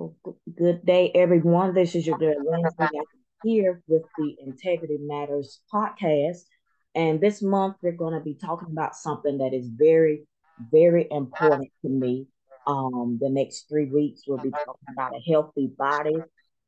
So 0.00 0.14
good 0.56 0.86
day, 0.86 1.12
everyone. 1.14 1.74
This 1.74 1.94
is 1.94 2.06
your 2.06 2.16
girl 2.16 2.36
Wednesday 2.42 2.88
here 3.44 3.82
with 3.86 4.00
the 4.16 4.34
Integrity 4.46 4.96
Matters 4.98 5.60
podcast. 5.70 6.38
And 6.94 7.20
this 7.20 7.42
month 7.42 7.76
we're 7.82 7.92
going 7.92 8.14
to 8.14 8.24
be 8.24 8.34
talking 8.34 8.68
about 8.72 8.96
something 8.96 9.36
that 9.36 9.52
is 9.52 9.68
very, 9.68 10.22
very 10.72 11.06
important 11.10 11.68
to 11.82 11.90
me. 11.90 12.28
Um, 12.66 13.18
the 13.20 13.28
next 13.28 13.68
three 13.68 13.90
weeks 13.90 14.22
we'll 14.26 14.38
be 14.38 14.48
talking 14.48 14.88
about 14.90 15.12
a 15.14 15.20
healthy 15.30 15.70
body, 15.76 16.16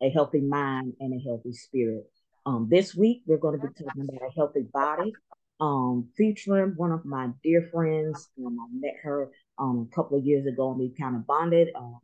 a 0.03 0.11
healthy 0.11 0.43
mind, 0.43 0.93
and 1.01 1.19
a 1.19 1.25
healthy 1.25 1.55
spirit. 1.55 2.05
Um, 2.45 2.69
this 2.71 2.95
week 2.95 3.23
we're 3.25 3.39
going 3.39 3.59
to 3.59 3.67
be 3.67 3.73
talking 3.73 4.03
about 4.03 4.29
a 4.29 4.33
healthy 4.37 4.67
body, 4.75 5.11
um, 5.59 6.11
featuring 6.19 6.75
one 6.77 6.93
of 6.93 7.07
my 7.07 7.31
dear 7.43 7.67
friends. 7.73 8.29
Um, 8.45 8.59
I 8.61 8.67
met 8.79 8.97
her 9.03 9.31
um, 9.59 9.89
a 9.91 9.95
couple 9.95 10.19
of 10.19 10.27
years 10.27 10.45
ago 10.45 10.73
and 10.73 10.79
we 10.79 10.91
kind 10.91 11.17
of 11.17 11.27
bonded. 11.27 11.69
Um, 11.75 11.99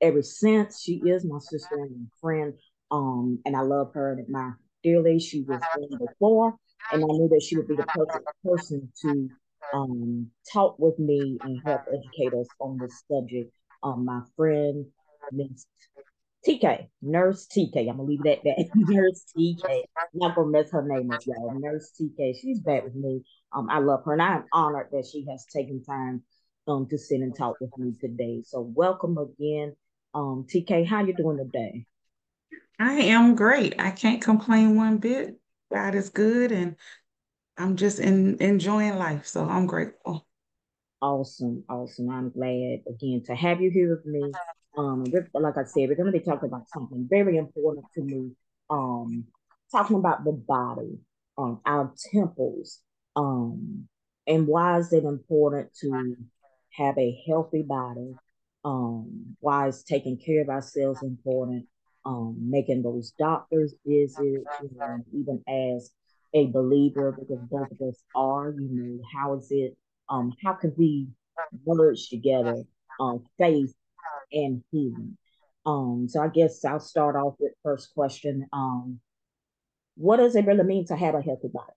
ever 0.00 0.22
since. 0.22 0.80
She 0.80 0.94
is 0.94 1.24
my 1.24 1.38
sister 1.38 1.76
and 1.76 2.08
friend. 2.20 2.54
Um, 2.90 3.40
and 3.44 3.56
I 3.56 3.60
love 3.60 3.92
her 3.94 4.12
and 4.12 4.20
admire 4.20 4.58
dearly. 4.82 5.18
She 5.18 5.42
was 5.42 5.60
one 5.76 5.98
before, 5.98 6.54
and 6.92 7.02
I 7.02 7.06
knew 7.06 7.28
that 7.28 7.42
she 7.42 7.56
would 7.56 7.68
be 7.68 7.76
the 7.76 7.84
perfect 7.84 8.26
person 8.44 8.90
to 9.02 9.30
um, 9.74 10.30
talk 10.52 10.78
with 10.78 10.98
me 10.98 11.38
and 11.42 11.60
help 11.64 11.82
educate 11.92 12.34
us 12.34 12.48
on 12.60 12.78
this 12.78 13.04
subject. 13.10 13.52
Um, 13.82 14.04
my 14.04 14.20
friend, 14.36 14.86
Miss 15.30 15.66
TK, 16.46 16.88
Nurse 17.02 17.46
TK. 17.46 17.90
I'm 17.90 17.98
gonna 17.98 18.04
leave 18.04 18.24
it 18.24 18.38
at 18.38 18.44
that. 18.44 18.70
Nurse 18.74 19.24
TK. 19.36 19.64
I'm 19.64 20.08
not 20.14 20.34
gonna 20.34 20.50
mess 20.50 20.70
her 20.70 20.86
name 20.86 21.10
up, 21.10 21.20
y'all. 21.26 21.58
Nurse 21.58 21.92
TK. 22.00 22.40
She's 22.40 22.60
back 22.60 22.84
with 22.84 22.94
me. 22.94 23.22
Um, 23.52 23.68
I 23.70 23.80
love 23.80 24.04
her, 24.04 24.12
and 24.14 24.22
I'm 24.22 24.44
honored 24.52 24.88
that 24.92 25.06
she 25.06 25.26
has 25.30 25.44
taken 25.52 25.82
time 25.84 26.22
um 26.66 26.86
to 26.88 26.98
sit 26.98 27.20
and 27.20 27.36
talk 27.36 27.56
with 27.60 27.76
me 27.76 27.92
today. 28.00 28.42
So 28.44 28.60
welcome 28.60 29.18
again 29.18 29.74
um, 30.18 30.46
TK, 30.48 30.86
how 30.86 31.04
you 31.04 31.14
doing 31.14 31.38
today? 31.38 31.86
I 32.78 32.94
am 32.94 33.34
great. 33.34 33.74
I 33.78 33.90
can't 33.90 34.22
complain 34.22 34.76
one 34.76 34.98
bit. 34.98 35.38
God 35.72 35.94
is 35.94 36.10
good, 36.10 36.50
and 36.50 36.76
I'm 37.56 37.76
just 37.76 37.98
in, 37.98 38.36
enjoying 38.40 38.96
life. 38.96 39.26
So 39.26 39.44
I'm 39.44 39.66
grateful. 39.66 40.26
Awesome, 41.00 41.62
awesome. 41.68 42.10
I'm 42.10 42.30
glad 42.30 42.80
again 42.88 43.22
to 43.26 43.34
have 43.34 43.60
you 43.60 43.70
here 43.70 43.90
with 43.90 44.06
me. 44.06 44.32
Um, 44.76 45.04
like 45.34 45.56
I 45.56 45.64
said, 45.64 45.88
we're 45.88 45.94
going 45.94 46.12
to 46.12 46.18
be 46.18 46.24
talking 46.24 46.48
about 46.48 46.68
something 46.68 47.06
very 47.08 47.36
important 47.36 47.86
to 47.94 48.02
me. 48.02 48.32
Um, 48.70 49.24
talking 49.70 49.96
about 49.96 50.24
the 50.24 50.32
body, 50.32 50.98
um, 51.36 51.60
our 51.64 51.92
temples, 52.12 52.80
um, 53.14 53.88
and 54.26 54.46
why 54.46 54.78
is 54.78 54.92
it 54.92 55.04
important 55.04 55.74
to 55.80 56.16
have 56.72 56.98
a 56.98 57.22
healthy 57.26 57.62
body 57.62 58.14
um, 58.64 59.36
why 59.40 59.68
is 59.68 59.82
taking 59.82 60.18
care 60.18 60.42
of 60.42 60.48
ourselves 60.48 61.02
important, 61.02 61.66
um, 62.04 62.36
making 62.40 62.82
those 62.82 63.12
doctors 63.18 63.74
visits, 63.86 64.18
you 64.20 64.70
know, 64.76 64.98
even 65.12 65.42
as 65.48 65.90
a 66.34 66.46
believer, 66.46 67.12
because 67.12 67.42
both 67.50 67.70
of 67.70 67.88
us 67.88 68.02
are, 68.14 68.50
you 68.50 68.68
know, 68.70 69.00
how 69.14 69.36
is 69.36 69.48
it, 69.50 69.76
um, 70.08 70.32
how 70.44 70.52
can 70.52 70.72
we 70.76 71.08
merge 71.66 72.08
together 72.08 72.62
um, 73.00 73.24
faith 73.38 73.72
and 74.32 74.62
healing? 74.70 75.16
Um, 75.64 76.06
so 76.08 76.20
I 76.22 76.28
guess 76.28 76.64
I'll 76.64 76.80
start 76.80 77.16
off 77.16 77.34
with 77.38 77.52
first 77.62 77.94
question. 77.94 78.46
Um, 78.52 79.00
what 79.96 80.16
does 80.18 80.36
it 80.36 80.46
really 80.46 80.64
mean 80.64 80.86
to 80.86 80.96
have 80.96 81.14
a 81.14 81.20
healthy 81.20 81.48
body? 81.48 81.72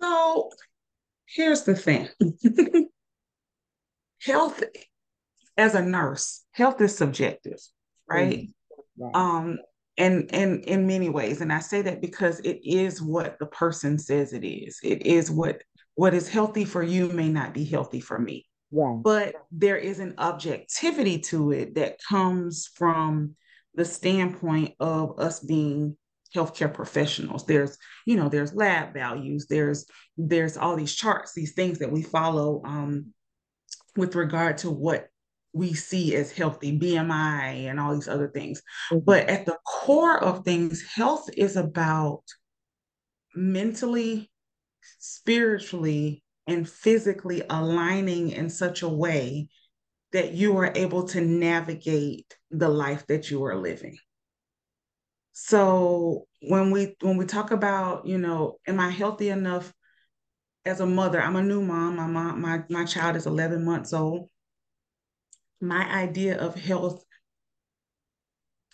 So 0.00 0.50
here's 1.26 1.62
the 1.62 1.74
thing. 1.74 2.08
health 4.24 4.62
as 5.56 5.74
a 5.74 5.82
nurse, 5.82 6.44
health 6.52 6.80
is 6.80 6.96
subjective, 6.96 7.58
right? 8.08 8.48
Mm-hmm. 8.98 9.04
right. 9.04 9.14
Um, 9.14 9.58
and 9.98 10.30
and 10.32 10.64
in 10.64 10.86
many 10.86 11.10
ways, 11.10 11.40
and 11.40 11.52
I 11.52 11.60
say 11.60 11.82
that 11.82 12.00
because 12.00 12.40
it 12.40 12.60
is 12.64 13.02
what 13.02 13.38
the 13.38 13.46
person 13.46 13.98
says 13.98 14.32
it 14.32 14.44
is. 14.44 14.78
It 14.82 15.04
is 15.04 15.30
what 15.30 15.62
what 15.94 16.14
is 16.14 16.28
healthy 16.28 16.64
for 16.64 16.82
you 16.82 17.08
may 17.08 17.28
not 17.28 17.52
be 17.52 17.64
healthy 17.64 18.00
for 18.00 18.18
me. 18.18 18.46
Right. 18.70 19.02
But 19.02 19.34
there 19.50 19.76
is 19.76 19.98
an 19.98 20.14
objectivity 20.18 21.18
to 21.20 21.52
it 21.52 21.74
that 21.74 21.98
comes 22.02 22.70
from 22.74 23.36
the 23.74 23.84
standpoint 23.84 24.74
of 24.80 25.18
us 25.18 25.40
being 25.40 25.96
healthcare 26.34 26.72
professionals 26.72 27.44
there's 27.44 27.76
you 28.06 28.16
know 28.16 28.28
there's 28.28 28.54
lab 28.54 28.94
values 28.94 29.46
there's 29.50 29.84
there's 30.16 30.56
all 30.56 30.76
these 30.76 30.94
charts 30.94 31.34
these 31.34 31.52
things 31.52 31.78
that 31.78 31.92
we 31.92 32.00
follow 32.00 32.62
um, 32.64 33.12
with 33.96 34.14
regard 34.14 34.58
to 34.58 34.70
what 34.70 35.08
we 35.52 35.74
see 35.74 36.14
as 36.16 36.32
healthy 36.32 36.78
BMI 36.78 37.68
and 37.68 37.78
all 37.78 37.94
these 37.94 38.08
other 38.08 38.28
things. 38.28 38.62
Mm-hmm. 38.90 39.04
But 39.04 39.28
at 39.28 39.46
the 39.46 39.58
core 39.66 40.22
of 40.22 40.44
things, 40.44 40.82
health 40.82 41.28
is 41.36 41.56
about 41.56 42.22
mentally, 43.34 44.30
spiritually, 44.98 46.22
and 46.46 46.68
physically 46.68 47.42
aligning 47.48 48.30
in 48.30 48.50
such 48.50 48.82
a 48.82 48.88
way 48.88 49.48
that 50.12 50.32
you 50.32 50.56
are 50.58 50.72
able 50.74 51.04
to 51.08 51.20
navigate 51.20 52.36
the 52.50 52.68
life 52.68 53.06
that 53.06 53.30
you 53.30 53.44
are 53.44 53.56
living. 53.56 53.96
So 55.32 56.26
when 56.42 56.70
we 56.70 56.96
when 57.00 57.16
we 57.16 57.24
talk 57.24 57.50
about, 57.50 58.06
you 58.06 58.18
know, 58.18 58.58
am 58.66 58.78
I 58.80 58.90
healthy 58.90 59.30
enough 59.30 59.72
as 60.64 60.80
a 60.80 60.86
mother, 60.86 61.20
I'm 61.20 61.36
a 61.36 61.42
new 61.42 61.60
mom. 61.62 61.96
My 61.96 62.06
mom, 62.06 62.40
my 62.40 62.62
my 62.68 62.84
child 62.84 63.16
is 63.16 63.26
11 63.26 63.64
months 63.64 63.92
old. 63.92 64.28
My 65.60 65.84
idea 65.90 66.38
of 66.38 66.54
health 66.54 67.04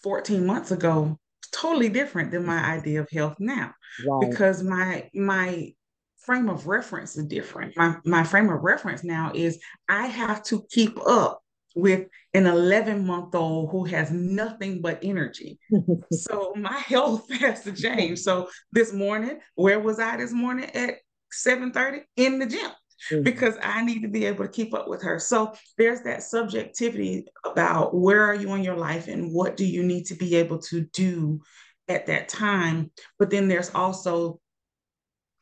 14 0.03 0.47
months 0.47 0.71
ago 0.71 1.19
is 1.43 1.51
totally 1.51 1.89
different 1.89 2.31
than 2.31 2.47
my 2.47 2.59
idea 2.59 3.01
of 3.01 3.11
health 3.11 3.37
now 3.39 3.75
right. 4.07 4.31
because 4.31 4.63
my 4.63 5.09
my 5.15 5.73
frame 6.19 6.49
of 6.49 6.67
reference 6.67 7.17
is 7.17 7.27
different. 7.27 7.77
My 7.77 7.97
my 8.05 8.23
frame 8.23 8.51
of 8.51 8.63
reference 8.63 9.03
now 9.03 9.33
is 9.35 9.59
I 9.89 10.07
have 10.07 10.43
to 10.45 10.65
keep 10.71 10.99
up 11.07 11.43
with 11.75 12.09
an 12.35 12.47
11 12.47 13.07
month 13.07 13.35
old 13.35 13.71
who 13.71 13.85
has 13.85 14.11
nothing 14.11 14.83
but 14.83 14.99
energy. 15.03 15.59
so 16.13 16.53
my 16.57 16.77
health 16.87 17.31
has 17.33 17.63
to 17.65 17.73
change. 17.73 18.19
So 18.19 18.51
this 18.73 18.93
morning, 18.93 19.41
where 19.55 19.81
was 19.81 19.99
I 19.99 20.17
this 20.17 20.33
morning 20.33 20.71
at 20.75 20.97
7:30 21.33 22.01
in 22.17 22.39
the 22.39 22.47
gym 22.47 22.71
mm-hmm. 23.11 23.23
because 23.23 23.57
I 23.63 23.85
need 23.85 24.03
to 24.03 24.09
be 24.09 24.25
able 24.25 24.45
to 24.45 24.51
keep 24.51 24.75
up 24.75 24.89
with 24.89 25.03
her. 25.03 25.19
So 25.19 25.53
there's 25.77 26.03
that 26.03 26.23
subjectivity 26.23 27.27
about 27.45 27.95
where 27.95 28.25
are 28.25 28.35
you 28.35 28.53
in 28.55 28.65
your 28.65 28.77
life 28.77 29.09
and 29.09 29.33
what 29.33 29.57
do 29.57 29.65
you 29.65 29.83
need 29.83 30.07
to 30.07 30.15
be 30.15 30.37
able 30.37 30.59
to 30.59 30.83
do 30.93 31.41
at 31.89 32.07
that 32.07 32.29
time. 32.29 32.91
But 33.19 33.31
then 33.31 33.49
there's 33.49 33.71
also 33.75 34.41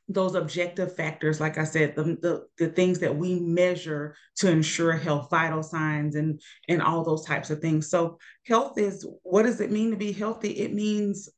those 0.08 0.36
objective 0.36 0.94
factors, 0.94 1.40
like 1.40 1.58
I 1.58 1.64
said, 1.64 1.96
the, 1.96 2.04
the, 2.04 2.46
the 2.58 2.68
things 2.68 3.00
that 3.00 3.16
we 3.16 3.40
measure 3.40 4.14
to 4.36 4.48
ensure 4.48 4.92
health, 4.92 5.28
vital 5.30 5.64
signs 5.64 6.14
and 6.14 6.40
and 6.68 6.80
all 6.80 7.02
those 7.02 7.24
types 7.24 7.50
of 7.50 7.60
things. 7.60 7.90
So 7.90 8.18
health 8.46 8.78
is 8.78 9.04
what 9.22 9.42
does 9.42 9.60
it 9.60 9.72
mean 9.72 9.90
to 9.90 9.96
be 9.96 10.12
healthy? 10.12 10.50
It 10.50 10.72
means 10.72 11.28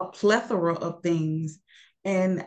a 0.00 0.06
plethora 0.06 0.74
of 0.74 1.02
things. 1.02 1.60
And 2.04 2.44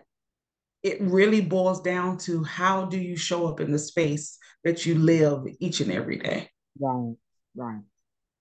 it 0.83 1.01
really 1.01 1.41
boils 1.41 1.81
down 1.81 2.17
to 2.17 2.43
how 2.43 2.85
do 2.85 2.97
you 2.97 3.17
show 3.17 3.47
up 3.47 3.59
in 3.59 3.71
the 3.71 3.79
space 3.79 4.37
that 4.63 4.85
you 4.85 4.95
live 4.95 5.45
each 5.59 5.81
and 5.81 5.91
every 5.91 6.17
day. 6.17 6.49
Right, 6.79 7.15
right. 7.55 7.81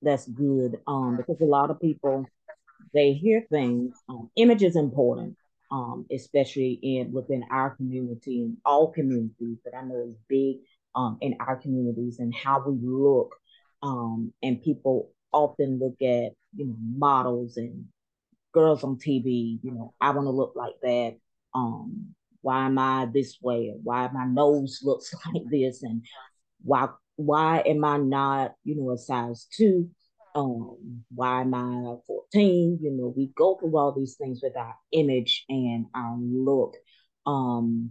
That's 0.03 0.28
good. 0.28 0.78
Um, 0.87 1.16
because 1.16 1.41
a 1.41 1.44
lot 1.44 1.71
of 1.71 1.81
people 1.81 2.26
they 2.94 3.12
hear 3.12 3.44
things. 3.50 3.94
Um, 4.09 4.31
image 4.37 4.62
is 4.62 4.76
important, 4.76 5.37
um, 5.71 6.06
especially 6.12 6.78
in 6.82 7.12
within 7.12 7.44
our 7.50 7.71
community 7.71 8.43
and 8.43 8.56
all 8.65 8.93
communities, 8.93 9.59
but 9.65 9.75
I 9.75 9.82
know 9.82 10.06
it's 10.09 10.19
big 10.28 10.59
um 10.94 11.19
in 11.20 11.37
our 11.41 11.56
communities 11.56 12.19
and 12.19 12.34
how 12.34 12.64
we 12.67 12.79
look. 12.81 13.34
Um, 13.82 14.32
and 14.43 14.62
people 14.62 15.11
often 15.32 15.79
look 15.79 15.96
at 16.00 16.32
you 16.56 16.67
know 16.67 16.76
models 16.96 17.56
and 17.56 17.87
girls 18.52 18.84
on 18.84 18.96
TV. 18.96 19.58
You 19.62 19.73
know, 19.73 19.94
I 20.00 20.11
want 20.11 20.26
to 20.26 20.31
look 20.31 20.52
like 20.56 20.75
that. 20.82 21.17
Um, 21.55 22.14
why 22.43 22.67
am 22.67 22.79
I 22.79 23.06
this 23.12 23.38
way? 23.40 23.75
Why 23.82 24.08
my 24.12 24.26
nose 24.26 24.81
looks 24.85 25.14
like 25.35 25.44
this? 25.50 25.82
And 25.82 26.05
why 26.62 26.88
why 27.17 27.62
am 27.67 27.85
I 27.85 27.99
not, 27.99 28.55
you 28.64 28.76
know, 28.76 28.93
a 28.93 28.99
size 28.99 29.46
two? 29.52 29.90
Um, 30.35 31.02
why 31.12 31.40
am 31.40 31.52
I 31.55 31.96
14? 32.06 32.79
You 32.81 32.90
know, 32.93 33.12
we 33.17 33.32
go 33.37 33.56
through 33.56 33.76
all 33.76 33.93
these 33.93 34.14
things 34.14 34.40
with 34.40 34.56
our 34.56 34.75
image 34.93 35.44
and 35.49 35.87
our 35.94 36.17
look. 36.17 36.76
Um, 37.26 37.90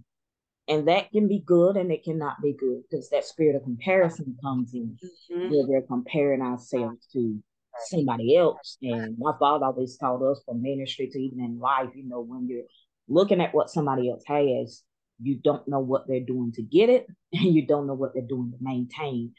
and 0.69 0.87
that 0.87 1.11
can 1.11 1.27
be 1.27 1.39
good 1.45 1.77
and 1.77 1.91
it 1.91 2.03
cannot 2.03 2.41
be 2.41 2.53
good 2.53 2.83
because 2.89 3.09
that 3.09 3.25
spirit 3.25 3.55
of 3.55 3.63
comparison 3.63 4.37
comes 4.41 4.73
in 4.73 4.97
mm-hmm. 5.31 5.49
where 5.49 5.65
we're 5.65 5.81
comparing 5.81 6.41
ourselves 6.41 7.07
to 7.13 7.37
somebody 7.85 8.35
else. 8.35 8.77
And 8.81 9.17
my 9.17 9.33
father 9.39 9.65
always 9.65 9.97
taught 9.97 10.21
us 10.23 10.41
from 10.45 10.61
ministry 10.61 11.07
to 11.07 11.19
even 11.19 11.39
in 11.39 11.59
life, 11.59 11.89
you 11.95 12.07
know, 12.07 12.21
when 12.21 12.47
you're 12.47 12.63
looking 13.07 13.41
at 13.41 13.53
what 13.53 13.69
somebody 13.69 14.09
else 14.09 14.23
has, 14.27 14.83
you 15.21 15.39
don't 15.43 15.67
know 15.67 15.79
what 15.79 16.07
they're 16.07 16.19
doing 16.19 16.51
to 16.53 16.61
get 16.61 16.89
it, 16.89 17.07
and 17.33 17.55
you 17.55 17.65
don't 17.65 17.87
know 17.87 17.93
what 17.93 18.13
they're 18.13 18.23
doing 18.23 18.51
to 18.51 18.57
maintain. 18.61 19.33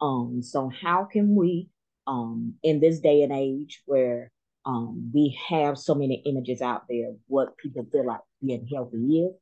Um, 0.00 0.40
so 0.42 0.70
how 0.82 1.04
can 1.04 1.34
we 1.34 1.68
um, 2.06 2.54
in 2.62 2.80
this 2.80 3.00
day 3.00 3.22
and 3.22 3.32
age 3.32 3.82
where 3.86 4.30
um, 4.66 5.10
we 5.12 5.38
have 5.48 5.78
so 5.78 5.94
many 5.94 6.22
images 6.26 6.62
out 6.62 6.84
there, 6.88 7.12
what 7.26 7.56
people 7.58 7.86
feel 7.90 8.06
like 8.06 8.20
being 8.42 8.66
healthy 8.72 9.20
is. 9.20 9.34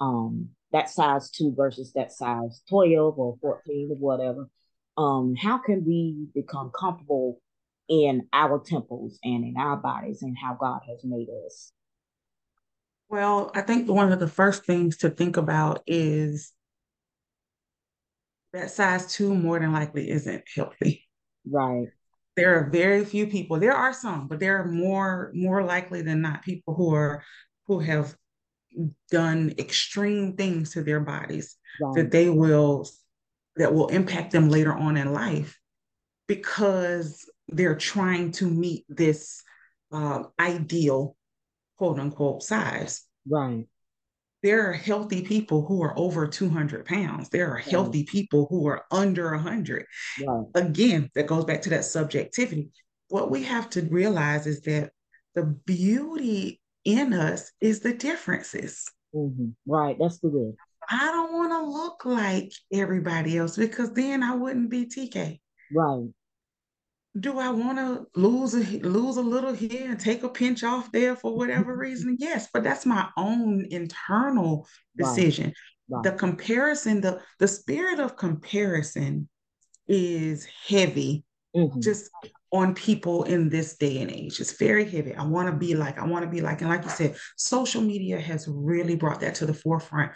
Um, 0.00 0.50
that 0.72 0.90
size 0.90 1.30
two 1.30 1.54
versus 1.56 1.92
that 1.94 2.12
size 2.12 2.60
12 2.68 3.18
or 3.18 3.38
14 3.40 3.88
or 3.92 3.96
whatever. 3.96 4.48
Um, 4.98 5.34
how 5.34 5.58
can 5.58 5.84
we 5.86 6.26
become 6.34 6.70
comfortable 6.78 7.40
in 7.88 8.28
our 8.32 8.58
temples 8.58 9.18
and 9.22 9.44
in 9.44 9.54
our 9.58 9.76
bodies 9.76 10.22
and 10.22 10.36
how 10.36 10.56
God 10.60 10.80
has 10.88 11.04
made 11.04 11.28
us? 11.46 11.72
Well, 13.08 13.50
I 13.54 13.60
think 13.60 13.88
one 13.88 14.12
of 14.12 14.20
the 14.20 14.28
first 14.28 14.64
things 14.64 14.98
to 14.98 15.10
think 15.10 15.36
about 15.36 15.82
is 15.86 16.52
that 18.52 18.70
size 18.70 19.12
two 19.12 19.34
more 19.34 19.60
than 19.60 19.72
likely 19.72 20.10
isn't 20.10 20.44
healthy. 20.54 21.04
Right. 21.48 21.88
There 22.36 22.58
are 22.58 22.70
very 22.70 23.04
few 23.04 23.28
people. 23.28 23.58
There 23.58 23.72
are 23.72 23.92
some, 23.92 24.28
but 24.28 24.40
there 24.40 24.58
are 24.58 24.66
more 24.66 25.30
more 25.34 25.62
likely 25.62 26.02
than 26.02 26.20
not 26.20 26.42
people 26.42 26.74
who 26.74 26.94
are 26.94 27.22
who 27.66 27.78
have 27.80 28.14
done 29.10 29.54
extreme 29.58 30.36
things 30.36 30.72
to 30.72 30.82
their 30.82 31.00
bodies 31.00 31.56
right. 31.80 31.94
that 31.94 32.10
they 32.10 32.28
will 32.28 32.86
that 33.56 33.72
will 33.72 33.88
impact 33.88 34.32
them 34.32 34.50
later 34.50 34.74
on 34.74 34.96
in 34.96 35.12
life 35.12 35.58
because 36.26 37.28
they're 37.48 37.76
trying 37.76 38.32
to 38.32 38.46
meet 38.46 38.84
this 38.88 39.42
uh, 39.92 40.24
ideal 40.38 41.15
quote 41.76 41.98
unquote 41.98 42.42
size. 42.42 43.02
Right. 43.28 43.66
There 44.42 44.68
are 44.68 44.74
healthy 44.74 45.22
people 45.22 45.66
who 45.66 45.82
are 45.82 45.98
over 45.98 46.26
200 46.26 46.84
pounds. 46.84 47.30
There 47.30 47.50
are 47.50 47.56
healthy 47.56 48.00
right. 48.00 48.08
people 48.08 48.46
who 48.48 48.68
are 48.68 48.84
under 48.90 49.30
100. 49.32 49.86
Right. 50.26 50.46
Again, 50.54 51.10
that 51.14 51.26
goes 51.26 51.44
back 51.44 51.62
to 51.62 51.70
that 51.70 51.84
subjectivity. 51.84 52.70
What 53.08 53.30
we 53.30 53.42
have 53.44 53.70
to 53.70 53.82
realize 53.82 54.46
is 54.46 54.60
that 54.62 54.90
the 55.34 55.44
beauty 55.44 56.60
in 56.84 57.12
us 57.12 57.50
is 57.60 57.80
the 57.80 57.94
differences. 57.94 58.84
Mm-hmm. 59.14 59.50
Right. 59.66 59.96
That's 59.98 60.18
the 60.20 60.28
good. 60.28 60.54
I 60.88 61.10
don't 61.10 61.32
want 61.32 61.50
to 61.52 61.68
look 61.68 62.04
like 62.04 62.52
everybody 62.72 63.38
else 63.38 63.56
because 63.56 63.92
then 63.92 64.22
I 64.22 64.36
wouldn't 64.36 64.70
be 64.70 64.86
TK. 64.86 65.40
Right 65.74 66.08
do 67.18 67.38
I 67.38 67.50
want 67.50 67.78
to 67.78 68.06
lose 68.18 68.54
a 68.54 68.78
lose 68.80 69.16
a 69.16 69.22
little 69.22 69.52
here 69.52 69.90
and 69.90 69.98
take 69.98 70.22
a 70.22 70.28
pinch 70.28 70.64
off 70.64 70.92
there 70.92 71.16
for 71.16 71.36
whatever 71.36 71.76
reason? 71.78 72.16
Yes, 72.18 72.48
but 72.52 72.62
that's 72.62 72.86
my 72.86 73.08
own 73.16 73.66
internal 73.70 74.66
decision. 74.96 75.52
The 76.02 76.12
comparison, 76.12 77.00
the 77.00 77.22
the 77.38 77.46
spirit 77.48 78.00
of 78.00 78.16
comparison 78.16 79.28
is 79.86 80.44
heavy 80.66 81.24
mm-hmm. 81.56 81.80
just 81.80 82.10
on 82.52 82.74
people 82.74 83.22
in 83.24 83.48
this 83.48 83.76
day 83.76 84.00
and 84.00 84.10
age. 84.10 84.40
It's 84.40 84.58
very 84.58 84.84
heavy. 84.84 85.14
I 85.14 85.24
want 85.24 85.48
to 85.48 85.56
be 85.56 85.74
like, 85.74 85.98
I 85.98 86.06
want 86.06 86.24
to 86.24 86.30
be 86.30 86.40
like, 86.40 86.60
and 86.60 86.70
like 86.70 86.84
you 86.84 86.90
said, 86.90 87.16
social 87.36 87.82
media 87.82 88.18
has 88.18 88.48
really 88.48 88.96
brought 88.96 89.20
that 89.20 89.36
to 89.36 89.46
the 89.46 89.54
forefront 89.54 90.12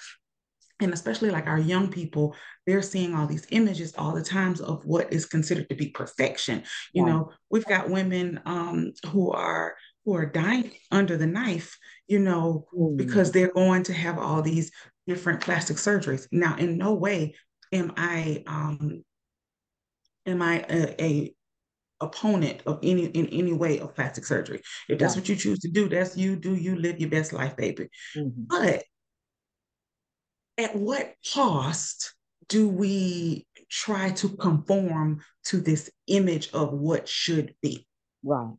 and 0.81 0.93
especially 0.93 1.31
like 1.31 1.47
our 1.47 1.59
young 1.59 1.89
people 1.89 2.35
they're 2.67 2.83
seeing 2.83 3.15
all 3.15 3.27
these 3.27 3.47
images 3.51 3.95
all 3.97 4.15
the 4.15 4.23
times 4.23 4.61
of 4.61 4.85
what 4.85 5.13
is 5.13 5.27
considered 5.27 5.69
to 5.69 5.75
be 5.75 5.89
perfection 5.89 6.63
you 6.93 7.05
yeah. 7.05 7.13
know 7.13 7.31
we've 7.51 7.67
got 7.67 7.91
women 7.91 8.41
um, 8.47 8.93
who 9.09 9.31
are 9.31 9.75
who 10.05 10.15
are 10.15 10.27
dying 10.27 10.71
under 10.91 11.17
the 11.17 11.27
knife 11.27 11.79
you 12.09 12.19
know 12.19 12.67
mm. 12.77 12.97
because 12.97 13.33
they're 13.33 13.53
going 13.53 13.83
to 13.83 13.93
have 13.93 14.19
all 14.19 14.43
these 14.43 14.71
different 15.07 15.41
plastic 15.41 15.77
surgeries 15.77 16.27
now 16.33 16.57
in 16.57 16.79
no 16.79 16.95
way 16.95 17.35
am 17.73 17.93
i 17.97 18.43
um 18.47 19.03
am 20.27 20.43
i 20.43 20.65
a, 20.69 21.03
a 21.03 21.35
opponent 22.01 22.63
of 22.67 22.79
any 22.83 23.05
in 23.07 23.27
any 23.27 23.53
way 23.53 23.79
of 23.79 23.95
plastic 23.95 24.25
surgery 24.25 24.61
if 24.89 24.99
that's 24.99 25.15
yeah. 25.15 25.21
what 25.21 25.29
you 25.29 25.37
choose 25.37 25.59
to 25.59 25.69
do 25.69 25.89
that's 25.89 26.17
you 26.17 26.35
do 26.35 26.55
you 26.55 26.77
live 26.77 26.99
your 26.99 27.11
best 27.11 27.33
life 27.33 27.57
baby 27.57 27.89
mm-hmm. 28.17 28.31
but 28.47 28.83
at 30.61 30.77
what 30.77 31.15
cost 31.33 32.15
do 32.49 32.69
we 32.69 33.47
try 33.71 34.11
to 34.11 34.29
conform 34.29 35.21
to 35.45 35.61
this 35.61 35.91
image 36.07 36.51
of 36.53 36.73
what 36.73 37.09
should 37.09 37.55
be? 37.63 37.87
Right. 38.23 38.55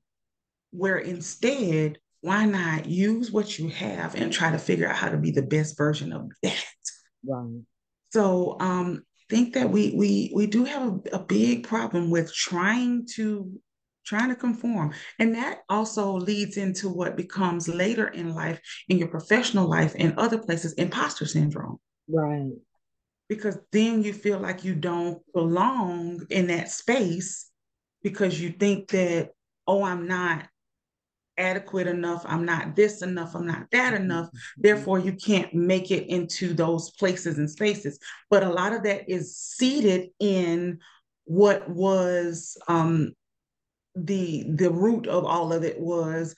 Where 0.71 0.98
instead, 0.98 2.00
why 2.21 2.45
not 2.45 2.86
use 2.86 3.31
what 3.31 3.59
you 3.59 3.69
have 3.69 4.15
and 4.15 4.31
try 4.31 4.51
to 4.51 4.57
figure 4.57 4.88
out 4.88 4.95
how 4.95 5.09
to 5.09 5.18
be 5.18 5.31
the 5.31 5.42
best 5.42 5.77
version 5.77 6.13
of 6.13 6.31
that? 6.44 6.63
Right. 7.25 7.62
So 8.12 8.57
um 8.59 9.04
think 9.30 9.54
that 9.54 9.69
we 9.69 9.92
we 9.95 10.31
we 10.36 10.47
do 10.47 10.65
have 10.65 10.83
a, 10.88 11.15
a 11.15 11.19
big 11.19 11.63
problem 11.63 12.09
with 12.09 12.33
trying 12.33 13.07
to 13.15 13.51
trying 14.06 14.30
to 14.30 14.36
conform. 14.36 14.94
And 15.19 15.36
that 15.36 15.59
also 15.69 16.13
leads 16.13 16.57
into 16.57 16.89
what 16.89 17.15
becomes 17.15 17.68
later 17.68 18.07
in 18.07 18.33
life, 18.33 18.59
in 18.89 18.97
your 18.97 19.07
professional 19.07 19.69
life, 19.69 19.95
and 19.97 20.18
other 20.18 20.38
places, 20.38 20.74
imposter 20.74 21.25
syndrome. 21.25 21.77
Right. 22.07 22.53
Because 23.30 23.57
then 23.71 24.03
you 24.03 24.13
feel 24.13 24.39
like 24.39 24.63
you 24.63 24.75
don't 24.75 25.21
belong 25.33 26.25
in 26.30 26.48
that 26.48 26.69
space 26.69 27.50
because 28.03 28.42
you 28.42 28.50
think 28.50 28.89
that, 28.89 29.30
oh, 29.68 29.83
I'm 29.83 30.07
not 30.07 30.48
adequate 31.38 31.88
enough, 31.88 32.24
I'm 32.27 32.45
not 32.45 32.75
this 32.75 33.01
enough, 33.01 33.36
I'm 33.36 33.48
not 33.48 33.68
that 33.71 33.94
mm-hmm. 33.94 34.03
enough. 34.03 34.27
Mm-hmm. 34.27 34.62
Therefore, 34.62 35.00
you 35.00 35.13
can't 35.13 35.53
make 35.53 35.92
it 35.92 36.07
into 36.07 36.53
those 36.53 36.92
places 36.92 37.38
and 37.38 37.50
spaces. 37.50 38.00
But 38.30 38.44
a 38.44 38.50
lot 38.50 38.74
of 38.74 38.83
that 38.83 39.09
is 39.09 39.38
seated 39.38 40.09
in 40.19 40.80
what 41.25 41.69
was 41.69 42.57
um, 42.68 43.13
the 43.95 44.45
the 44.56 44.71
root 44.71 45.07
of 45.07 45.25
all 45.25 45.54
of 45.54 45.63
it 45.63 45.80
was 45.80 46.36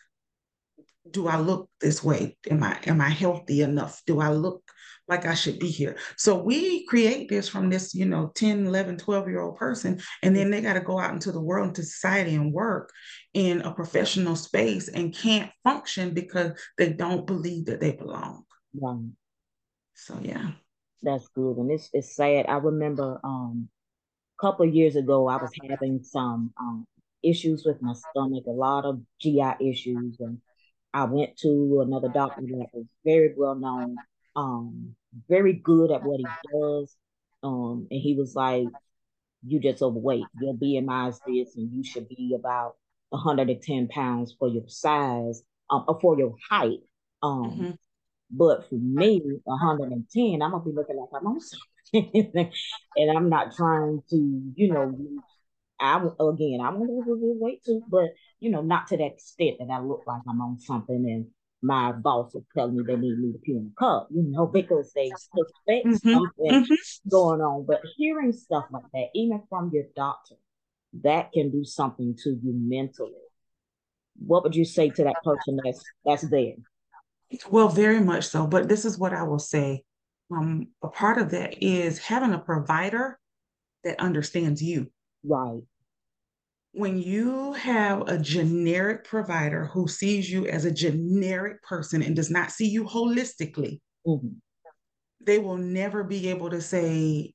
do 1.12 1.28
I 1.28 1.40
look 1.40 1.70
this 1.82 2.04
way? 2.04 2.38
Am 2.50 2.64
I 2.64 2.80
am 2.86 3.02
I 3.02 3.10
healthy 3.10 3.62
enough? 3.62 4.02
Do 4.06 4.20
I 4.20 4.30
look 4.30 4.64
like 5.08 5.26
I 5.26 5.34
should 5.34 5.60
be 5.60 5.70
here? 5.70 5.98
So 6.18 6.42
we 6.42 6.86
create 6.86 7.30
this 7.30 7.50
from 7.50 7.70
this, 7.70 7.94
you 7.94 8.06
know, 8.06 8.32
10, 8.36 8.68
11, 8.68 8.98
12 8.98 9.28
year 9.28 9.42
old 9.42 9.58
person. 9.58 10.00
And 10.22 10.36
then 10.36 10.50
they 10.50 10.62
got 10.62 10.74
to 10.74 10.82
go 10.82 11.00
out 11.00 11.14
into 11.14 11.32
the 11.32 11.42
world, 11.42 11.70
into 11.70 11.84
society 11.84 12.36
and 12.36 12.54
work 12.54 12.92
in 13.34 13.62
a 13.62 13.74
professional 13.74 14.36
space 14.36 14.88
and 14.88 15.16
can't 15.16 15.52
function 15.64 16.14
because 16.14 16.52
they 16.78 16.94
don't 16.94 17.28
believe 17.28 17.66
that 17.66 17.80
they 17.80 17.92
belong. 17.92 18.44
Right. 18.74 19.10
So 19.96 20.20
yeah. 20.22 20.52
That's 21.02 21.28
good. 21.30 21.58
And 21.58 21.72
it's 21.72 21.90
it's 21.94 22.16
sad. 22.16 22.46
I 22.48 22.56
remember 22.58 23.20
um 23.24 23.70
a 24.40 24.42
couple 24.42 24.68
of 24.68 24.74
years 24.74 24.96
ago 24.96 25.28
I 25.28 25.36
was 25.36 25.52
having 25.70 26.02
some 26.04 26.54
um 26.60 26.86
issues 27.22 27.64
with 27.66 27.82
my 27.82 27.94
stomach, 27.94 28.46
a 28.48 28.52
lot 28.52 28.86
of 28.86 29.02
GI 29.20 29.56
issues 29.60 30.18
and 30.20 30.40
I 30.94 31.06
went 31.06 31.38
to 31.38 31.84
another 31.86 32.10
doctor 32.10 32.42
that 32.42 32.68
was 32.72 32.86
very 33.04 33.34
well 33.36 33.56
known, 33.56 33.96
um, 34.36 34.96
very 35.30 35.54
good 35.54 35.92
at 35.92 36.04
what 36.04 36.20
he 36.20 36.26
does. 36.54 36.96
Um, 37.44 37.88
and 37.92 38.00
he 38.00 38.16
was 38.16 38.36
like, 38.36 38.68
You 39.46 39.60
just 39.60 39.82
overweight. 39.82 40.26
Your 40.42 40.54
BMI 40.54 41.10
is 41.10 41.20
this, 41.28 41.56
and 41.56 41.72
you 41.72 41.84
should 41.84 42.08
be 42.08 42.36
about 42.38 42.76
110 43.10 43.88
pounds 43.90 44.36
for 44.38 44.48
your 44.48 44.68
size, 44.68 45.44
um, 45.70 45.86
or 45.88 46.00
for 46.00 46.18
your 46.18 46.36
height. 46.50 46.80
Um, 47.22 47.44
mm-hmm. 47.44 47.72
but 48.32 48.70
for 48.70 48.76
me, 48.76 49.22
110, 49.44 50.42
I'm 50.42 50.52
gonna 50.52 50.64
be 50.64 50.72
looking 50.72 50.98
like 50.98 51.10
I'm 51.14 51.28
on 51.28 51.40
something. 51.40 51.70
and 52.96 53.18
I'm 53.18 53.30
not 53.30 53.56
trying 53.56 54.02
to, 54.10 54.42
you 54.56 54.74
know, 54.74 54.98
I 55.80 55.98
again, 55.98 56.60
I 56.62 56.70
want 56.70 57.06
to 57.06 57.14
lose 57.14 57.38
weight 57.40 57.64
too, 57.64 57.84
but 57.88 58.10
you 58.40 58.50
know, 58.50 58.62
not 58.62 58.88
to 58.88 58.98
that 58.98 59.04
extent 59.04 59.58
that 59.60 59.70
I 59.72 59.80
look 59.80 60.04
like 60.08 60.22
I'm 60.28 60.42
on 60.42 60.60
something 60.60 60.96
and 60.96 61.28
my 61.64 61.94
boss 61.94 62.36
is 62.36 62.44
telling 62.56 62.76
me 62.76 62.84
they 62.86 62.98
need 62.98 63.18
me 63.18 63.32
to 63.32 63.38
pee 63.40 63.54
in 63.54 63.72
a 63.76 63.80
cup, 63.80 64.10
you 64.12 64.24
know, 64.24 64.46
because 64.46 64.92
they 64.94 65.10
suspect 65.10 65.88
mm-hmm. 65.88 66.12
something 66.12 66.64
mm-hmm. 66.64 67.10
going 67.10 67.42
on. 67.42 67.66
But 67.66 67.80
hearing 67.96 68.34
stuff 68.34 68.66
like 68.72 68.84
that, 68.94 69.08
even 69.16 69.42
from 69.50 69.72
your 69.74 69.86
doctor, 69.96 70.36
that 71.04 71.32
can 71.32 71.52
do 71.52 71.64
something 71.64 72.16
to 72.24 72.32
you 72.32 72.54
mentally. 72.54 73.14
What 74.20 74.44
would 74.44 74.56
you 74.56 74.66
say 74.66 74.90
to 74.90 75.04
that 75.06 75.16
person 75.24 75.58
that's 75.64 75.84
that's 76.06 76.24
there? 76.24 76.56
Well, 77.50 77.70
very 77.70 78.02
much 78.02 78.28
so. 78.28 78.46
But 78.46 78.68
this 78.68 78.84
is 78.84 79.00
what 79.00 79.14
I 79.14 79.24
will 79.24 79.40
say. 79.40 79.84
Um, 80.32 80.68
a 80.84 80.90
part 80.90 81.18
of 81.18 81.32
that 81.32 81.64
is 81.64 81.98
having 81.98 82.34
a 82.34 82.40
provider 82.40 83.18
that 83.84 84.00
understands 84.00 84.62
you. 84.62 84.92
Right 85.24 85.62
when 86.74 86.98
you 86.98 87.54
have 87.54 88.08
a 88.08 88.18
generic 88.18 89.06
provider 89.06 89.66
who 89.66 89.88
sees 89.88 90.30
you 90.30 90.48
as 90.48 90.66
a 90.66 90.72
generic 90.72 91.62
person 91.62 92.02
and 92.02 92.16
does 92.16 92.32
not 92.32 92.52
see 92.52 92.68
you 92.68 92.84
holistically, 92.84 93.80
mm-hmm. 94.06 94.30
they 95.22 95.38
will 95.38 95.58
never 95.58 96.04
be 96.04 96.30
able 96.30 96.50
to 96.50 96.60
say 96.60 97.34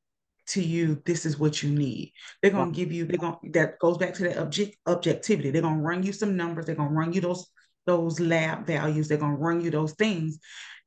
to 0.49 0.63
you, 0.63 1.01
this 1.07 1.25
is 1.25 1.39
what 1.39 1.63
you 1.63 1.71
need. 1.71 2.13
They're 2.43 2.51
gonna 2.51 2.73
give 2.73 2.91
you, 2.91 3.05
they're 3.05 3.19
gonna 3.19 3.39
that 3.53 3.79
goes 3.79 3.97
back 3.97 4.15
to 4.15 4.25
that 4.25 4.39
object 4.39 4.77
objectivity. 4.87 5.51
They're 5.51 5.63
gonna 5.63 5.83
run 5.83 6.03
you 6.03 6.13
some 6.13 6.37
numbers, 6.37 6.67
they're 6.67 6.75
gonna 6.75 6.91
run 6.91 7.13
you 7.13 7.21
those 7.21 7.47
those 7.87 8.19
lab 8.19 8.67
values, 8.67 9.07
they're 9.07 9.19
gonna 9.19 9.37
run 9.37 9.61
you 9.61 9.71
those 9.71 9.93
things, 9.93 10.41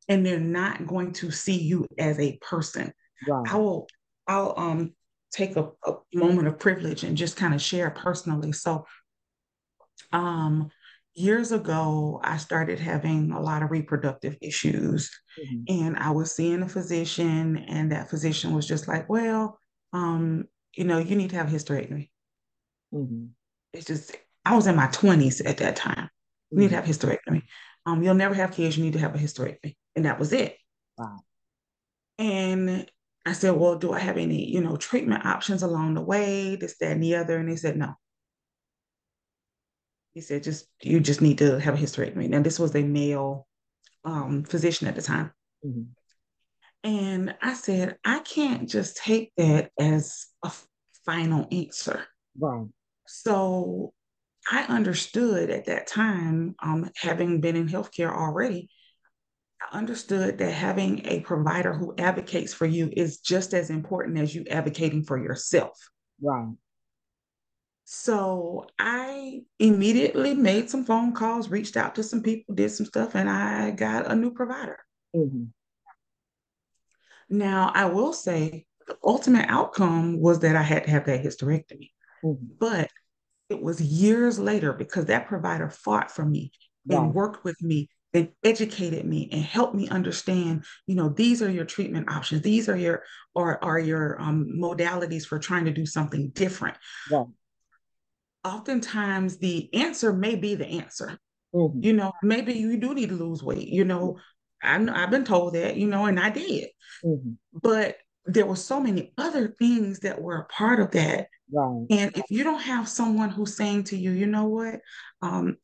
and 0.10 0.26
they're 0.26 0.40
not 0.40 0.86
going 0.88 1.14
to 1.14 1.32
see 1.32 1.58
you 1.58 1.88
as 1.98 2.20
a 2.20 2.38
person. 2.42 2.92
Right. 3.26 3.50
I 3.50 3.58
will 3.58 3.88
I'll 4.28 4.54
um 4.58 4.94
take 5.32 5.56
a, 5.56 5.70
a 5.86 5.98
moment 6.14 6.48
of 6.48 6.60
privilege 6.60 7.04
and 7.04 7.18
just 7.18 7.38
kind 7.38 7.54
of 7.54 7.62
share 7.62 7.90
personally. 7.90 8.52
So, 8.52 8.86
um, 10.12 10.70
years 11.14 11.52
ago, 11.52 12.20
I 12.24 12.38
started 12.38 12.80
having 12.80 13.32
a 13.32 13.42
lot 13.42 13.64
of 13.64 13.72
reproductive 13.72 14.38
issues, 14.42 15.10
mm-hmm. 15.40 15.64
and 15.68 15.98
I 15.98 16.12
was 16.12 16.36
seeing 16.36 16.62
a 16.62 16.70
physician, 16.70 17.58
and 17.58 17.92
that 17.92 18.10
physician 18.10 18.54
was 18.54 18.68
just 18.68 18.88
like, 18.88 19.10
"Well, 19.10 19.60
um, 19.94 20.46
you 20.76 20.84
know, 20.84 21.00
you 21.00 21.16
need 21.16 21.32
to 21.32 21.38
have 21.38 21.52
a 21.52 21.56
hysterectomy." 21.56 22.10
Mm-hmm. 22.94 23.28
It's 23.74 23.86
just 23.86 24.16
I 24.46 24.56
was 24.56 24.68
in 24.68 24.76
my 24.76 24.88
twenties 24.88 25.42
at 25.42 25.58
that 25.58 25.76
time. 25.76 26.10
You 26.50 26.60
need 26.60 26.70
to 26.70 26.76
mm-hmm. 26.76 26.86
have 26.86 26.96
hysterectomy. 26.96 27.44
Um, 27.86 28.04
you'll 28.04 28.14
never 28.14 28.36
have 28.36 28.52
kids. 28.52 28.78
You 28.78 28.84
need 28.84 28.94
to 28.94 29.00
have 29.00 29.16
a 29.16 29.20
hysterectomy, 29.20 29.76
and 29.96 30.06
that 30.06 30.20
was 30.20 30.34
it. 30.34 30.58
Wow. 30.98 31.20
And 32.20 32.90
I 33.26 33.34
said, 33.34 33.52
well, 33.52 33.78
do 33.78 33.94
I 33.94 34.00
have 34.00 34.18
any, 34.18 34.50
you 34.50 34.62
know, 34.62 34.76
treatment 34.76 35.26
options 35.26 35.62
along 35.64 35.94
the 35.94 36.02
way, 36.02 36.56
this, 36.56 36.78
that, 36.80 36.94
and 36.94 37.04
the 37.04 37.16
other? 37.16 37.38
And 37.38 37.50
they 37.50 37.56
said, 37.56 37.78
no. 37.78 37.94
He 40.14 40.22
said, 40.22 40.44
just, 40.44 40.66
you 40.82 41.00
just 41.00 41.22
need 41.22 41.38
to 41.38 41.60
have 41.60 41.76
a 41.76 41.78
hysterectomy. 41.78 42.28
Now, 42.30 42.42
this 42.42 42.60
was 42.60 42.76
a 42.76 42.82
male 42.82 43.48
um, 44.04 44.44
physician 44.44 44.88
at 44.88 44.96
the 44.96 45.02
time. 45.02 45.32
Mm-hmm. 45.66 45.84
And 46.84 47.36
I 47.42 47.54
said, 47.54 47.98
I 48.04 48.20
can't 48.20 48.68
just 48.68 48.98
take 48.98 49.32
that 49.38 49.70
as 49.80 50.26
a 50.44 50.52
final 51.06 51.48
answer. 51.52 52.06
Right. 52.40 52.66
So 53.06 53.94
I 54.50 54.64
understood 54.64 55.52
at 55.52 55.66
that 55.66 55.86
time, 55.86 56.56
um, 56.64 56.90
having 56.96 57.40
been 57.40 57.56
in 57.56 57.70
healthcare 57.70 58.12
already, 58.12 58.70
understood 59.72 60.38
that 60.38 60.52
having 60.52 61.06
a 61.06 61.22
provider 61.22 61.74
who 61.74 61.94
advocates 61.98 62.54
for 62.54 62.66
you 62.66 62.90
is 62.92 63.20
just 63.20 63.54
as 63.54 63.70
important 63.70 64.18
as 64.18 64.34
you 64.34 64.46
advocating 64.50 65.04
for 65.04 65.22
yourself. 65.22 65.78
Right. 66.22 66.54
So 67.86 68.68
I 68.80 69.42
immediately 69.60 70.34
made 70.34 70.70
some 70.70 70.86
phone 70.86 71.14
calls, 71.14 71.50
reached 71.50 71.76
out 71.76 71.96
to 71.96 72.04
some 72.04 72.22
people, 72.22 72.56
did 72.56 72.72
some 72.72 72.86
stuff, 72.86 73.16
and 73.16 73.30
I 73.30 73.72
got 73.72 74.10
a 74.10 74.16
new 74.16 74.32
provider. 74.32 74.78
Mm-hmm. 75.16 75.46
Now, 77.30 77.72
I 77.74 77.86
will 77.86 78.14
say 78.14 78.66
the 78.88 78.98
ultimate 79.04 79.46
outcome 79.50 80.20
was 80.20 80.40
that 80.40 80.56
I 80.56 80.62
had 80.62 80.86
to 80.86 80.92
have 80.92 81.06
that 81.06 81.24
hysterectomy. 81.24 81.92
Mm-hmm. 82.24 82.46
But 82.60 82.90
it 83.50 83.62
was 83.62 83.82
years 83.82 84.40
later 84.40 84.74
because 84.74 85.06
that 85.06 85.28
provider 85.28 85.70
fought 85.70 86.12
for 86.12 86.24
me 86.24 86.52
and 86.90 87.14
worked 87.14 87.44
with 87.44 87.62
me 87.62 87.90
and 88.14 88.30
educated 88.44 89.06
me 89.06 89.30
and 89.32 89.42
helped 89.44 89.76
me 89.76 89.88
understand 89.90 90.64
you 90.86 90.96
know 90.96 91.10
these 91.10 91.42
are 91.42 91.50
your 91.50 91.66
treatment 91.66 92.12
options 92.12 92.42
these 92.42 92.68
are 92.68 92.78
your 92.78 93.04
or 93.34 93.64
are 93.64 93.80
your 93.80 94.20
um, 94.22 94.48
modalities 94.56 95.26
for 95.26 95.40
trying 95.40 95.66
to 95.66 95.72
do 95.72 95.86
something 95.86 96.30
different 96.30 96.78
yeah. 97.10 97.24
oftentimes 98.44 99.38
the 99.38 99.74
answer 99.74 100.14
may 100.14 100.36
be 100.36 100.56
the 100.56 100.68
answer 100.68 101.18
mm-hmm. 101.54 101.80
you 101.82 101.94
know 101.94 102.12
maybe 102.22 102.54
you 102.54 102.78
do 102.78 102.94
need 102.94 103.10
to 103.10 103.16
lose 103.16 103.44
weight 103.44 103.68
you 103.68 103.86
know 103.86 104.18
I, 104.62 104.76
i've 104.94 105.12
been 105.12 105.26
told 105.26 105.54
that 105.56 105.78
you 105.78 105.88
know 105.88 106.06
and 106.06 106.20
i 106.20 106.30
did 106.30 106.70
mm-hmm. 107.04 107.32
but 107.62 107.98
there 108.26 108.46
were 108.46 108.56
so 108.56 108.80
many 108.80 109.14
other 109.18 109.56
things 109.58 110.02
that 110.02 110.22
were 110.22 110.38
a 110.38 110.46
part 110.46 110.80
of 110.80 110.92
that 110.92 111.28
right. 111.52 111.86
and 111.90 112.18
if 112.18 112.26
you 112.30 112.44
don't 112.44 112.62
have 112.62 112.88
someone 112.88 113.30
who's 113.30 113.56
saying 113.56 113.86
to 113.86 113.98
you 113.98 114.12
you 114.12 114.28
know 114.28 114.46
what 114.46 114.80
um, 115.22 115.58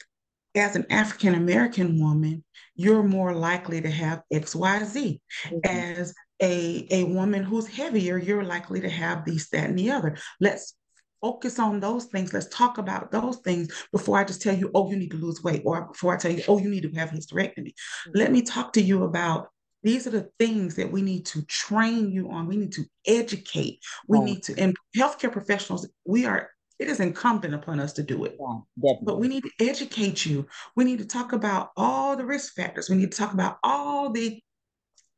as 0.58 0.76
an 0.76 0.86
African 0.90 1.36
American 1.36 2.00
woman, 2.00 2.44
you're 2.76 3.04
more 3.04 3.34
likely 3.34 3.82
to 3.82 3.90
have 3.90 4.22
XYZ. 4.34 5.20
Mm-hmm. 5.46 5.58
As 5.64 6.14
a, 6.42 6.88
a 6.92 7.04
woman 7.06 7.44
who's 7.44 7.68
heavier, 7.68 8.18
you're 8.18 8.44
likely 8.44 8.82
to 8.82 8.90
have 8.90 9.26
these, 9.26 9.50
that, 9.50 9.70
and 9.70 9.78
the 9.78 9.92
other. 9.92 10.18
Let's 10.40 10.76
focus 11.22 11.58
on 11.60 11.80
those 11.80 12.06
things. 12.06 12.34
Let's 12.34 12.48
talk 12.48 12.78
about 12.78 13.12
those 13.12 13.38
things 13.38 13.74
before 13.92 14.20
I 14.20 14.24
just 14.24 14.42
tell 14.42 14.56
you, 14.56 14.70
oh, 14.76 14.90
you 14.90 14.98
need 14.98 15.12
to 15.12 15.18
lose 15.18 15.44
weight, 15.44 15.64
or 15.66 15.88
before 15.88 16.14
I 16.14 16.18
tell 16.18 16.32
you, 16.32 16.44
oh, 16.48 16.60
you 16.60 16.70
need 16.70 16.84
to 16.84 17.00
have 17.00 17.10
hysterectomy. 17.10 17.74
Mm-hmm. 17.74 18.12
Let 18.16 18.32
me 18.32 18.42
talk 18.42 18.74
to 18.74 18.82
you 18.82 19.04
about 19.04 19.48
these 19.84 20.08
are 20.08 20.12
the 20.12 20.30
things 20.40 20.76
that 20.76 20.92
we 20.92 21.02
need 21.02 21.26
to 21.28 21.46
train 21.46 22.12
you 22.12 22.30
on. 22.32 22.48
We 22.48 22.58
need 22.58 22.74
to 22.74 22.86
educate. 23.06 23.80
We 24.08 24.18
oh. 24.18 24.24
need 24.24 24.44
to, 24.44 24.60
and 24.60 24.76
healthcare 24.96 25.32
professionals, 25.32 25.88
we 26.06 26.26
are 26.26 26.50
it 26.80 26.88
is 26.88 27.00
incumbent 27.00 27.54
upon 27.54 27.80
us 27.80 27.94
to 27.94 28.04
do 28.04 28.26
it. 28.26 28.38
Yeah, 28.82 28.94
but 29.02 29.20
we 29.20 29.28
need 29.28 29.44
to 29.44 29.68
educate 29.68 30.26
you. 30.26 30.48
We 30.76 30.84
need 30.84 31.00
to 31.00 31.06
talk 31.06 31.34
about 31.34 31.72
all 31.76 32.16
the 32.16 32.26
risk 32.26 32.54
factors. 32.54 32.90
We 32.90 32.98
need 32.98 33.12
to 33.12 33.18
talk 33.18 33.34
about 33.34 33.58
all 33.64 34.12
the 34.12 34.42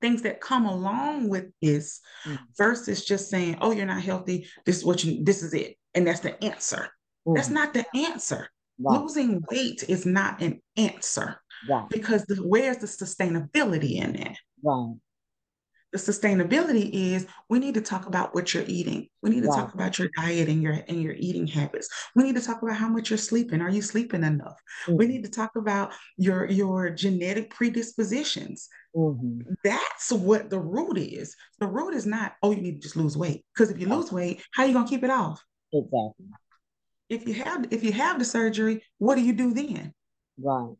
things 0.01 0.21
that 0.21 0.39
come 0.39 0.65
along 0.65 1.27
with 1.27 1.47
this 1.61 1.99
mm-hmm. 2.25 2.41
versus 2.57 3.03
just 3.03 3.29
saying, 3.29 3.57
oh, 3.59 3.71
you're 3.71 3.85
not 3.85 4.01
healthy. 4.01 4.47
This 4.65 4.77
is 4.77 4.85
what 4.85 5.03
you, 5.03 5.23
this 5.23 5.43
is 5.43 5.53
it. 5.53 5.75
And 5.93 6.07
that's 6.07 6.21
the 6.21 6.41
answer. 6.43 6.89
Mm-hmm. 7.27 7.33
That's 7.35 7.49
not 7.49 7.73
the 7.73 7.85
answer. 7.93 8.47
Right. 8.81 9.01
Losing 9.01 9.43
weight 9.51 9.83
is 9.89 10.05
not 10.05 10.41
an 10.41 10.61
answer. 10.77 11.41
Right. 11.69 11.89
Because 11.89 12.23
the, 12.25 12.35
where's 12.37 12.77
the 12.77 12.87
sustainability 12.87 13.95
in 13.95 14.15
it? 14.15 14.37
Right 14.63 14.95
the 15.91 15.97
sustainability 15.97 16.89
is 16.93 17.25
we 17.49 17.57
need 17.57 17.73
to 17.73 17.81
talk 17.81 18.05
about 18.05 18.35
what 18.35 18.53
you're 18.53 18.65
eating. 18.67 19.07
We 19.23 19.31
need 19.31 19.41
to 19.43 19.49
talk 19.49 19.73
about 19.73 19.97
your 19.97 20.09
diet 20.15 20.47
and 20.47 20.61
your 20.61 20.73
and 20.87 21.01
your 21.01 21.15
eating 21.17 21.47
habits. 21.47 21.89
We 22.15 22.23
need 22.23 22.35
to 22.35 22.41
talk 22.41 22.61
about 22.61 22.75
how 22.75 22.89
much 22.89 23.09
you're 23.09 23.17
sleeping. 23.17 23.61
Are 23.61 23.69
you 23.69 23.81
sleeping 23.81 24.23
enough? 24.23 24.61
Mm-hmm. 24.85 24.97
We 24.97 25.07
need 25.07 25.23
to 25.23 25.31
talk 25.31 25.55
about 25.55 25.93
your 26.17 26.45
your 26.45 26.91
genetic 26.91 27.49
predispositions. 27.49 28.69
Mm-hmm. 28.95 29.53
That's 29.63 30.11
what 30.11 30.51
the 30.51 30.59
root 30.59 30.97
is. 30.97 31.35
The 31.59 31.67
root 31.67 31.95
is 31.95 32.05
not, 32.05 32.33
oh, 32.43 32.51
you 32.51 32.61
need 32.61 32.75
to 32.75 32.81
just 32.81 32.95
lose 32.95 33.17
weight. 33.17 33.43
Because 33.53 33.71
if 33.71 33.79
you 33.79 33.87
lose 33.87 34.11
weight, 34.11 34.43
how 34.53 34.63
are 34.63 34.67
you 34.67 34.73
gonna 34.73 34.87
keep 34.87 35.03
it 35.03 35.09
off? 35.09 35.43
Exactly. 35.73 36.25
If 37.09 37.27
you 37.27 37.33
have 37.33 37.65
if 37.71 37.83
you 37.83 37.93
have 37.93 38.19
the 38.19 38.25
surgery, 38.25 38.83
what 38.99 39.15
do 39.15 39.21
you 39.21 39.33
do 39.33 39.53
then? 39.53 39.93
Right. 40.37 40.75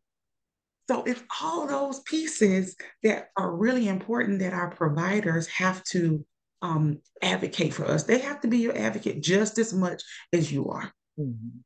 So 0.90 1.04
it's 1.04 1.22
all 1.40 1.68
those 1.68 2.00
pieces 2.00 2.76
that 3.04 3.28
are 3.38 3.56
really 3.56 3.88
important 3.88 4.40
that 4.40 4.54
our 4.54 4.72
providers 4.72 5.46
have 5.46 5.84
to 5.92 6.26
um, 6.64 7.00
advocate 7.22 7.76
for 7.76 7.86
us. 7.86 8.06
They 8.06 8.18
have 8.18 8.42
to 8.42 8.48
be 8.48 8.58
your 8.58 8.76
advocate 8.76 9.22
just 9.22 9.60
as 9.60 9.72
much 9.72 10.02
as 10.34 10.52
you 10.52 10.70
are. 10.70 10.92
Mm-hmm. 11.20 11.60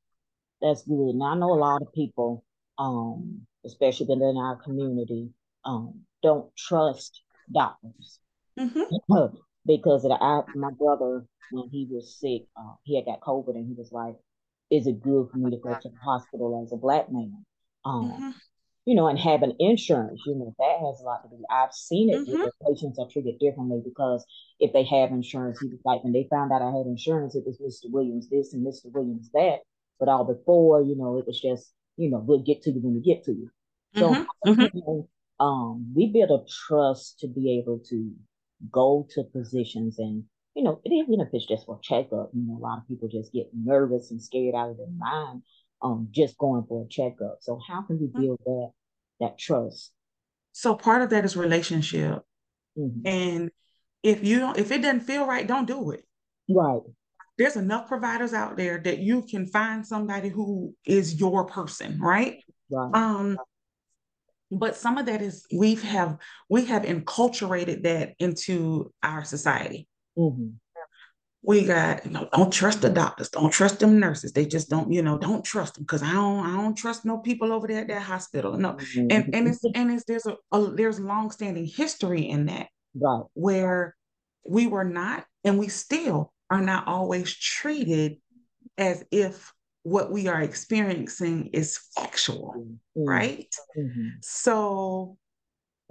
That's 0.61 0.81
good. 0.81 1.15
Now 1.15 1.27
I 1.27 1.35
know 1.35 1.53
a 1.53 1.55
lot 1.55 1.81
of 1.81 1.93
people, 1.93 2.43
um, 2.77 3.47
especially 3.65 4.07
within 4.07 4.35
our 4.35 4.57
community, 4.57 5.29
um, 5.63 6.01
don't 6.21 6.53
trust 6.57 7.21
doctors 7.49 8.19
mm-hmm. 8.59 9.37
because 9.65 10.03
of 10.03 10.09
the, 10.09 10.17
I, 10.21 10.41
my 10.53 10.71
brother 10.77 11.25
when 11.53 11.69
he 11.69 11.87
was 11.89 12.19
sick, 12.19 12.41
uh, 12.57 12.73
he 12.83 12.97
had 12.97 13.05
got 13.05 13.21
COVID, 13.21 13.55
and 13.55 13.67
he 13.69 13.73
was 13.73 13.93
like, 13.93 14.15
"Is 14.69 14.85
it 14.85 15.01
good 15.01 15.29
for 15.31 15.37
me 15.37 15.51
to 15.51 15.57
go 15.57 15.69
to 15.69 15.89
the 15.89 15.97
hospital 16.03 16.61
as 16.65 16.73
a 16.73 16.77
black 16.77 17.09
man?" 17.09 17.45
Um, 17.85 18.11
mm-hmm 18.11 18.29
you 18.85 18.95
know, 18.95 19.07
and 19.07 19.17
having 19.17 19.55
insurance, 19.59 20.21
you 20.25 20.35
know, 20.35 20.53
that 20.59 20.85
has 20.85 20.99
a 20.99 21.03
lot 21.03 21.23
to 21.23 21.29
do. 21.29 21.41
I've 21.49 21.73
seen 21.73 22.09
it 22.09 22.27
mm-hmm. 22.27 22.67
patients 22.67 22.99
are 22.99 23.07
treated 23.09 23.39
differently 23.39 23.81
because 23.83 24.25
if 24.59 24.73
they 24.73 24.83
have 24.83 25.11
insurance, 25.11 25.59
he 25.59 25.67
was 25.67 25.79
like, 25.85 26.03
when 26.03 26.11
they 26.11 26.27
found 26.29 26.51
out 26.51 26.61
I 26.61 26.75
had 26.77 26.85
insurance, 26.85 27.35
it 27.35 27.45
was 27.45 27.59
Mr. 27.59 27.89
Williams 27.91 28.29
this 28.29 28.53
and 28.53 28.65
Mr. 28.65 28.91
Williams 28.91 29.29
that. 29.33 29.59
But 29.99 30.09
all 30.09 30.25
before, 30.25 30.81
you 30.81 30.97
know, 30.97 31.17
it 31.17 31.25
was 31.25 31.39
just, 31.39 31.71
you 31.95 32.09
know, 32.09 32.17
we'll 32.17 32.43
get 32.43 32.63
to 32.63 32.71
you 32.71 32.81
when 32.81 32.95
we 32.95 33.01
get 33.01 33.23
to 33.25 33.31
you. 33.31 33.49
So 33.95 34.09
mm-hmm. 34.09 34.49
mm-hmm. 34.49 34.77
you 34.77 34.83
know, 34.85 35.09
um, 35.39 35.93
we 35.95 36.07
build 36.07 36.31
a 36.31 36.45
trust 36.67 37.19
to 37.19 37.27
be 37.27 37.59
able 37.59 37.79
to 37.89 38.11
go 38.69 39.07
to 39.11 39.23
physicians 39.31 39.97
and, 39.99 40.25
you 40.55 40.63
know, 40.63 40.81
even 40.85 41.21
if 41.21 41.29
it's 41.31 41.47
just 41.47 41.65
for 41.65 41.79
checkup, 41.81 42.31
you 42.33 42.45
know, 42.45 42.57
a 42.57 42.59
lot 42.59 42.79
of 42.79 42.87
people 42.87 43.07
just 43.07 43.31
get 43.31 43.47
nervous 43.53 44.11
and 44.11 44.21
scared 44.21 44.55
out 44.55 44.71
of 44.71 44.77
their 44.77 44.87
mind 44.97 45.41
um, 45.83 46.07
just 46.11 46.37
going 46.37 46.63
for 46.67 46.85
a 46.85 46.87
checkup. 46.87 47.39
So 47.41 47.59
how 47.67 47.81
can 47.83 47.99
we 47.99 48.07
mm-hmm. 48.07 48.21
build 48.21 48.39
that 48.45 48.71
that 49.19 49.37
trust? 49.37 49.91
So 50.53 50.75
part 50.75 51.01
of 51.01 51.09
that 51.09 51.25
is 51.25 51.35
relationship, 51.35 52.23
mm-hmm. 52.77 53.05
and 53.05 53.51
if 54.01 54.23
you 54.23 54.39
don't, 54.39 54.57
if 54.57 54.71
it 54.71 54.81
doesn't 54.81 55.01
feel 55.01 55.25
right, 55.27 55.47
don't 55.47 55.67
do 55.67 55.91
it. 55.91 56.05
Right. 56.49 56.81
There's 57.37 57.55
enough 57.55 57.87
providers 57.87 58.33
out 58.33 58.57
there 58.57 58.79
that 58.79 58.99
you 58.99 59.23
can 59.23 59.47
find 59.47 59.85
somebody 59.85 60.29
who 60.29 60.75
is 60.85 61.19
your 61.19 61.45
person, 61.45 61.99
right? 61.99 62.43
Right. 62.69 62.91
Um, 62.93 63.37
but 64.51 64.75
some 64.75 64.99
of 64.99 65.07
that 65.07 65.21
is 65.21 65.45
we've 65.51 65.81
have 65.81 66.17
we 66.49 66.65
have 66.65 66.83
enculturated 66.83 67.83
that 67.83 68.13
into 68.19 68.93
our 69.01 69.23
society. 69.23 69.87
Mm-hmm 70.17 70.57
we 71.43 71.65
got 71.65 72.05
you 72.05 72.12
know 72.12 72.27
don't 72.33 72.51
trust 72.51 72.81
the 72.81 72.89
doctors 72.89 73.29
don't 73.29 73.51
trust 73.51 73.79
them 73.79 74.00
nurses 74.00 74.31
they 74.31 74.45
just 74.45 74.69
don't 74.69 74.91
you 74.91 75.01
know 75.01 75.17
don't 75.17 75.43
trust 75.43 75.75
them 75.75 75.83
because 75.83 76.01
i 76.01 76.12
don't 76.12 76.45
i 76.45 76.55
don't 76.55 76.75
trust 76.75 77.05
no 77.05 77.17
people 77.17 77.51
over 77.51 77.67
there 77.67 77.81
at 77.81 77.88
that 77.88 78.01
hospital 78.01 78.57
no 78.57 78.73
mm-hmm. 78.73 79.07
and 79.12 79.35
and 79.35 79.47
it's 79.47 79.63
and 79.75 79.91
it's 79.91 80.05
there's 80.05 80.25
a, 80.25 80.35
a 80.51 80.71
there's 80.71 81.00
long-standing 81.00 81.65
history 81.65 82.29
in 82.29 82.45
that 82.45 82.67
right. 82.95 83.23
where 83.33 83.95
we 84.47 84.67
were 84.67 84.85
not 84.85 85.25
and 85.43 85.59
we 85.59 85.67
still 85.67 86.31
are 86.50 86.62
not 86.62 86.88
always 86.88 87.33
treated 87.33 88.17
as 88.77 89.03
if 89.12 89.51
what 89.83 90.12
we 90.12 90.27
are 90.27 90.41
experiencing 90.41 91.47
is 91.47 91.77
factual 91.95 92.55
mm-hmm. 92.57 93.03
right 93.03 93.53
mm-hmm. 93.77 94.07
so 94.21 95.17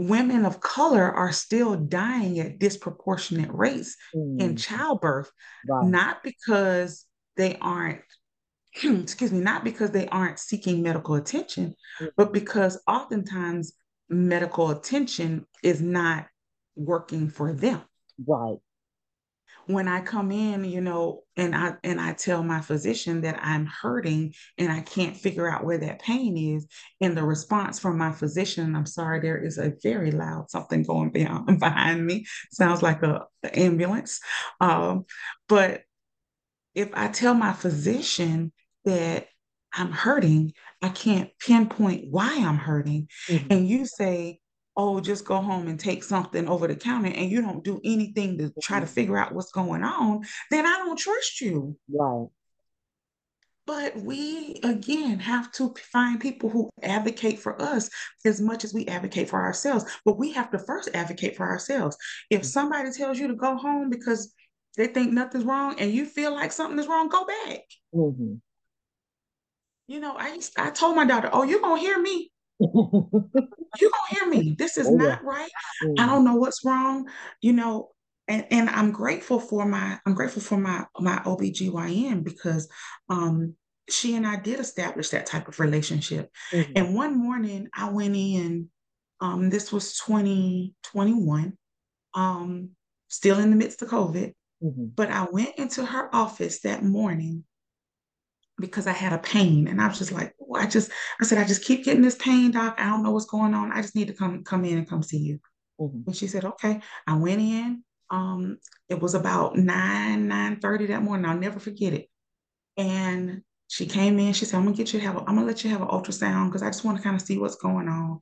women 0.09 0.45
of 0.45 0.61
color 0.61 1.11
are 1.11 1.33
still 1.33 1.77
dying 1.77 2.39
at 2.41 2.59
disproportionate 2.59 3.53
rates 3.53 3.97
mm. 4.15 4.41
in 4.41 4.57
childbirth, 4.57 5.31
wow. 5.67 5.83
not 5.83 6.23
because 6.23 7.05
they 7.37 7.57
aren't, 7.61 8.01
excuse 8.83 9.33
me, 9.33 9.41
not 9.41 9.65
because 9.65 9.91
they 9.91 10.09
aren't 10.09 10.39
seeking 10.39 10.83
medical 10.83 11.15
attention, 11.15 11.75
mm. 12.01 12.11
but 12.17 12.33
because 12.33 12.81
oftentimes 12.87 13.73
medical 14.09 14.71
attention 14.71 15.47
is 15.63 15.81
not 15.81 16.27
working 16.77 17.29
for 17.29 17.53
them. 17.53 17.83
Right 18.27 18.59
when 19.67 19.89
I 19.89 20.01
come 20.01 20.33
in, 20.33 20.65
you 20.65 20.81
know, 20.81 21.23
and 21.37 21.55
I 21.55 21.75
and 21.83 22.01
I 22.01 22.13
tell 22.13 22.43
my 22.43 22.61
physician 22.61 23.23
that 23.23 23.39
I'm 23.43 23.67
hurting 23.67 24.35
and 24.59 24.71
I 24.71 24.81
can't 24.81 25.17
figure 25.17 25.49
out 25.49 25.65
where 25.65 25.79
that 25.79 26.03
pain 26.03 26.37
is, 26.37 26.67
and 27.01 27.17
the 27.17 27.25
response 27.25 27.79
from 27.79 27.99
my 27.99 28.13
physician, 28.13 28.75
I'm 28.75 28.87
sorry, 28.87 29.21
there 29.21 29.43
is 29.43 29.59
a 29.59 29.73
very 29.83 30.11
loud 30.11 30.51
something 30.51 30.83
going 30.83 31.11
behind, 31.13 31.59
behind 31.59 32.07
me. 32.07 32.27
Sounds 32.51 32.83
like 32.83 33.03
a, 33.03 33.27
a 33.45 33.59
ambulance. 33.59 34.21
Um, 34.61 35.05
but 35.49 35.83
if 36.75 36.91
I 36.95 37.09
tell 37.09 37.35
my 37.35 37.53
physician 37.53 38.53
that 38.85 39.29
I'm 39.73 39.93
hurting, 39.93 40.53
I 40.83 40.91
can't 40.91 41.31
pinpoint 41.39 42.07
why 42.11 42.45
I'm 42.45 42.59
hurting, 42.59 43.09
mm-hmm. 43.29 43.47
and 43.51 43.69
you 43.69 43.87
say 43.87 44.41
oh, 44.77 45.01
just 45.01 45.25
go 45.25 45.37
home 45.37 45.69
and 45.69 45.79
take 45.79 46.03
something 46.03 46.49
over 46.49 46.67
the 46.67 46.77
counter 46.77 47.13
and 47.15 47.31
you 47.31 47.43
don't 47.43 47.65
do 47.65 47.81
anything 47.85 48.39
to 48.39 48.53
try 48.63 48.81
to 48.81 48.87
figure 48.87 49.19
out 49.19 49.35
what's 49.35 49.53
going 49.53 49.83
on, 49.83 50.23
then 50.51 50.67
I 50.67 50.79
don't 50.79 50.99
trust 50.99 51.41
you. 51.41 51.77
Right. 51.89 52.27
But 53.65 53.97
we, 53.97 54.59
again, 54.65 55.21
have 55.21 55.53
to 55.53 55.73
find 55.93 56.21
people 56.21 56.51
who 56.51 56.69
advocate 56.83 57.39
for 57.39 57.61
us 57.63 57.89
as 58.25 58.41
much 58.41 58.65
as 58.65 58.75
we 58.75 58.87
advocate 58.87 59.29
for 59.29 59.41
ourselves. 59.41 59.85
But 60.05 60.19
we 60.19 60.33
have 60.33 60.51
to 60.51 60.59
first 60.59 60.89
advocate 60.95 61.37
for 61.37 61.49
ourselves. 61.49 61.97
If 62.29 62.41
mm-hmm. 62.41 62.47
somebody 62.47 62.91
tells 62.91 63.21
you 63.21 63.29
to 63.29 63.35
go 63.35 63.57
home 63.57 63.89
because 63.89 64.35
they 64.77 64.89
think 64.89 65.13
nothing's 65.13 65.45
wrong 65.45 65.77
and 65.79 65.93
you 65.93 66.07
feel 66.07 66.33
like 66.33 66.51
something 66.51 66.79
is 66.79 66.89
wrong, 66.89 67.09
go 67.09 67.25
back. 67.25 67.61
Mm-hmm. 67.95 68.35
You 69.87 70.01
know, 70.01 70.17
I 70.19 70.41
I 70.57 70.71
told 70.71 70.97
my 70.97 71.05
daughter, 71.05 71.29
"Oh, 71.33 71.43
you're 71.43 71.61
gonna 71.61 71.81
hear 71.81 72.01
me 72.01 72.32
you 73.81 73.91
gonna 73.91 74.11
hear 74.11 74.27
me. 74.29 74.55
This 74.59 74.79
is 74.79 74.87
oh, 74.87 74.95
not 74.95 75.25
right. 75.25 75.51
Mm. 75.85 75.95
I 75.99 76.07
don't 76.07 76.25
know 76.25 76.37
what's 76.37 76.65
wrong, 76.65 77.09
you 77.41 77.53
know. 77.53 77.91
And, 78.29 78.47
and 78.51 78.71
I'm 78.71 78.93
grateful 78.93 79.41
for 79.41 79.67
my 79.67 79.99
I'm 80.07 80.15
grateful 80.15 80.43
for 80.43 80.57
my 80.57 80.87
my 80.99 81.19
OBGYN 81.19 82.23
because 82.23 82.69
um 83.09 83.57
she 83.91 84.15
and 84.15 84.27
I 84.27 84.37
did 84.37 84.61
establish 84.61 85.11
that 85.11 85.27
type 85.27 85.49
of 85.49 85.61
relationship. 85.61 86.31
Mm-hmm. 86.53 86.73
And 86.77 86.95
one 86.95 87.19
morning 87.19 87.69
I 87.75 87.91
went 87.91 88.17
in, 88.17 88.71
um, 89.21 89.51
this 89.51 89.73
was 89.73 89.97
2021, 89.99 91.57
um, 92.15 92.71
still 93.09 93.39
in 93.39 93.51
the 93.51 93.57
midst 93.57 93.83
of 93.83 93.89
COVID. 93.89 94.35
Mm-hmm. 94.63 94.85
But 94.95 95.11
I 95.11 95.27
went 95.31 95.57
into 95.57 95.85
her 95.85 96.15
office 96.15 96.61
that 96.61 96.85
morning 96.85 97.45
because 98.59 98.87
I 98.87 98.93
had 98.93 99.13
a 99.13 99.19
pain. 99.19 99.69
And 99.69 99.81
I 99.81 99.89
was 99.89 99.99
just 99.99 100.13
like, 100.13 100.35
oh, 100.41 100.42
I 100.57 100.67
just, 100.67 100.91
I 101.21 101.25
said, 101.25 101.39
I 101.39 101.45
just 101.45 101.65
keep 101.65 101.85
getting 101.85 102.03
this 102.03 102.17
pain, 102.17 102.51
doc. 102.51 102.77
I 102.79 102.85
don't 102.85 103.03
know 103.03 103.11
what's 103.11 103.27
going 103.27 103.55
on. 103.55 103.73
I 103.73 103.83
just 103.83 103.95
need 103.95 104.09
to 104.09 104.15
come, 104.15 104.45
come 104.45 104.65
in 104.65 104.79
and 104.79 104.89
come 104.89 105.03
see 105.03 105.19
you. 105.19 105.41
Mm-hmm. 105.81 106.03
And 106.07 106.17
she 106.17 106.27
said, 106.27 106.45
okay. 106.45 106.81
I 107.07 107.17
went 107.17 107.41
in. 107.41 107.85
Um, 108.11 108.59
it 108.89 109.01
was 109.01 109.15
about 109.15 109.57
9, 109.57 110.29
9 110.29 110.61
30 110.61 110.87
that 110.87 111.03
morning. 111.03 111.27
I'll 111.27 111.39
never 111.39 111.59
forget 111.59 111.95
it. 111.95 112.09
And 112.77 113.43
she 113.69 113.87
came 113.87 114.19
in, 114.19 114.35
she 114.35 114.45
said, 114.45 114.59
I'm 114.59 114.65
gonna 114.65 114.77
get 114.77 114.93
you 114.93 115.01
to 115.01 115.07
have 115.07 115.17
a, 115.17 115.21
I'm 115.21 115.35
gonna 115.35 115.45
let 115.45 115.65
you 115.65 115.71
have 115.71 115.81
an 115.81 115.89
ultrasound 115.89 116.49
because 116.49 116.63
I 116.63 116.69
just 116.69 116.85
want 116.85 116.99
to 116.99 117.03
kind 117.03 117.17
of 117.17 117.23
see 117.23 117.39
what's 117.39 117.57
going 117.57 117.89
on. 117.89 118.21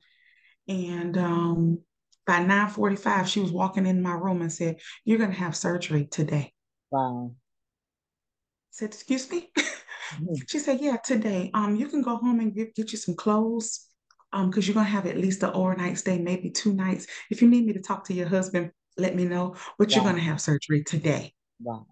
And 0.67 1.17
um, 1.17 1.79
by 2.25 2.39
9:45, 2.39 3.27
she 3.27 3.41
was 3.41 3.51
walking 3.51 3.85
in 3.85 4.01
my 4.01 4.13
room 4.13 4.41
and 4.41 4.51
said, 4.51 4.77
You're 5.03 5.17
gonna 5.17 5.33
have 5.33 5.55
surgery 5.55 6.05
today. 6.05 6.53
Wow. 6.89 7.31
I 7.33 8.69
said, 8.71 8.93
excuse 8.93 9.29
me. 9.29 9.51
Mm-hmm. 10.15 10.33
She 10.47 10.59
said, 10.59 10.79
"Yeah, 10.81 10.97
today. 10.97 11.51
Um, 11.53 11.75
you 11.75 11.87
can 11.87 12.01
go 12.01 12.17
home 12.17 12.39
and 12.39 12.53
get, 12.53 12.75
get 12.75 12.91
you 12.91 12.97
some 12.97 13.15
clothes. 13.15 13.87
Um, 14.33 14.49
because 14.49 14.65
you're 14.65 14.75
gonna 14.75 14.87
have 14.87 15.07
at 15.07 15.17
least 15.17 15.43
an 15.43 15.51
overnight 15.53 15.97
stay, 15.97 16.17
maybe 16.17 16.49
two 16.49 16.73
nights. 16.73 17.05
If 17.29 17.41
you 17.41 17.49
need 17.49 17.65
me 17.65 17.73
to 17.73 17.81
talk 17.81 18.05
to 18.05 18.13
your 18.13 18.29
husband, 18.29 18.71
let 18.97 19.13
me 19.13 19.25
know. 19.25 19.55
But 19.77 19.93
you're 19.93 20.03
gonna 20.03 20.19
have 20.19 20.39
surgery 20.39 20.83
today." 20.83 21.33
Wow. 21.61 21.85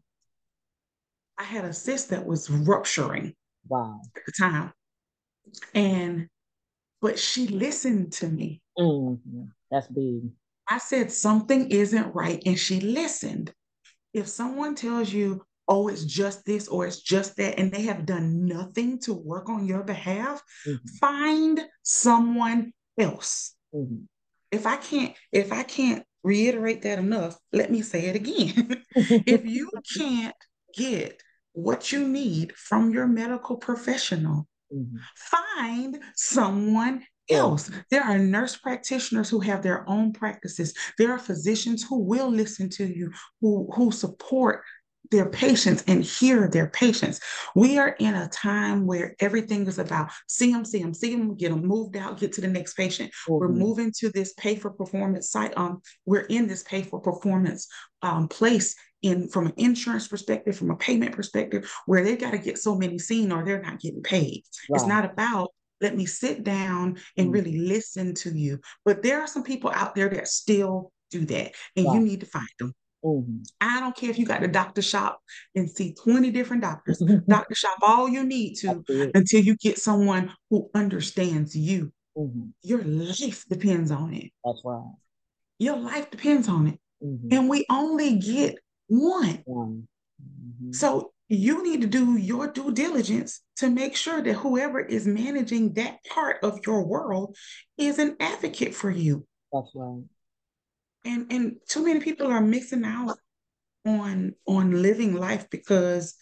I 1.38 1.44
had 1.44 1.66
a 1.66 1.74
cyst 1.74 2.10
that 2.10 2.26
was 2.26 2.50
rupturing. 2.50 3.36
Wow. 3.68 4.00
At 4.16 4.22
the 4.26 4.32
time, 4.32 4.74
and 5.74 6.28
but 7.02 7.20
she 7.20 7.48
listened 7.48 8.14
to 8.14 8.28
me. 8.28 8.62
Mm-hmm. 8.78 9.44
That's 9.72 9.88
big. 9.88 10.32
I 10.68 10.78
said 10.78 11.12
something 11.12 11.70
isn't 11.72 12.14
right, 12.16 12.42
and 12.46 12.58
she 12.58 12.80
listened. 12.80 13.54
If 14.14 14.28
someone 14.28 14.76
tells 14.76 15.12
you, 15.12 15.46
oh, 15.70 15.88
it's 15.88 16.04
just 16.04 16.46
this 16.46 16.68
or 16.68 16.88
it's 16.88 17.02
just 17.02 17.38
that, 17.38 17.60
and 17.60 17.72
they 17.72 17.84
have 17.84 18.06
done 18.06 18.46
nothing 18.46 19.00
to 19.00 19.14
work 19.14 19.50
on 19.50 19.68
your 19.68 19.84
behalf, 19.84 20.42
mm-hmm. 20.68 20.86
find 21.00 21.62
someone 21.84 22.74
else. 23.00 23.56
Mm-hmm. 23.74 24.04
If 24.52 24.66
I 24.66 24.78
can't, 24.78 25.16
if 25.32 25.54
I 25.54 25.62
can't 25.62 26.04
reiterate 26.24 26.82
that 26.82 26.98
enough, 26.98 27.38
let 27.54 27.72
me 27.72 27.84
say 27.84 28.08
it 28.08 28.16
again. 28.16 28.84
if 28.96 29.46
you 29.46 29.70
can't 29.98 30.36
get 30.76 31.22
what 31.54 31.92
you 31.92 32.08
need 32.08 32.54
from 32.56 32.92
your 32.92 33.06
medical 33.06 33.58
professional, 33.58 34.48
mm-hmm. 34.74 34.98
find 35.16 36.00
someone 36.16 37.04
else. 37.30 37.70
There 37.92 38.04
are 38.04 38.18
nurse 38.18 38.58
practitioners 38.58 39.30
who 39.30 39.40
have 39.42 39.62
their 39.62 39.88
own 39.88 40.14
practices. 40.14 40.74
There 40.98 41.12
are 41.12 41.20
physicians 41.20 41.84
who 41.88 42.00
will 42.00 42.30
listen 42.30 42.70
to 42.72 42.86
you, 42.86 43.12
who, 43.40 43.70
who 43.76 43.92
support 43.92 44.64
their 45.12 45.30
patients 45.30 45.84
and 45.88 46.04
hear 46.04 46.48
their 46.48 46.68
patients. 46.68 47.20
We 47.56 47.78
are 47.78 47.96
in 48.00 48.16
a 48.16 48.30
time 48.30 48.86
where 48.86 49.16
everything 49.20 49.66
is 49.68 49.80
about 49.80 50.12
see 50.28 50.52
them, 50.52 50.66
see 50.66 50.82
them, 50.82 50.94
see 50.94 51.16
them, 51.16 51.36
get 51.36 51.50
them 51.50 51.66
moved 51.66 51.98
out, 51.98 52.20
get 52.20 52.34
to 52.34 52.42
the 52.42 52.48
next 52.48 52.76
patient. 52.76 53.10
Mm-hmm. 53.10 53.34
We're 53.34 53.50
moving 53.50 53.92
to 54.00 54.10
this 54.10 54.34
pay 54.34 54.56
for 54.56 54.72
performance 54.72 55.32
site. 55.32 55.58
Um, 55.58 55.82
we're 56.06 56.22
in 56.22 56.48
this 56.48 56.64
pay 56.64 56.84
for 56.84 57.00
performance 57.00 57.68
um, 58.02 58.28
place 58.28 58.76
in 59.02 59.30
from 59.30 59.48
an 59.48 59.54
insurance 59.58 60.08
perspective, 60.08 60.58
from 60.58 60.72
a 60.72 60.76
payment 60.76 61.14
perspective, 61.14 61.72
where 61.86 62.04
they've 62.04 62.20
got 62.20 62.32
to 62.32 62.38
get 62.38 62.58
so 62.58 62.76
many 62.76 63.00
seen 63.00 63.32
or 63.32 63.44
they're 63.44 63.62
not 63.62 63.80
getting 63.80 64.04
paid. 64.04 64.44
Right. 64.70 64.76
It's 64.76 64.86
not 64.86 65.06
about 65.06 65.50
let 65.82 65.96
me 65.96 66.06
sit 66.06 66.44
down 66.44 66.98
and 67.18 67.28
mm-hmm. 67.28 67.32
really 67.32 67.58
listen 67.58 68.14
to 68.14 68.38
you. 68.38 68.60
But 68.84 69.02
there 69.02 69.22
are 69.22 69.28
some 69.28 69.44
people 69.44 69.72
out 69.74 69.96
there 69.96 70.10
that 70.10 70.28
still 70.28 70.92
do 71.10 71.26
that, 71.26 71.54
and 71.76 71.86
you 71.86 72.00
need 72.00 72.20
to 72.20 72.26
find 72.26 72.48
them. 72.60 72.74
Mm-hmm. 73.04 73.38
I 73.62 73.80
don't 73.80 73.96
care 73.96 74.10
if 74.10 74.20
you 74.20 74.26
got 74.26 74.42
the 74.42 74.48
doctor 74.48 74.82
shop 74.82 75.22
and 75.56 75.70
see 75.70 75.94
20 75.94 76.32
different 76.32 76.62
doctors. 76.62 77.02
doctor 77.28 77.56
shop 77.56 77.78
all 77.82 78.10
you 78.10 78.26
need 78.26 78.56
to 78.56 78.84
until 79.16 79.42
you 79.42 79.56
get 79.58 79.80
someone 79.80 80.34
who 80.50 80.70
understands 80.74 81.56
you. 81.56 81.92
Mm-hmm. 82.18 82.50
Your 82.64 82.84
life 82.84 83.46
depends 83.50 83.92
on 83.92 84.14
it. 84.14 84.32
That's 84.44 84.62
right. 84.66 84.92
Your 85.60 85.78
life 85.78 86.10
depends 86.12 86.48
on 86.48 86.68
it. 86.68 86.80
Mm-hmm. 87.04 87.28
And 87.32 87.50
we 87.50 87.66
only 87.70 88.18
get 88.18 88.58
one. 88.88 89.44
Mm-hmm. 90.22 90.72
So 90.72 91.12
you 91.30 91.64
need 91.64 91.82
to 91.82 91.88
do 91.88 92.18
your 92.18 92.52
due 92.52 92.74
diligence 92.74 93.42
to 93.58 93.70
make 93.70 93.96
sure 93.96 94.22
that 94.22 94.34
whoever 94.34 94.80
is 94.80 95.06
managing 95.06 95.74
that 95.74 96.00
part 96.10 96.38
of 96.44 96.60
your 96.66 96.86
world 96.86 97.38
is 97.78 98.00
an 98.00 98.18
advocate 98.20 98.74
for 98.74 98.90
you. 98.90 99.26
That's 99.54 99.72
right 99.76 100.04
and 101.06 101.32
and 101.32 101.58
too 101.68 101.84
many 101.86 102.00
people 102.00 102.28
are 102.28 102.42
missing 102.42 102.86
out 102.86 103.18
on 103.86 104.34
on 104.48 104.82
living 104.82 105.16
life 105.16 105.50
because 105.50 106.16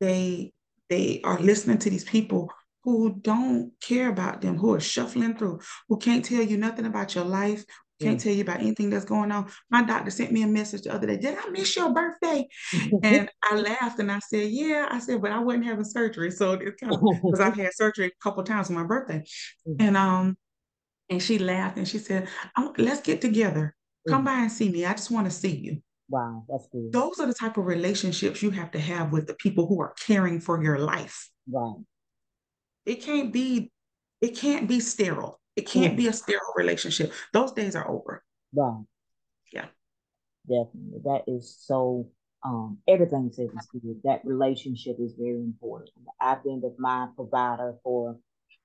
they 0.00 0.52
they 0.88 1.20
are 1.24 1.38
listening 1.38 1.78
to 1.78 1.90
these 1.90 2.04
people 2.04 2.50
who 2.82 3.14
don't 3.20 3.72
care 3.80 4.08
about 4.08 4.40
them, 4.40 4.56
who 4.56 4.74
are 4.74 4.80
shuffling 4.80 5.36
through, 5.36 5.60
who 5.88 5.98
can't 5.98 6.24
tell 6.24 6.42
you 6.42 6.56
nothing 6.56 6.86
about 6.86 7.14
your 7.14 7.24
life, 7.24 7.64
can't 8.00 8.18
tell 8.18 8.32
you 8.32 8.42
about 8.42 8.60
anything 8.60 8.90
that's 8.90 9.04
going 9.04 9.30
on. 9.30 9.50
My 9.70 9.82
doctor 9.82 10.10
sent 10.10 10.32
me 10.32 10.42
a 10.42 10.46
message 10.46 10.82
the 10.82 10.94
other 10.94 11.06
day. 11.06 11.18
Did 11.18 11.38
I 11.38 11.50
miss 11.50 11.76
your 11.76 11.92
birthday? 11.92 12.48
and 13.02 13.30
I 13.42 13.56
laughed 13.56 13.98
and 14.00 14.10
I 14.10 14.18
said, 14.20 14.50
Yeah. 14.50 14.88
I 14.90 14.98
said, 14.98 15.20
but 15.20 15.32
I 15.32 15.38
wasn't 15.38 15.66
having 15.66 15.84
surgery. 15.84 16.30
So 16.30 16.52
it's 16.52 16.80
kind 16.80 16.94
of 16.94 17.00
because 17.22 17.40
I've 17.40 17.56
had 17.56 17.74
surgery 17.74 18.06
a 18.06 18.22
couple 18.22 18.42
times 18.42 18.70
on 18.70 18.76
my 18.76 18.84
birthday. 18.84 19.22
Mm-hmm. 19.68 19.86
And 19.86 19.96
um, 19.96 20.38
and 21.10 21.22
she 21.22 21.38
laughed 21.38 21.76
and 21.76 21.86
she 21.86 21.98
said, 21.98 22.28
let's 22.78 23.02
get 23.02 23.20
together. 23.20 23.74
Come 24.08 24.22
mm. 24.22 24.26
by 24.26 24.40
and 24.40 24.52
see 24.52 24.68
me. 24.70 24.84
I 24.84 24.92
just 24.92 25.10
want 25.10 25.26
to 25.26 25.30
see 25.30 25.54
you. 25.54 25.82
Wow, 26.08 26.44
that's 26.48 26.66
good. 26.72 26.92
Those 26.92 27.20
are 27.20 27.26
the 27.26 27.34
type 27.34 27.56
of 27.56 27.66
relationships 27.66 28.42
you 28.42 28.50
have 28.50 28.72
to 28.72 28.80
have 28.80 29.12
with 29.12 29.26
the 29.26 29.34
people 29.34 29.66
who 29.66 29.80
are 29.80 29.94
caring 30.06 30.40
for 30.40 30.62
your 30.62 30.78
life. 30.78 31.30
Right. 31.48 31.76
It 32.84 32.96
can't 32.96 33.32
be, 33.32 33.70
it 34.20 34.36
can't 34.36 34.66
be 34.66 34.80
sterile. 34.80 35.40
It 35.54 35.66
can't 35.66 35.96
be 35.96 36.06
a 36.08 36.12
sterile 36.12 36.54
relationship. 36.56 37.12
Those 37.32 37.52
days 37.52 37.76
are 37.76 37.88
over. 37.88 38.24
Right. 38.54 38.84
Yeah. 39.52 39.66
Definitely. 40.48 41.00
That 41.04 41.24
is 41.26 41.56
so 41.60 42.08
um 42.42 42.78
everything 42.88 43.30
says 43.32 43.50
is 43.50 43.68
good. 43.70 44.00
That 44.04 44.22
relationship 44.24 44.96
is 44.98 45.14
very 45.18 45.40
important. 45.40 45.90
I've 46.20 46.42
been 46.42 46.60
with 46.62 46.78
my 46.78 47.08
provider 47.14 47.74
for 47.84 48.16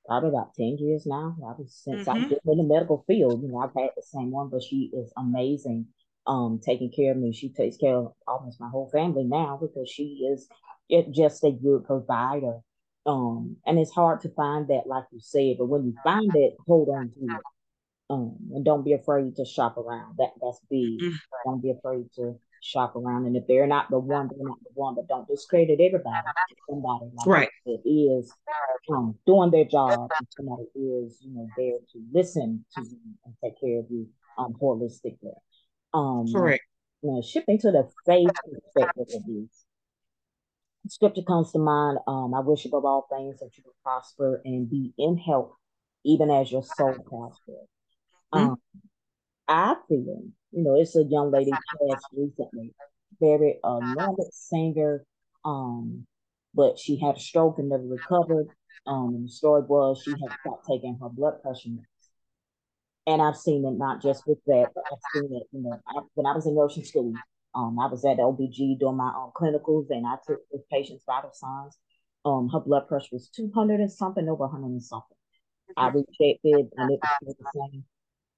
probably 0.08 0.30
about 0.30 0.54
10 0.56 0.78
years 0.80 1.06
now. 1.06 1.36
Was 1.40 1.82
since 1.84 2.08
mm-hmm. 2.08 2.10
I've 2.10 2.30
been 2.30 2.40
in 2.48 2.58
the 2.58 2.74
medical 2.74 3.04
field, 3.08 3.42
you 3.42 3.50
know, 3.50 3.60
I've 3.60 3.74
had 3.76 3.92
the 3.96 4.04
same 4.04 4.32
one, 4.32 4.50
but 4.50 4.64
she 4.64 4.92
is 4.94 5.12
amazing 5.18 5.88
um 6.28 6.60
taking 6.64 6.92
care 6.92 7.12
of 7.12 7.18
me. 7.18 7.34
She 7.34 7.50
takes 7.50 7.78
care 7.78 7.96
of 7.96 8.14
almost 8.28 8.60
my 8.60 8.70
whole 8.70 8.90
family 8.90 9.24
now 9.24 9.60
because 9.62 9.90
she 9.90 10.28
is 10.32 10.48
just 11.12 11.44
a 11.44 11.52
good 11.52 11.86
provider. 11.86 12.60
Um, 13.06 13.58
and 13.66 13.78
it's 13.78 13.92
hard 13.92 14.22
to 14.22 14.30
find 14.30 14.68
that, 14.70 14.88
like 14.88 15.04
you 15.12 15.20
said, 15.20 15.58
but 15.60 15.68
when 15.68 15.86
you 15.86 15.94
find 16.04 16.32
it, 16.36 16.56
hold 16.66 16.90
on 16.90 17.12
to 17.12 17.20
it. 17.20 17.42
Um, 18.10 18.38
and 18.54 18.66
don't 18.66 18.86
be 18.86 18.94
afraid 18.94 19.36
to 19.36 19.46
shop 19.46 19.78
around. 19.78 20.16
That 20.18 20.32
that's 20.42 20.60
big. 20.70 21.00
Mm-hmm. 21.00 21.16
Don't 21.46 21.62
be 21.62 21.72
afraid 21.72 22.06
to 22.16 22.36
shop 22.66 22.96
around. 22.96 23.26
And 23.26 23.38
if 23.38 23.46
they're 23.48 23.68
not 23.68 23.90
the 23.90 24.00
one, 24.00 24.28
they're 24.28 24.48
not 24.48 24.58
the 24.64 24.72
one. 24.74 24.96
But 24.96 25.08
don't 25.08 25.28
discredit 25.28 25.80
everybody. 25.80 26.28
Somebody 26.70 27.06
like 27.14 27.28
right. 27.28 27.50
that 27.66 27.82
is 27.86 28.32
um, 28.92 29.16
doing 29.26 29.52
their 29.52 29.66
job. 29.66 30.10
And 30.18 30.28
somebody 30.36 30.64
is, 30.76 31.20
you 31.22 31.34
know, 31.34 31.48
there 31.56 31.78
to 31.94 32.02
listen 32.12 32.66
to 32.76 32.82
you 32.82 32.98
and 33.26 33.36
take 33.44 33.60
care 33.60 33.80
of 33.80 33.86
you 33.90 34.08
um 34.38 34.54
holistically. 34.62 35.36
Um, 35.94 36.26
Correct. 36.34 36.64
You 37.02 37.12
know, 37.12 37.22
shifting 37.22 37.60
to 37.60 37.72
the 37.72 37.88
faith 38.06 38.30
perspective 38.74 39.22
of. 39.28 39.50
Scripture 40.88 41.24
comes 41.24 41.52
to 41.52 41.60
mind. 41.60 41.98
Um, 42.08 42.34
I 42.36 42.42
wish 42.42 42.66
above 42.66 42.86
all 42.86 43.08
things 43.10 43.40
that 43.40 43.58
you 43.58 43.64
would 43.66 43.74
prosper 43.84 44.42
and 44.46 44.70
be 44.70 44.94
in 44.98 45.18
health, 45.18 45.52
even 46.04 46.30
as 46.30 46.52
your 46.52 46.64
soul 46.64 46.96
prospers. 47.08 47.68
Mm-hmm. 48.34 48.50
Um, 48.50 48.56
I 49.48 49.76
feel, 49.88 50.24
you 50.56 50.64
know, 50.64 50.80
it's 50.80 50.96
a 50.96 51.04
young 51.04 51.32
lady 51.32 51.52
passed 51.92 52.08
recently, 52.14 52.74
very 53.20 53.60
anointed 53.64 54.34
singer, 54.34 55.06
um, 55.44 56.08
but 56.54 56.80
she 56.80 56.98
had 56.98 57.18
a 57.18 57.20
stroke 57.20 57.60
and 57.60 57.70
never 57.70 57.84
recovered. 57.84 58.48
Um, 58.88 59.16
and 59.16 59.26
the 59.26 59.32
story 59.32 59.64
was 59.68 60.02
she 60.04 60.12
had 60.12 60.40
stopped 60.40 60.66
taking 60.70 60.98
her 61.02 61.10
blood 61.10 61.42
pressure 61.42 61.70
meds. 61.70 61.84
And 63.08 63.22
I've 63.22 63.36
seen 63.36 63.66
it 63.66 63.78
not 63.78 64.02
just 64.02 64.26
with 64.26 64.40
that, 64.48 64.68
but 64.74 64.84
I've 64.92 65.00
seen 65.14 65.36
it, 65.36 65.44
you 65.52 65.62
know, 65.62 65.80
I, 65.88 66.02
when 66.14 66.26
I 66.26 66.34
was 66.34 66.48
in 66.48 66.56
nursing 66.56 66.86
school, 66.86 67.14
um, 67.54 67.78
I 67.80 67.88
was 67.88 68.04
at 68.06 68.18
OBG 68.18 68.80
doing 68.80 68.98
my 68.98 69.14
own 69.16 69.32
clinicals 69.36 69.88
and 69.90 70.08
I 70.08 70.16
took 70.26 70.40
this 70.52 70.62
patient's 70.72 71.04
vital 71.06 71.32
signs. 71.34 71.78
Um, 72.24 72.50
her 72.50 72.60
blood 72.60 72.88
pressure 72.88 73.10
was 73.12 73.30
200 73.30 73.80
and 73.80 73.92
something, 73.92 74.28
over 74.28 74.48
100 74.48 74.66
and 74.66 74.82
something. 74.82 75.18
I 75.78 75.90
mm-hmm. 75.90 75.98
rechecked 75.98 76.44
and 76.44 76.92
it 76.92 77.00
was 77.22 77.36
the 77.38 77.46
same 77.54 77.84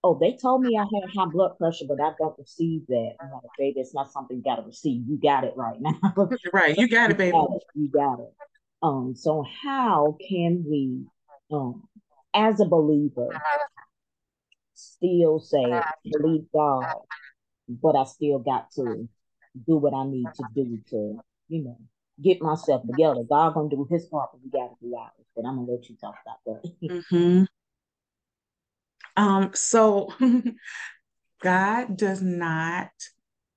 oh, 0.03 0.17
they 0.19 0.37
told 0.41 0.61
me 0.61 0.77
I 0.77 0.83
had 0.83 1.09
high 1.15 1.29
blood 1.31 1.57
pressure, 1.57 1.85
but 1.87 2.01
I 2.01 2.11
don't 2.17 2.37
receive 2.37 2.87
that. 2.87 3.13
I'm 3.19 3.31
like, 3.31 3.43
baby, 3.57 3.79
it's 3.79 3.93
not 3.93 4.11
something 4.11 4.37
you 4.37 4.43
got 4.43 4.57
to 4.57 4.61
receive. 4.63 5.03
You 5.07 5.19
got 5.21 5.43
it 5.43 5.53
right 5.55 5.77
now. 5.79 5.99
right, 6.53 6.77
you 6.77 6.87
got 6.87 7.11
it, 7.11 7.17
baby. 7.17 7.31
Got 7.31 7.55
it. 7.55 7.63
You 7.75 7.89
got 7.89 8.19
it. 8.19 8.33
Um, 8.81 9.15
so 9.15 9.43
how 9.63 10.17
can 10.27 10.63
we, 10.67 11.05
um, 11.51 11.87
as 12.33 12.59
a 12.59 12.65
believer, 12.65 13.29
still 14.73 15.39
say 15.39 15.81
believe 16.11 16.45
God, 16.53 16.85
but 17.67 17.95
I 17.95 18.03
still 18.05 18.39
got 18.39 18.71
to 18.71 19.07
do 19.65 19.77
what 19.77 19.93
I 19.93 20.05
need 20.05 20.27
to 20.35 20.43
do 20.53 20.79
to, 20.91 21.19
you 21.49 21.63
know, 21.63 21.77
get 22.21 22.41
myself 22.41 22.83
together. 22.85 23.23
God 23.27 23.55
gonna 23.55 23.69
do 23.69 23.87
His 23.89 24.05
part, 24.05 24.29
but 24.31 24.41
we 24.43 24.51
got 24.51 24.67
to 24.67 24.75
do 24.81 24.95
ours. 24.95 25.11
But 25.35 25.45
I'm 25.45 25.55
gonna 25.55 25.71
let 25.71 25.89
you 25.89 25.95
talk 25.95 26.15
about 26.23 26.61
that. 26.63 26.71
mm-hmm. 26.83 27.43
Um, 29.17 29.51
so 29.55 30.13
God 31.41 31.97
does 31.97 32.21
not, 32.21 32.89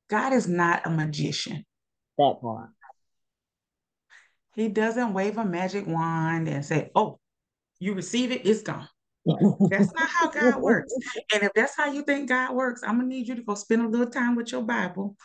God 0.08 0.32
is 0.32 0.48
not 0.48 0.86
a 0.86 0.90
magician. 0.90 1.64
That 2.18 2.40
part. 2.40 2.70
He 4.54 4.68
doesn't 4.68 5.12
wave 5.12 5.38
a 5.38 5.44
magic 5.44 5.86
wand 5.86 6.48
and 6.48 6.64
say, 6.64 6.90
Oh, 6.94 7.20
you 7.78 7.94
receive 7.94 8.32
it, 8.32 8.46
it's 8.46 8.62
gone. 8.62 8.88
that's 9.70 9.92
not 9.94 10.08
how 10.08 10.30
God 10.30 10.56
works. 10.62 10.92
And 11.32 11.42
if 11.42 11.52
that's 11.54 11.76
how 11.76 11.90
you 11.92 12.02
think 12.02 12.28
God 12.28 12.54
works, 12.54 12.82
I'm 12.84 12.96
gonna 12.96 13.08
need 13.08 13.28
you 13.28 13.36
to 13.36 13.42
go 13.42 13.54
spend 13.54 13.82
a 13.82 13.88
little 13.88 14.10
time 14.10 14.34
with 14.34 14.50
your 14.50 14.62
Bible 14.62 15.16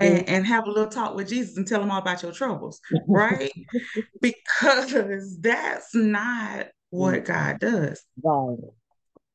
and, 0.00 0.28
and 0.28 0.46
have 0.46 0.66
a 0.66 0.70
little 0.70 0.90
talk 0.90 1.16
with 1.16 1.28
Jesus 1.28 1.56
and 1.56 1.66
tell 1.66 1.82
him 1.82 1.90
all 1.90 2.00
about 2.00 2.22
your 2.22 2.32
troubles, 2.32 2.80
right? 3.08 3.52
because 4.20 5.38
that's 5.40 5.94
not 5.94 6.68
what 6.90 7.24
God 7.24 7.58
does. 7.58 8.02
Right. 8.22 8.58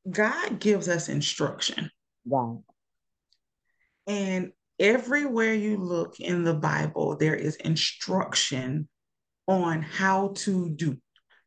God 0.10 0.60
gives 0.60 0.89
us 0.89 1.10
instruction. 1.10 1.89
Right. 2.26 2.60
And 4.08 4.52
everywhere 4.80 5.54
you 5.54 5.78
look 5.78 6.20
in 6.20 6.44
the 6.44 6.54
Bible, 6.54 7.16
there 7.18 7.36
is 7.36 7.56
instruction 7.58 8.88
on 9.48 9.82
how 9.82 10.34
to 10.36 10.70
do, 10.70 10.98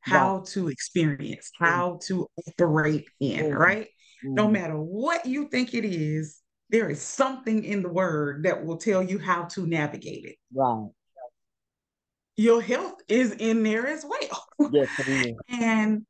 how 0.00 0.38
right. 0.38 0.46
to 0.46 0.68
experience, 0.68 1.50
how 1.58 1.98
to 2.04 2.26
operate 2.48 3.08
in, 3.20 3.52
right? 3.54 3.88
Mm. 4.24 4.34
No 4.34 4.48
matter 4.48 4.78
what 4.78 5.26
you 5.26 5.48
think 5.48 5.74
it 5.74 5.84
is, 5.84 6.40
there 6.70 6.90
is 6.90 7.00
something 7.00 7.64
in 7.64 7.82
the 7.82 7.88
word 7.88 8.44
that 8.44 8.64
will 8.64 8.76
tell 8.76 9.02
you 9.02 9.18
how 9.18 9.44
to 9.44 9.66
navigate 9.66 10.24
it. 10.24 10.36
Right. 10.54 10.88
Your 12.36 12.60
health 12.60 13.00
is 13.08 13.32
in 13.32 13.62
there 13.62 13.86
as 13.86 14.04
well. 14.04 14.70
Yes, 14.70 14.88
and 15.48 16.04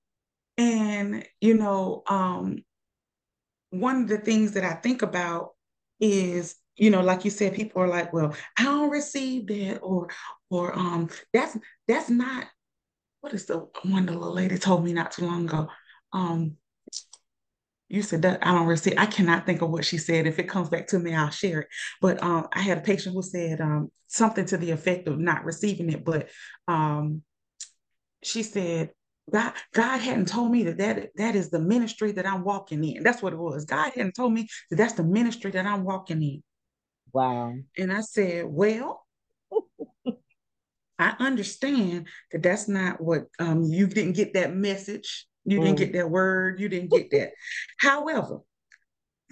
and, 0.58 1.24
you 1.40 1.54
know, 1.54 2.02
um, 2.08 2.64
one 3.70 4.02
of 4.02 4.08
the 4.08 4.18
things 4.18 4.52
that 4.52 4.64
I 4.64 4.74
think 4.74 5.02
about 5.02 5.50
is, 6.00 6.56
you 6.76 6.90
know, 6.90 7.02
like 7.02 7.24
you 7.24 7.30
said, 7.30 7.54
people 7.54 7.82
are 7.82 7.88
like, 7.88 8.12
well, 8.12 8.34
I 8.58 8.64
don't 8.64 8.90
receive 8.90 9.46
that, 9.48 9.78
or, 9.78 10.08
or 10.50 10.76
um, 10.78 11.08
that's 11.32 11.56
that's 11.88 12.10
not 12.10 12.46
what 13.20 13.34
is 13.34 13.46
the 13.46 13.66
one 13.82 14.06
the 14.06 14.12
little 14.12 14.34
lady 14.34 14.58
told 14.58 14.84
me 14.84 14.92
not 14.92 15.10
too 15.10 15.26
long 15.26 15.46
ago. 15.46 15.68
Um, 16.12 16.56
you 17.88 18.02
said 18.02 18.22
that 18.22 18.46
I 18.46 18.52
don't 18.52 18.66
receive. 18.66 18.94
I 18.98 19.06
cannot 19.06 19.46
think 19.46 19.62
of 19.62 19.70
what 19.70 19.84
she 19.84 19.98
said. 19.98 20.26
If 20.26 20.38
it 20.38 20.48
comes 20.48 20.68
back 20.68 20.88
to 20.88 20.98
me, 20.98 21.14
I'll 21.14 21.30
share 21.30 21.60
it. 21.60 21.68
But 22.00 22.22
um, 22.22 22.48
I 22.52 22.60
had 22.60 22.78
a 22.78 22.82
patient 22.82 23.14
who 23.14 23.22
said 23.22 23.60
um, 23.60 23.90
something 24.08 24.44
to 24.46 24.56
the 24.56 24.72
effect 24.72 25.06
of 25.08 25.18
not 25.18 25.44
receiving 25.44 25.90
it. 25.90 26.04
But 26.04 26.28
um, 26.66 27.22
she 28.22 28.42
said, 28.42 28.90
God, 29.32 29.52
God 29.72 29.98
hadn't 29.98 30.28
told 30.28 30.52
me 30.52 30.64
that, 30.64 30.78
that 30.78 31.10
that 31.16 31.34
is 31.34 31.50
the 31.50 31.58
ministry 31.58 32.12
that 32.12 32.26
I'm 32.26 32.44
walking 32.44 32.84
in. 32.84 33.02
That's 33.02 33.22
what 33.22 33.32
it 33.32 33.38
was. 33.38 33.64
God 33.64 33.92
hadn't 33.94 34.14
told 34.14 34.32
me 34.32 34.48
that 34.70 34.76
that's 34.76 34.94
the 34.94 35.02
ministry 35.04 35.50
that 35.50 35.66
I'm 35.66 35.84
walking 35.84 36.22
in. 36.22 36.42
Wow. 37.12 37.54
And 37.76 37.92
I 37.92 38.02
said, 38.02 38.46
well, 38.46 39.04
I 40.98 41.14
understand 41.18 42.08
that 42.32 42.42
that's 42.42 42.68
not 42.68 43.00
what 43.00 43.24
um, 43.38 43.64
you 43.64 43.86
didn't 43.86 44.14
get 44.14 44.34
that 44.34 44.54
message. 44.54 45.26
You 45.44 45.60
mm. 45.60 45.64
didn't 45.64 45.78
get 45.78 45.92
that 45.94 46.10
word. 46.10 46.60
You 46.60 46.68
didn't 46.68 46.90
get 46.90 47.10
that. 47.10 47.30
however, 47.78 48.40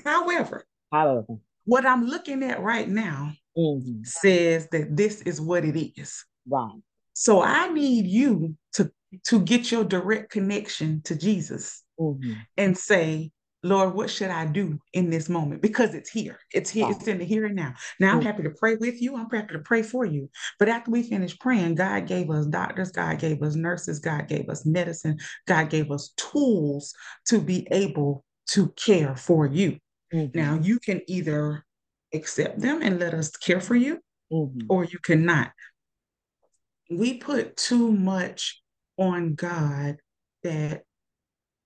however, 0.04 0.66
however, 0.92 1.36
what 1.64 1.86
I'm 1.86 2.06
looking 2.06 2.42
at 2.42 2.60
right 2.60 2.88
now 2.88 3.32
mm-hmm. 3.56 4.02
says 4.04 4.68
that 4.72 4.96
this 4.96 5.22
is 5.22 5.40
what 5.40 5.64
it 5.64 5.76
is. 5.98 6.24
Right. 6.48 6.80
So 7.14 7.42
I 7.42 7.72
need 7.72 8.06
you 8.06 8.56
to 8.74 8.90
to 9.26 9.40
get 9.40 9.70
your 9.70 9.84
direct 9.84 10.30
connection 10.30 11.00
to 11.04 11.14
Jesus 11.14 11.82
mm-hmm. 11.98 12.32
and 12.56 12.76
say, 12.76 13.30
Lord, 13.62 13.94
what 13.94 14.10
should 14.10 14.28
I 14.28 14.44
do 14.44 14.78
in 14.92 15.08
this 15.08 15.28
moment? 15.28 15.62
Because 15.62 15.94
it's 15.94 16.10
here. 16.10 16.38
It's 16.52 16.68
here. 16.68 16.86
It's 16.90 17.06
in 17.06 17.18
the 17.18 17.24
here 17.24 17.46
and 17.46 17.56
now. 17.56 17.72
Now 17.98 18.10
I'm 18.10 18.18
mm-hmm. 18.18 18.26
happy 18.26 18.42
to 18.42 18.50
pray 18.50 18.76
with 18.76 19.00
you. 19.00 19.16
I'm 19.16 19.30
happy 19.30 19.54
to 19.54 19.60
pray 19.60 19.82
for 19.82 20.04
you. 20.04 20.28
But 20.58 20.68
after 20.68 20.90
we 20.90 21.02
finish 21.02 21.38
praying, 21.38 21.76
God 21.76 22.06
gave 22.06 22.28
us 22.30 22.46
doctors, 22.46 22.90
God 22.90 23.18
gave 23.18 23.42
us 23.42 23.54
nurses, 23.54 24.00
God 24.00 24.28
gave 24.28 24.50
us 24.50 24.66
medicine, 24.66 25.18
God 25.46 25.70
gave 25.70 25.90
us 25.90 26.12
tools 26.16 26.92
to 27.28 27.40
be 27.40 27.66
able 27.70 28.24
to 28.50 28.68
care 28.70 29.16
for 29.16 29.46
you. 29.46 29.78
Mm-hmm. 30.12 30.38
Now 30.38 30.58
you 30.60 30.78
can 30.78 31.00
either 31.06 31.64
accept 32.12 32.60
them 32.60 32.82
and 32.82 32.98
let 32.98 33.14
us 33.14 33.30
care 33.30 33.60
for 33.60 33.74
you, 33.76 33.98
mm-hmm. 34.30 34.66
or 34.68 34.84
you 34.84 34.98
cannot. 34.98 35.52
We 36.90 37.18
put 37.18 37.56
too 37.56 37.90
much 37.90 38.62
on 38.96 39.34
God 39.34 39.96
that 40.42 40.82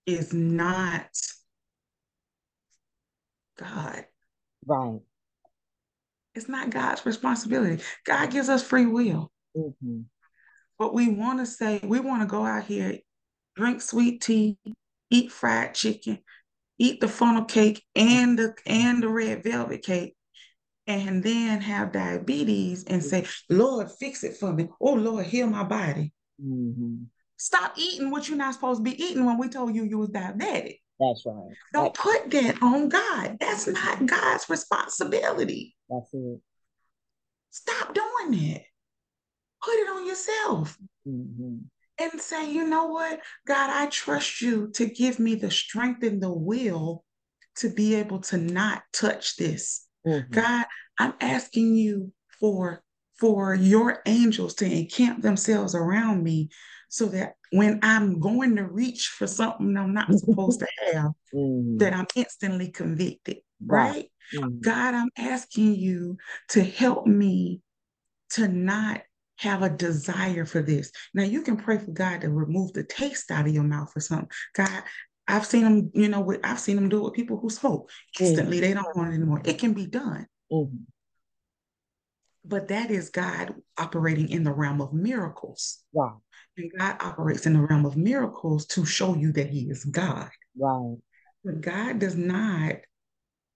is 0.07 0.33
not 0.33 1.11
God. 3.59 4.05
Right. 4.67 5.01
It's 6.35 6.49
not 6.49 6.71
God's 6.71 7.05
responsibility. 7.05 7.83
God 8.05 8.31
gives 8.31 8.49
us 8.49 8.63
free 8.63 8.87
will. 8.87 9.33
Mm-hmm. 9.57 10.03
But 10.79 10.95
we 10.95 11.09
want 11.09 11.41
to 11.41 11.47
say, 11.47 11.81
we 11.83 11.99
want 11.99 12.23
to 12.23 12.29
go 12.29 12.47
out 12.47 12.65
here, 12.65 12.99
drink 13.57 13.83
sweet 13.83 14.23
tea, 14.23 14.57
eat 15.11 15.33
fried 15.33 15.75
chicken, 15.75 16.21
eat 16.79 17.01
the 17.01 17.09
funnel 17.09 17.45
cake 17.45 17.85
and 17.97 18.39
the 18.39 18.55
and 18.65 19.03
the 19.03 19.09
red 19.09 19.43
velvet 19.43 19.83
cake, 19.83 20.15
and 20.89 21.23
then 21.23 21.61
have 21.61 21.93
diabetes 21.93 22.85
and 22.85 23.05
say, 23.05 23.27
Lord, 23.49 23.89
fix 24.01 24.25
it 24.25 24.37
for 24.37 24.53
me. 24.53 24.69
Oh 24.81 24.95
Lord, 24.95 25.27
heal 25.27 25.47
my 25.47 25.63
body. 25.63 26.13
Mm-hmm. 26.45 27.05
Stop 27.37 27.75
eating 27.77 28.11
what 28.11 28.29
you're 28.29 28.39
not 28.39 28.55
supposed 28.55 28.85
to 28.85 28.91
be 28.91 29.01
eating 29.01 29.25
when 29.25 29.39
we 29.39 29.49
told 29.49 29.75
you 29.77 29.85
you 29.85 29.99
was 29.99 30.09
diabetic. 30.09 30.81
That's 30.99 31.25
right. 31.27 31.55
Don't 31.73 31.95
That's 31.95 32.01
put 32.01 32.31
that 32.33 32.63
on 32.63 32.89
God. 32.89 33.37
That's 33.39 33.69
not 33.69 34.07
God's 34.07 34.49
responsibility. 34.49 35.77
That's 35.89 36.13
it. 36.13 36.41
Stop 37.51 37.95
doing 37.95 38.33
that. 38.33 38.63
Put 39.63 39.75
it 39.75 39.91
on 39.91 40.07
yourself. 40.07 40.77
Mm-hmm. 41.07 41.59
and 41.99 42.21
say, 42.21 42.51
you 42.53 42.69
know 42.69 42.87
what, 42.89 43.21
God, 43.47 43.71
I 43.71 43.87
trust 43.87 44.43
you 44.43 44.71
to 44.75 44.87
give 44.87 45.19
me 45.19 45.35
the 45.37 45.51
strength 45.51 46.03
and 46.03 46.23
the 46.23 46.33
will 46.33 47.05
to 47.57 47.71
be 47.71 47.95
able 47.95 48.21
to 48.21 48.37
not 48.37 48.83
touch 48.93 49.37
this. 49.37 49.88
Mm-hmm. 50.07 50.33
God, 50.33 50.67
I'm 50.99 51.15
asking 51.21 51.75
you 51.77 52.13
for 52.41 52.83
for 53.19 53.55
your 53.55 54.01
angels 54.07 54.55
to 54.55 54.65
encamp 54.65 55.23
themselves 55.23 55.75
around 55.75 56.23
me 56.23 56.49
so 56.89 57.07
that 57.07 57.35
when 57.51 57.81
I'm 57.83 58.21
going 58.21 58.57
to 58.57 58.65
reach 58.65 59.09
for 59.09 59.27
something 59.27 59.77
I'm 59.77 59.93
not 59.93 60.13
supposed 60.15 60.61
to 60.61 60.67
have, 60.93 61.13
mm-hmm. 61.35 61.79
that 61.79 61.95
I'm 61.95 62.07
instantly 62.15 62.71
convicted, 62.71 63.39
right? 63.65 64.11
Mm-hmm. 64.35 64.61
God, 64.61 64.95
I'm 64.95 65.11
asking 65.19 65.75
you 65.75 66.17
to 66.51 66.63
help 66.63 67.07
me 67.07 67.61
to 68.31 68.47
not 68.47 69.03
have 69.37 69.63
a 69.63 69.71
desire 69.71 70.45
for 70.45 70.63
this. 70.63 70.91
Now 71.15 71.23
you 71.23 71.43
can 71.43 71.57
pray 71.57 71.79
for 71.79 71.93
God 71.93 72.23
to 72.23 72.29
remove 72.29 72.73
the 72.73 72.85
taste 72.85 73.31
out 73.31 73.47
of 73.47 73.55
your 73.55 73.65
mouth 73.65 73.93
or 73.97 74.01
something. 74.01 74.31
God, 74.55 74.83
I've 75.29 75.47
seen 75.47 75.63
them, 75.63 75.91
you 75.95 76.09
know, 76.09 76.21
with, 76.21 76.41
I've 76.43 76.59
seen 76.59 76.77
them 76.77 76.89
do 76.89 76.99
it 76.99 77.05
with 77.05 77.13
people 77.15 77.39
who 77.39 77.51
smoke. 77.51 77.91
Instantly, 78.19 78.57
mm-hmm. 78.57 78.67
they 78.67 78.75
don't 78.75 78.97
want 78.97 79.13
it 79.13 79.17
anymore. 79.17 79.43
It 79.45 79.59
can 79.59 79.75
be 79.75 79.87
done. 79.87 80.27
Mm-hmm. 80.51 80.77
But 82.45 82.69
that 82.69 82.91
is 82.91 83.11
God 83.11 83.55
operating 83.77 84.31
in 84.31 84.43
the 84.43 84.53
realm 84.53 84.81
of 84.81 84.95
miracles. 84.95 85.81
Wow. 85.93 86.23
And 86.57 86.73
God 86.79 86.97
operates 87.01 87.45
in 87.47 87.53
the 87.53 87.61
realm 87.61 87.85
of 87.85 87.97
miracles 87.97 88.67
to 88.69 88.87
show 88.87 89.15
you 89.15 89.33
that 89.33 89.51
He 89.51 89.69
is 89.69 89.85
God. 89.85 90.31
Right. 90.59 90.97
But 91.45 91.61
God 91.61 91.99
does 91.99 92.17
not, 92.17 92.77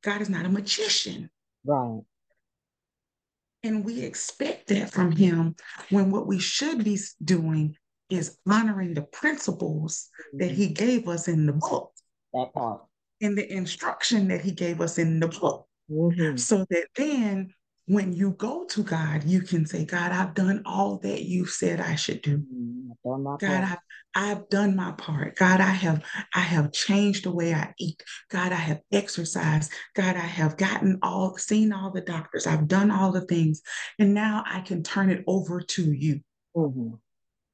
God 0.05 0.21
is 0.21 0.29
not 0.29 0.45
a 0.45 0.51
magician. 0.51 1.31
Right. 1.65 2.03
And 3.65 3.85
we 3.85 4.03
expect 4.03 4.69
that 4.69 4.91
from 4.91 5.13
him 5.13 5.55
when 5.91 6.11
what 6.11 6.27
we 6.27 6.41
should 6.41 6.83
be 6.83 6.99
doing 7.23 7.77
is 8.13 8.39
honoring 8.49 8.95
the 8.95 9.03
principles 9.03 10.09
mm-hmm. 10.29 10.39
that 10.39 10.51
he 10.53 10.69
gave 10.69 11.09
us 11.09 11.29
in 11.29 11.47
the 11.47 11.53
book. 11.53 11.93
That 12.33 12.53
part. 12.53 12.83
In 13.21 13.35
the 13.35 13.51
instruction 13.53 14.29
that 14.29 14.41
he 14.41 14.51
gave 14.51 14.81
us 14.81 14.99
in 14.99 15.21
the 15.21 15.29
book. 15.29 15.67
Mm-hmm. 15.91 16.37
So 16.37 16.67
that 16.71 16.87
then 16.97 17.55
when 17.87 18.13
you 18.13 18.33
go 18.33 18.65
to 18.67 18.83
God, 18.83 19.25
you 19.25 19.43
can 19.43 19.67
say, 19.67 19.85
God, 19.85 20.13
I've 20.13 20.35
done 20.35 20.63
all 20.65 20.99
that 20.99 21.23
you 21.23 21.47
said 21.47 21.81
I 21.81 21.95
should 21.97 22.23
do. 22.23 22.39
Mm-hmm. 22.39 22.83
God, 23.05 23.43
I've, 23.43 23.79
I've 24.15 24.49
done 24.49 24.77
my 24.77 24.93
part. 24.93 25.37
God, 25.37 25.61
I 25.61 25.71
have 25.71 26.05
I 26.35 26.41
have 26.41 26.73
changed 26.73 27.25
the 27.25 27.33
way 27.33 27.53
I 27.53 27.73
eat. 27.79 28.03
God, 28.31 28.53
I 28.53 28.57
have 28.57 28.81
exercised. 28.93 29.73
God, 29.95 30.17
I 30.17 30.21
have 30.21 30.57
gotten 30.57 30.99
all 31.03 31.37
seen 31.37 31.73
all 31.73 31.91
the 31.91 32.01
doctors. 32.01 32.47
I've 32.47 32.69
done 32.69 32.91
all 32.91 33.11
the 33.11 33.23
things. 33.23 33.63
And 33.99 34.15
now 34.15 34.45
I 34.47 34.61
can 34.61 34.83
turn 34.83 35.11
it 35.11 35.25
over 35.27 35.61
to 35.61 35.93
you. 35.93 36.21
Mm-hmm. 36.57 36.95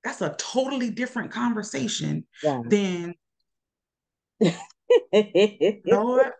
That's 0.04 0.22
a 0.22 0.34
totally 0.38 0.90
different 0.90 1.30
conversation 1.30 2.26
yeah. 2.42 2.62
than 2.66 3.14
Lord, 5.84 6.32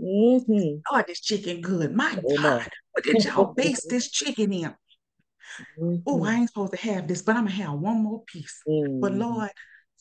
Mm-hmm. 0.00 0.80
Oh, 0.92 1.02
this 1.06 1.20
chicken 1.20 1.60
good. 1.60 1.94
My 1.94 2.14
God, 2.36 2.68
what 2.92 3.04
did 3.04 3.24
y'all 3.24 3.54
base 3.56 3.86
this 3.88 4.10
chicken 4.10 4.52
in? 4.52 4.74
Mm-hmm. 5.80 5.96
Oh, 6.06 6.24
I 6.24 6.34
ain't 6.34 6.48
supposed 6.48 6.72
to 6.72 6.78
have 6.78 7.08
this, 7.08 7.22
but 7.22 7.36
I'm 7.36 7.44
gonna 7.44 7.56
have 7.56 7.74
one 7.74 8.02
more 8.02 8.22
piece. 8.24 8.60
Mm-hmm. 8.68 9.00
But 9.00 9.12
Lord, 9.14 9.50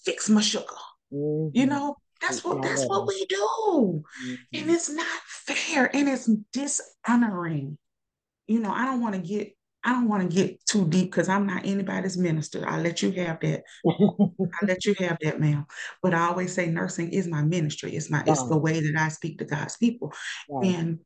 fix 0.03 0.29
my 0.29 0.41
sugar. 0.41 0.65
You 1.11 1.51
mm-hmm. 1.53 1.69
know, 1.69 1.95
that's 2.21 2.43
what 2.43 2.61
that's 2.61 2.85
what 2.87 3.07
we 3.07 3.25
do. 3.25 4.03
And 4.23 4.39
mm-hmm. 4.53 4.69
it's 4.69 4.89
not 4.89 5.07
fair 5.27 5.95
and 5.95 6.09
it's 6.09 6.29
dishonoring. 6.51 7.77
You 8.47 8.59
know, 8.59 8.71
I 8.71 8.85
don't 8.85 9.01
want 9.01 9.15
to 9.15 9.21
get 9.21 9.54
I 9.85 9.91
don't 9.91 10.09
want 10.09 10.27
to 10.27 10.35
get 10.35 10.65
too 10.65 10.87
deep 10.87 11.11
because 11.11 11.29
I'm 11.29 11.45
not 11.45 11.63
anybody's 11.63 12.17
minister. 12.17 12.67
I 12.67 12.81
let 12.81 13.03
you 13.03 13.11
have 13.11 13.39
that. 13.41 13.63
I 13.87 14.65
let 14.65 14.83
you 14.83 14.95
have 14.97 15.19
that, 15.21 15.39
ma'am. 15.39 15.67
But 16.01 16.15
I 16.15 16.21
always 16.27 16.53
say 16.53 16.65
nursing 16.65 17.11
is 17.11 17.27
my 17.27 17.43
ministry. 17.43 17.95
It's 17.95 18.09
my 18.09 18.23
it's 18.25 18.43
the 18.47 18.57
way 18.57 18.79
that 18.79 18.95
I 18.97 19.09
speak 19.09 19.37
to 19.37 19.45
God's 19.45 19.77
people. 19.77 20.11
And 20.63 20.99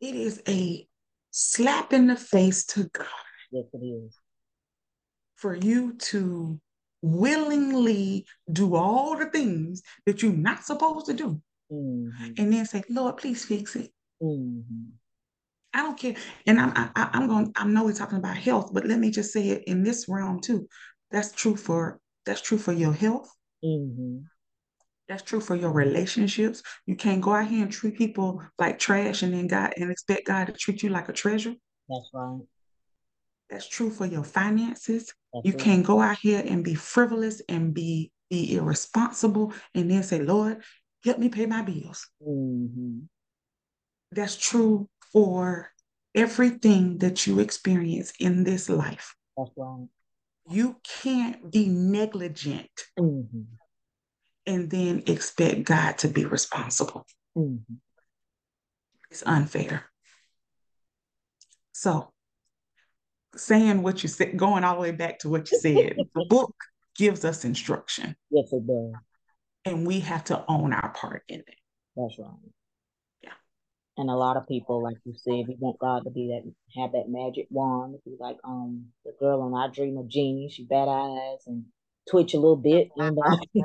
it 0.00 0.14
is 0.14 0.40
a 0.46 0.86
slap 1.32 1.92
in 1.92 2.06
the 2.06 2.16
face 2.16 2.64
to 2.66 2.84
God. 2.84 3.06
Yes, 3.50 3.64
it 3.72 3.84
is. 3.84 4.16
For 5.34 5.56
you 5.56 5.94
to 5.94 6.60
willingly 7.02 8.26
do 8.52 8.76
all 8.76 9.16
the 9.18 9.26
things 9.26 9.82
that 10.06 10.22
you're 10.22 10.32
not 10.32 10.64
supposed 10.64 11.06
to 11.06 11.14
do. 11.14 11.42
Mm-hmm. 11.72 12.32
And 12.38 12.52
then 12.52 12.64
say, 12.64 12.84
Lord, 12.88 13.16
please 13.16 13.44
fix 13.44 13.74
it. 13.74 13.90
Mm-hmm. 14.22 14.90
I 15.76 15.82
don't 15.82 15.98
care. 15.98 16.14
And 16.46 16.58
I'm 16.58 16.72
I, 16.74 17.10
I'm 17.12 17.28
going. 17.28 17.52
I 17.54 17.66
know 17.66 17.84
we're 17.84 17.92
talking 17.92 18.16
about 18.16 18.38
health, 18.38 18.70
but 18.72 18.86
let 18.86 18.98
me 18.98 19.10
just 19.10 19.30
say 19.30 19.50
it 19.50 19.64
in 19.66 19.82
this 19.82 20.06
realm 20.08 20.40
too. 20.40 20.66
That's 21.10 21.32
true 21.32 21.54
for 21.54 22.00
that's 22.24 22.40
true 22.40 22.56
for 22.56 22.72
your 22.72 22.94
health. 22.94 23.30
Mm-hmm. 23.62 24.20
That's 25.06 25.22
true 25.22 25.40
for 25.40 25.54
your 25.54 25.70
relationships. 25.70 26.62
You 26.86 26.96
can't 26.96 27.20
go 27.20 27.34
out 27.34 27.48
here 27.48 27.62
and 27.62 27.70
treat 27.70 27.98
people 27.98 28.42
like 28.58 28.78
trash 28.78 29.22
and 29.22 29.34
then 29.34 29.48
God 29.48 29.74
and 29.76 29.90
expect 29.90 30.26
God 30.26 30.46
to 30.46 30.52
treat 30.54 30.82
you 30.82 30.88
like 30.88 31.10
a 31.10 31.12
treasure. 31.12 31.54
That's 31.88 32.10
right. 32.14 32.40
That's 33.50 33.68
true 33.68 33.90
for 33.90 34.06
your 34.06 34.24
finances. 34.24 35.12
That's 35.34 35.46
you 35.46 35.52
right. 35.52 35.60
can't 35.60 35.86
go 35.86 36.00
out 36.00 36.18
here 36.18 36.42
and 36.44 36.64
be 36.64 36.74
frivolous 36.74 37.42
and 37.50 37.74
be 37.74 38.10
be 38.30 38.56
irresponsible 38.56 39.52
and 39.74 39.90
then 39.90 40.02
say, 40.02 40.22
Lord, 40.22 40.62
help 41.04 41.18
me 41.18 41.28
pay 41.28 41.44
my 41.44 41.60
bills. 41.60 42.08
Mm-hmm. 42.26 43.00
That's 44.12 44.36
true 44.36 44.88
for 45.12 45.70
everything 46.14 46.98
that 46.98 47.26
you 47.26 47.40
experience 47.40 48.12
in 48.18 48.44
this 48.44 48.68
life. 48.68 49.14
That's 49.36 49.50
right. 49.56 49.86
You 50.48 50.76
can't 51.02 51.50
be 51.50 51.66
negligent 51.66 52.70
mm-hmm. 52.98 53.42
and 54.46 54.70
then 54.70 55.02
expect 55.06 55.64
God 55.64 55.98
to 55.98 56.08
be 56.08 56.24
responsible. 56.24 57.04
Mm-hmm. 57.36 57.74
It's 59.10 59.22
unfair. 59.26 59.84
So, 61.72 62.12
saying 63.36 63.82
what 63.82 64.02
you 64.02 64.08
said, 64.08 64.36
going 64.36 64.64
all 64.64 64.76
the 64.76 64.80
way 64.80 64.92
back 64.92 65.18
to 65.20 65.28
what 65.28 65.50
you 65.50 65.58
said, 65.58 65.96
the 66.14 66.24
book 66.28 66.54
gives 66.96 67.24
us 67.24 67.44
instruction. 67.44 68.16
Yes, 68.30 68.52
it 68.52 68.66
does. 68.66 68.92
And 69.64 69.86
we 69.86 70.00
have 70.00 70.24
to 70.24 70.44
own 70.48 70.72
our 70.72 70.90
part 70.90 71.24
in 71.28 71.40
it. 71.40 71.54
That's 71.96 72.18
right. 72.18 72.30
And 73.98 74.10
a 74.10 74.14
lot 74.14 74.36
of 74.36 74.46
people, 74.46 74.82
like 74.82 74.98
you 75.04 75.14
said, 75.16 75.48
we 75.48 75.56
want 75.58 75.78
God 75.78 76.04
to 76.04 76.10
be 76.10 76.28
that 76.28 76.80
have 76.80 76.92
that 76.92 77.08
magic 77.08 77.46
wand. 77.50 77.96
Be 78.04 78.16
like 78.20 78.36
um 78.44 78.86
the 79.04 79.12
girl 79.18 79.42
on 79.42 79.54
I 79.54 79.72
Dream 79.72 79.96
of 79.96 80.08
Jeannie, 80.08 80.50
she 80.50 80.64
bad 80.64 80.88
eyes 80.88 81.46
and 81.46 81.64
twitch 82.10 82.34
a 82.34 82.36
little 82.36 82.56
bit, 82.56 82.90
you 82.96 83.10
know, 83.10 83.22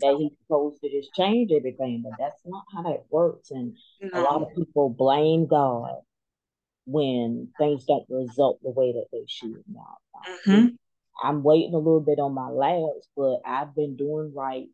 that 0.00 0.16
he's 0.18 0.32
supposed 0.42 0.80
to 0.80 0.90
just 0.90 1.12
change 1.14 1.50
everything. 1.52 2.02
But 2.02 2.18
that's 2.18 2.40
not 2.44 2.64
how 2.74 2.82
that 2.84 3.04
works. 3.10 3.50
And 3.50 3.76
no. 4.00 4.20
a 4.20 4.22
lot 4.22 4.42
of 4.42 4.48
people 4.56 4.88
blame 4.88 5.46
God 5.46 5.96
when 6.86 7.48
things 7.58 7.84
don't 7.84 8.06
result 8.08 8.60
the 8.62 8.70
way 8.70 8.92
that 8.92 9.06
they 9.12 9.24
should 9.26 9.62
now. 9.70 9.96
Mm-hmm. 10.46 10.66
I'm 11.22 11.42
waiting 11.42 11.74
a 11.74 11.78
little 11.78 12.00
bit 12.00 12.18
on 12.18 12.34
my 12.34 12.48
labs, 12.48 13.08
but 13.16 13.40
I've 13.44 13.74
been 13.74 13.96
doing 13.96 14.32
right, 14.34 14.66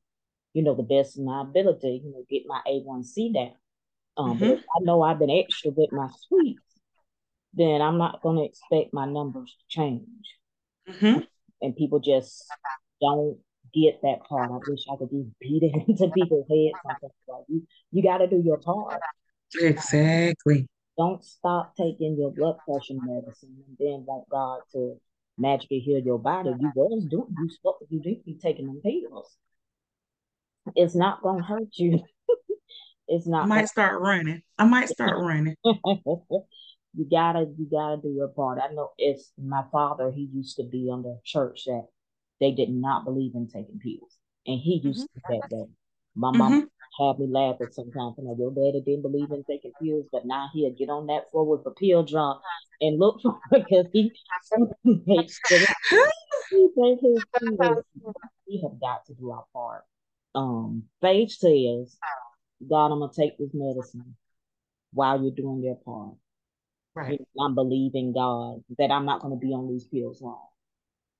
you 0.52 0.62
know, 0.62 0.74
the 0.74 0.82
best 0.82 1.18
of 1.18 1.24
my 1.24 1.42
ability, 1.42 2.02
you 2.04 2.12
know, 2.12 2.24
get 2.28 2.42
my 2.46 2.60
A1C 2.68 3.34
down. 3.34 3.54
Um, 4.16 4.32
mm-hmm. 4.32 4.40
But 4.40 4.58
if 4.58 4.64
I 4.76 4.80
know 4.82 5.02
I've 5.02 5.18
been 5.18 5.30
extra 5.30 5.70
with 5.70 5.92
my 5.92 6.08
sweets, 6.28 6.60
then 7.54 7.80
I'm 7.80 7.98
not 7.98 8.22
going 8.22 8.38
to 8.38 8.44
expect 8.44 8.92
my 8.94 9.06
numbers 9.06 9.54
to 9.58 9.64
change. 9.68 10.06
Mm-hmm. 10.88 11.20
And 11.60 11.76
people 11.76 12.00
just 12.00 12.44
don't 13.00 13.38
get 13.74 14.00
that 14.02 14.24
part. 14.28 14.50
I 14.50 14.58
wish 14.68 14.84
I 14.90 14.96
could 14.96 15.10
just 15.10 15.38
beat 15.40 15.62
it 15.62 15.74
into 15.88 16.08
people's 16.12 16.46
heads. 16.48 17.00
Like, 17.28 17.44
you 17.48 17.66
you 17.90 18.02
got 18.02 18.18
to 18.18 18.26
do 18.26 18.42
your 18.44 18.58
part. 18.58 19.00
Exactly. 19.60 20.68
Don't 20.98 21.24
stop 21.24 21.74
taking 21.76 22.16
your 22.18 22.32
blood 22.32 22.56
pressure 22.66 22.94
medicine 23.00 23.56
and 23.66 23.76
then 23.78 24.04
want 24.06 24.28
God 24.28 24.60
to 24.72 25.00
magically 25.38 25.78
heal 25.78 26.00
your 26.00 26.18
body. 26.18 26.50
You 26.58 26.70
was 26.74 27.04
doing 27.06 27.34
you 27.38 27.48
supposed 27.50 27.78
to 27.80 27.86
be 27.86 28.38
taking 28.42 28.66
them 28.66 28.80
pills. 28.82 29.36
It's 30.76 30.94
not 30.94 31.22
gonna 31.22 31.42
hurt 31.42 31.68
you. 31.74 32.00
It's 33.12 33.26
not. 33.26 33.42
I 33.42 33.46
might 33.46 33.68
start 33.68 34.00
running. 34.00 34.40
I 34.58 34.64
might 34.64 34.88
start 34.88 35.18
running. 35.18 35.54
you 35.64 37.06
gotta, 37.10 37.40
you 37.58 37.68
gotta 37.70 38.00
do 38.00 38.08
your 38.08 38.28
part. 38.28 38.58
I 38.58 38.72
know 38.72 38.92
it's 38.96 39.32
my 39.36 39.64
father. 39.70 40.10
He 40.10 40.30
used 40.32 40.56
to 40.56 40.64
be 40.64 40.88
on 40.90 41.02
the 41.02 41.20
church 41.22 41.64
that 41.66 41.88
they 42.40 42.52
did 42.52 42.70
not 42.70 43.04
believe 43.04 43.32
in 43.34 43.48
taking 43.48 43.78
pills, 43.80 44.16
and 44.46 44.58
he 44.58 44.80
used 44.82 45.06
mm-hmm. 45.08 45.34
to 45.34 45.40
that 45.40 45.50
day. 45.50 45.70
My 46.16 46.30
mm-hmm. 46.30 46.38
mom 46.38 46.70
had 46.98 47.18
me 47.18 47.26
laughing 47.28 47.68
sometimes. 47.70 48.14
You 48.16 48.24
know, 48.24 48.36
your 48.38 48.50
daddy 48.50 48.82
didn't 48.82 49.02
believe 49.02 49.30
in 49.30 49.44
taking 49.44 49.72
pills, 49.82 50.06
but 50.10 50.24
now 50.24 50.48
he'll 50.54 50.72
get 50.72 50.88
on 50.88 51.06
that 51.08 51.30
floor 51.30 51.44
with 51.44 51.66
a 51.66 51.70
pill 51.70 52.04
drum 52.04 52.38
and 52.80 52.98
look 52.98 53.20
for 53.20 53.38
because 53.50 53.88
he 53.92 54.10
makes 55.06 55.38
he 55.50 56.66
We 58.48 58.60
have 58.62 58.80
got 58.80 59.04
to 59.04 59.14
do 59.20 59.32
our 59.32 59.44
part. 59.52 59.82
Um, 60.34 60.84
faith 61.02 61.30
says 61.32 61.98
God, 62.68 62.92
I'm 62.92 63.00
gonna 63.00 63.12
take 63.12 63.38
this 63.38 63.50
medicine 63.52 64.16
while 64.92 65.22
you're 65.22 65.34
doing 65.34 65.62
your 65.62 65.76
part. 65.76 66.16
Right. 66.94 67.20
I'm 67.40 67.54
believing 67.54 68.12
God 68.12 68.62
that 68.78 68.90
I'm 68.90 69.06
not 69.06 69.20
gonna 69.20 69.36
be 69.36 69.52
on 69.52 69.68
these 69.68 69.84
pills 69.84 70.20
long. 70.20 70.48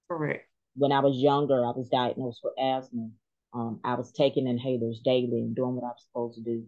Correct. 0.09 0.47
when 0.75 0.93
I 0.93 1.01
was 1.01 1.17
younger, 1.17 1.65
I 1.65 1.71
was 1.71 1.89
diagnosed 1.89 2.41
with 2.45 2.55
asthma. 2.59 3.09
Um, 3.55 3.81
I 3.85 3.95
was 3.95 4.13
taking 4.13 4.47
inhalers 4.47 5.03
daily 5.03 5.41
and 5.41 5.55
doing 5.55 5.75
what 5.75 5.85
I 5.85 5.89
was 5.89 6.05
supposed 6.07 6.37
to 6.37 6.43
do. 6.43 6.67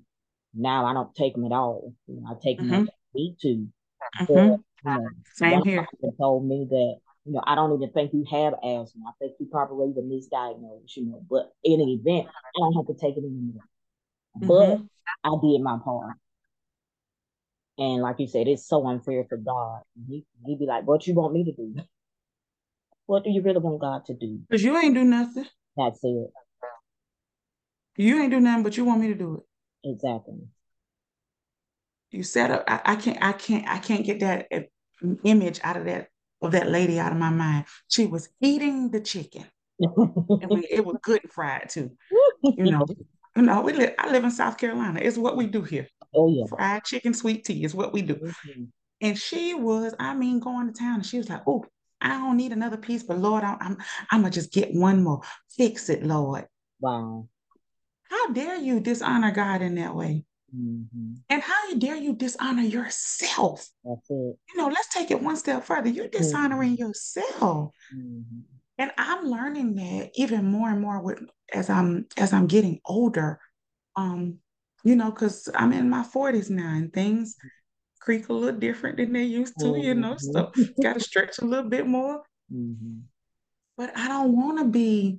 Now 0.54 0.86
I 0.86 0.92
don't 0.92 1.14
take 1.14 1.34
them 1.34 1.44
at 1.44 1.52
all. 1.52 1.92
You 2.06 2.20
know, 2.20 2.30
I 2.30 2.34
take 2.42 2.58
them 2.58 2.70
mm-hmm. 2.70 2.82
if 2.82 2.88
I 2.88 2.92
need 3.14 3.36
to. 3.40 3.48
Mm-hmm. 3.48 4.24
But, 4.26 4.34
you 4.34 4.60
know, 4.84 5.08
Same 5.34 5.64
here. 5.64 5.86
told 6.18 6.46
me 6.46 6.66
that 6.68 6.96
you 7.24 7.32
know 7.32 7.42
I 7.46 7.54
don't 7.54 7.74
even 7.74 7.90
think 7.92 8.12
you 8.12 8.24
have 8.30 8.54
asthma. 8.54 9.04
I 9.08 9.12
think 9.18 9.32
you 9.40 9.46
probably 9.50 9.90
even 9.90 10.10
misdiagnosed. 10.10 10.96
You 10.96 11.06
know, 11.06 11.22
but 11.28 11.52
in 11.64 11.80
an 11.80 11.88
event, 11.88 12.28
I 12.28 12.60
don't 12.60 12.74
have 12.74 12.86
to 12.86 13.00
take 13.00 13.16
it 13.16 13.24
anymore. 13.24 13.62
Mm-hmm. 14.36 14.46
But 14.46 14.80
I 15.22 15.36
did 15.40 15.60
my 15.60 15.78
part. 15.82 16.16
And 17.76 18.02
like 18.02 18.16
you 18.18 18.28
said, 18.28 18.46
it's 18.46 18.66
so 18.68 18.86
unfair 18.86 19.24
for 19.28 19.36
God. 19.36 19.82
He 20.08 20.24
he 20.46 20.56
be 20.56 20.66
like, 20.66 20.86
"What 20.86 21.06
you 21.06 21.14
want 21.14 21.32
me 21.32 21.44
to 21.44 21.52
do? 21.52 21.74
What 23.06 23.22
do 23.22 23.28
you 23.28 23.42
really 23.42 23.58
want 23.58 23.82
God 23.82 24.06
to 24.06 24.14
do?" 24.14 24.40
Because 24.48 24.64
you 24.64 24.78
ain't 24.78 24.94
do 24.94 25.04
nothing. 25.04 25.44
That's 25.76 25.98
it. 26.02 26.30
You 27.96 28.22
ain't 28.22 28.30
do 28.30 28.40
nothing, 28.40 28.62
but 28.62 28.76
you 28.76 28.84
want 28.84 29.00
me 29.00 29.08
to 29.08 29.14
do 29.14 29.34
it. 29.34 29.90
Exactly. 29.90 30.38
You 32.10 32.22
set 32.22 32.50
up. 32.50 32.64
I, 32.66 32.80
I 32.84 32.96
can't. 32.96 33.18
I 33.20 33.32
can't. 33.32 33.68
I 33.68 33.78
can't 33.78 34.06
get 34.06 34.20
that 34.20 34.46
uh, 34.52 34.60
image 35.24 35.60
out 35.62 35.76
of 35.76 35.84
that 35.84 36.08
of 36.40 36.52
that 36.52 36.70
lady 36.70 36.98
out 36.98 37.12
of 37.12 37.18
my 37.18 37.30
mind. 37.30 37.66
She 37.88 38.06
was 38.06 38.28
eating 38.40 38.90
the 38.90 39.00
chicken. 39.00 39.44
I 39.82 40.46
mean, 40.46 40.64
it 40.70 40.84
was 40.84 40.96
good 41.02 41.22
and 41.22 41.32
fried 41.32 41.68
too. 41.68 41.90
You 42.56 42.70
know, 42.70 42.86
know, 43.42 43.62
we 43.62 43.72
live. 43.72 43.94
I 43.98 44.10
live 44.10 44.24
in 44.24 44.30
South 44.30 44.56
Carolina. 44.58 45.00
It's 45.02 45.18
what 45.18 45.36
we 45.36 45.46
do 45.46 45.62
here. 45.62 45.88
Oh 46.14 46.28
yeah. 46.28 46.44
Fried 46.48 46.84
chicken, 46.84 47.14
sweet 47.14 47.44
tea 47.44 47.64
is 47.64 47.74
what 47.74 47.92
we 47.92 48.02
do. 48.02 48.14
Mm-hmm. 48.14 48.64
And 49.00 49.18
she 49.18 49.54
was, 49.54 49.94
I 49.98 50.14
mean, 50.14 50.40
going 50.40 50.72
to 50.72 50.78
town, 50.78 50.96
and 50.96 51.06
she 51.06 51.18
was 51.18 51.28
like, 51.28 51.42
"Oh, 51.46 51.64
I 52.00 52.10
don't 52.10 52.36
need 52.36 52.52
another 52.52 52.76
piece, 52.76 53.02
but 53.02 53.18
Lord, 53.18 53.42
I'm, 53.42 53.58
I'm, 53.60 53.76
I'm 54.10 54.20
gonna 54.20 54.30
just 54.30 54.52
get 54.52 54.72
one 54.72 55.02
more. 55.02 55.20
Fix 55.56 55.88
it, 55.88 56.04
Lord." 56.04 56.46
Wow. 56.80 57.28
How 58.04 58.32
dare 58.32 58.56
you 58.56 58.80
dishonor 58.80 59.32
God 59.32 59.62
in 59.62 59.74
that 59.76 59.94
way? 59.96 60.24
Mm-hmm. 60.56 61.14
And 61.28 61.42
how 61.42 61.74
dare 61.78 61.96
you 61.96 62.14
dishonor 62.14 62.62
yourself? 62.62 63.68
That's 63.84 64.10
it. 64.10 64.36
You 64.48 64.56
know, 64.56 64.68
let's 64.68 64.88
take 64.88 65.10
it 65.10 65.20
one 65.20 65.36
step 65.36 65.64
further. 65.64 65.88
You're 65.88 66.08
dishonoring 66.08 66.74
mm-hmm. 66.74 66.86
yourself. 66.86 67.72
Mm-hmm. 67.94 68.40
And 68.78 68.90
I'm 68.98 69.26
learning 69.26 69.76
that 69.76 70.10
even 70.14 70.46
more 70.46 70.68
and 70.68 70.80
more 70.80 71.00
with 71.00 71.20
as 71.52 71.70
I'm 71.70 72.06
as 72.16 72.32
I'm 72.32 72.46
getting 72.46 72.80
older. 72.84 73.40
Um, 73.96 74.38
you 74.84 74.96
know, 74.96 75.10
because 75.10 75.48
I'm 75.54 75.72
in 75.72 75.88
my 75.88 76.02
40s 76.02 76.50
now 76.50 76.74
and 76.74 76.92
things 76.92 77.36
creak 78.04 78.28
a 78.28 78.32
little 78.32 78.58
different 78.58 78.98
than 78.98 79.12
they 79.12 79.24
used 79.24 79.54
to, 79.58 79.78
you 79.78 79.94
know. 79.94 80.14
So 80.18 80.52
mm-hmm. 80.56 80.62
gotta 80.82 81.00
stretch 81.00 81.38
a 81.38 81.44
little 81.44 81.70
bit 81.70 81.86
more. 81.86 82.22
Mm-hmm. 82.52 83.00
But 83.76 83.96
I 83.96 84.08
don't 84.08 84.36
want 84.36 84.58
to 84.58 84.66
be 84.66 85.18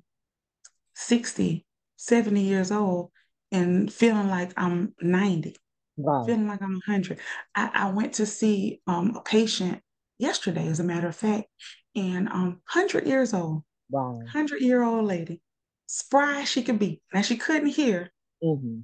60, 0.93 1.65
70 1.97 2.41
years 2.41 2.71
old 2.71 3.11
and 3.51 3.91
feeling 3.91 4.29
like 4.29 4.53
I'm 4.55 4.93
90, 5.01 5.55
wow. 5.97 6.23
feeling 6.25 6.47
like 6.47 6.61
I'm 6.61 6.79
100. 6.85 7.19
I, 7.55 7.69
I 7.73 7.89
went 7.89 8.13
to 8.13 8.25
see 8.25 8.81
um, 8.87 9.15
a 9.15 9.21
patient 9.21 9.81
yesterday, 10.19 10.67
as 10.67 10.79
a 10.79 10.83
matter 10.83 11.07
of 11.07 11.15
fact, 11.15 11.47
and 11.95 12.29
um, 12.29 12.61
100 12.71 13.07
years 13.07 13.33
old, 13.33 13.63
wow. 13.89 14.11
100 14.11 14.61
year 14.61 14.83
old 14.83 15.05
lady, 15.05 15.41
spry 15.87 16.43
she 16.43 16.63
could 16.63 16.79
be. 16.79 17.01
Now, 17.13 17.21
she 17.21 17.37
couldn't 17.37 17.69
hear. 17.69 18.11
Mm-hmm. 18.43 18.81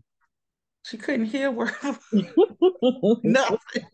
She 0.85 0.97
couldn't 0.97 1.27
hear 1.27 1.51
word 1.51 1.73
nothing. 3.23 3.85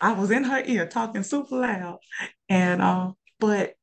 I 0.00 0.12
was 0.12 0.30
in 0.30 0.44
her 0.44 0.62
ear 0.64 0.86
talking 0.86 1.22
super 1.22 1.60
loud, 1.60 1.98
and 2.48 2.82
uh, 2.82 3.12
but 3.38 3.74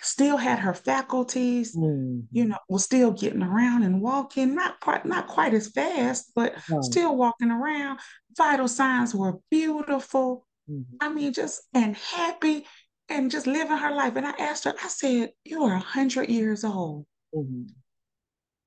still 0.00 0.36
had 0.36 0.58
her 0.60 0.74
faculties, 0.74 1.76
mm-hmm. 1.76 2.20
you 2.30 2.44
know, 2.44 2.58
was 2.68 2.84
still 2.84 3.12
getting 3.12 3.42
around 3.42 3.82
and 3.82 4.00
walking, 4.00 4.54
not 4.54 4.80
quite 4.80 5.04
not 5.06 5.26
quite 5.26 5.54
as 5.54 5.68
fast, 5.68 6.32
but 6.34 6.54
right. 6.70 6.84
still 6.84 7.16
walking 7.16 7.50
around. 7.50 7.98
Vital 8.36 8.68
signs 8.68 9.14
were 9.14 9.38
beautiful. 9.50 10.46
Mm-hmm. 10.70 10.96
I 11.00 11.08
mean, 11.08 11.32
just 11.32 11.62
and 11.74 11.96
happy 11.96 12.66
and 13.08 13.30
just 13.30 13.46
living 13.46 13.76
her 13.76 13.94
life. 13.94 14.16
And 14.16 14.26
I 14.26 14.32
asked 14.38 14.64
her, 14.64 14.74
I 14.82 14.88
said, 14.88 15.32
You 15.44 15.64
are 15.64 15.74
a 15.74 15.80
hundred 15.80 16.28
years 16.28 16.64
old. 16.64 17.06
Mm-hmm. 17.34 17.64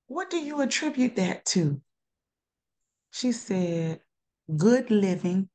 What 0.08 0.30
do 0.30 0.38
you 0.38 0.62
attribute 0.62 1.15
that 1.15 1.45
to? 1.48 1.82
She 3.12 3.32
said, 3.32 4.02
good 4.56 4.91
living, 4.91 5.50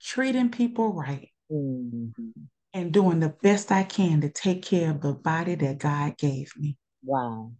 treating 0.00 0.50
people 0.50 0.92
right, 0.92 1.30
mm-hmm 1.50 2.30
and 2.76 2.92
doing 2.92 3.20
the 3.20 3.34
best 3.42 3.72
I 3.72 3.84
can 3.84 4.20
to 4.20 4.28
take 4.28 4.62
care 4.62 4.90
of 4.90 5.00
the 5.00 5.14
body 5.14 5.54
that 5.54 5.78
God 5.78 6.18
gave 6.18 6.52
me. 6.58 6.76
Wow. 7.02 7.52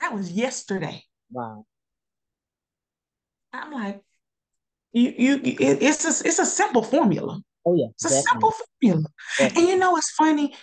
That 0.00 0.14
was 0.14 0.30
yesterday. 0.30 1.02
Wow. 1.32 1.66
I'm 3.52 3.72
like, 3.72 4.00
you, 4.92 5.12
you, 5.18 5.34
it, 5.42 5.82
it's 5.82 6.04
a, 6.04 6.28
it's 6.28 6.38
a 6.38 6.46
simple 6.46 6.84
formula. 6.84 7.40
Oh 7.66 7.74
yeah, 7.74 7.86
it's 7.90 8.04
a 8.04 8.10
simple 8.10 8.52
formula. 8.80 9.04
Definitely. 9.38 9.62
And 9.62 9.70
you 9.70 9.78
know, 9.78 9.96
it's 9.96 10.10
funny. 10.10 10.54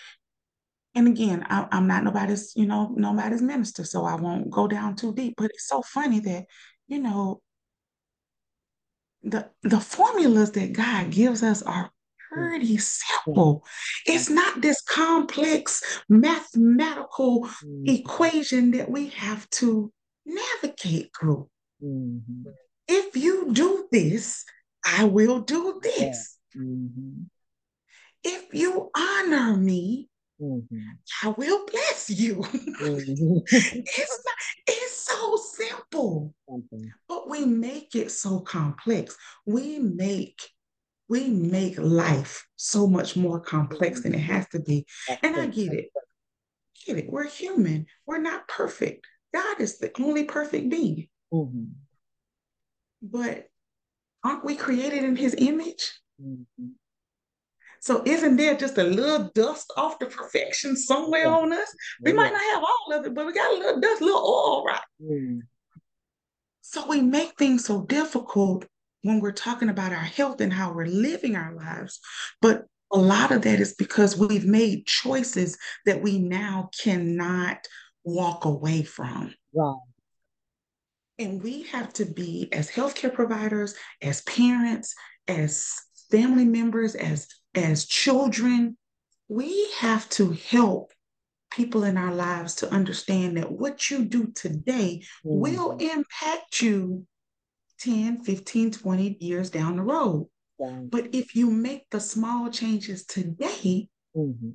And 0.93 1.07
again, 1.07 1.45
I, 1.49 1.67
I'm 1.71 1.87
not 1.87 2.03
nobody's, 2.03 2.53
you 2.55 2.65
know, 2.65 2.93
nobody's 2.95 3.41
minister, 3.41 3.85
so 3.85 4.05
I 4.05 4.15
won't 4.15 4.49
go 4.49 4.67
down 4.67 4.95
too 4.95 5.13
deep. 5.13 5.35
But 5.37 5.51
it's 5.51 5.67
so 5.67 5.81
funny 5.81 6.19
that, 6.19 6.45
you 6.87 6.99
know, 6.99 7.41
the 9.23 9.49
the 9.63 9.79
formulas 9.79 10.51
that 10.51 10.73
God 10.73 11.11
gives 11.11 11.43
us 11.43 11.61
are 11.61 11.91
pretty 12.31 12.77
simple. 12.77 13.65
It's 14.05 14.29
not 14.29 14.61
this 14.61 14.81
complex 14.81 16.01
mathematical 16.09 17.43
mm-hmm. 17.43 17.83
equation 17.87 18.71
that 18.71 18.89
we 18.89 19.09
have 19.09 19.49
to 19.51 19.91
navigate 20.25 21.11
through. 21.17 21.49
Mm-hmm. 21.83 22.49
If 22.87 23.15
you 23.15 23.53
do 23.53 23.87
this, 23.91 24.43
I 24.85 25.05
will 25.05 25.41
do 25.41 25.79
this. 25.81 26.37
Mm-hmm. 26.57 27.23
If 28.23 28.53
you 28.53 28.91
honor 28.95 29.57
me, 29.57 30.09
mm-hmm. 30.41 30.79
I 31.23 31.29
will 31.29 31.65
bless 31.65 32.09
you. 32.09 32.35
Mm-hmm. 32.35 33.37
it's 33.51 34.23
not, 34.25 34.35
it's 34.67 35.05
so 35.05 35.37
simple. 35.37 36.33
But 37.07 37.29
we 37.29 37.45
make 37.45 37.95
it 37.95 38.11
so 38.11 38.39
complex. 38.39 39.15
We 39.45 39.79
make 39.79 40.41
we 41.11 41.27
make 41.27 41.77
life 41.77 42.47
so 42.55 42.87
much 42.87 43.17
more 43.17 43.37
complex 43.41 44.03
than 44.03 44.15
it 44.15 44.19
has 44.19 44.47
to 44.47 44.61
be. 44.61 44.85
And 45.21 45.35
I 45.35 45.47
get 45.47 45.73
it. 45.73 45.89
Get 46.87 46.99
it. 46.99 47.09
We're 47.09 47.27
human. 47.27 47.87
We're 48.05 48.21
not 48.21 48.47
perfect. 48.47 49.05
God 49.33 49.59
is 49.59 49.77
the 49.77 49.91
only 49.99 50.23
perfect 50.23 50.69
being. 50.69 51.09
Mm-hmm. 51.33 51.65
But 53.01 53.47
aren't 54.23 54.45
we 54.45 54.55
created 54.55 55.03
in 55.03 55.17
his 55.17 55.35
image? 55.37 55.91
Mm-hmm. 56.21 56.67
So 57.79 58.03
isn't 58.05 58.35
there 58.35 58.55
just 58.55 58.77
a 58.77 58.83
little 58.83 59.31
dust 59.33 59.73
off 59.75 59.97
the 59.97 60.05
perfection 60.05 60.75
somewhere 60.75 61.25
yeah. 61.25 61.35
on 61.35 61.51
us? 61.51 61.75
We 62.01 62.11
yeah. 62.11 62.17
might 62.17 62.31
not 62.31 62.41
have 62.41 62.63
all 62.63 62.99
of 62.99 63.05
it, 63.05 63.15
but 63.15 63.25
we 63.25 63.33
got 63.33 63.53
a 63.53 63.57
little 63.57 63.79
dust, 63.79 64.01
a 64.01 64.05
little 64.05 64.21
oil, 64.21 64.63
right? 64.65 64.81
Mm-hmm. 65.01 65.39
So 66.61 66.87
we 66.87 67.01
make 67.01 67.37
things 67.37 67.65
so 67.65 67.81
difficult 67.81 68.65
when 69.01 69.19
we're 69.19 69.31
talking 69.31 69.69
about 69.69 69.91
our 69.91 69.97
health 69.97 70.41
and 70.41 70.53
how 70.53 70.71
we're 70.71 70.85
living 70.85 71.35
our 71.35 71.55
lives. 71.55 71.99
But 72.39 72.65
a 72.93 72.99
lot 72.99 73.31
of 73.31 73.41
that 73.43 73.59
is 73.59 73.73
because 73.73 74.15
we've 74.17 74.45
made 74.45 74.85
choices 74.85 75.57
that 75.85 76.01
we 76.01 76.19
now 76.19 76.69
cannot 76.81 77.65
walk 78.03 78.45
away 78.45 78.83
from. 78.83 79.33
Right. 79.53 79.79
And 81.17 81.41
we 81.41 81.63
have 81.63 81.93
to 81.93 82.05
be, 82.05 82.49
as 82.51 82.69
healthcare 82.69 83.13
providers, 83.13 83.75
as 84.01 84.21
parents, 84.21 84.95
as 85.27 85.73
family 86.11 86.45
members, 86.45 86.95
as, 86.95 87.27
as 87.55 87.85
children, 87.85 88.77
we 89.27 89.71
have 89.79 90.09
to 90.09 90.31
help 90.31 90.91
people 91.51 91.83
in 91.83 91.97
our 91.97 92.13
lives 92.13 92.55
to 92.55 92.71
understand 92.71 93.37
that 93.37 93.51
what 93.51 93.89
you 93.89 94.05
do 94.05 94.27
today 94.27 95.03
mm-hmm. 95.25 95.39
will 95.39 95.77
impact 95.77 96.61
you 96.61 97.05
10, 97.79 98.23
15, 98.23 98.71
20 98.71 99.17
years 99.19 99.49
down 99.49 99.77
the 99.77 99.83
road. 99.83 100.27
But 100.89 101.15
if 101.15 101.35
you 101.35 101.49
make 101.49 101.89
the 101.89 101.99
small 101.99 102.49
changes 102.51 103.05
today, 103.05 103.89
mm-hmm. 104.15 104.49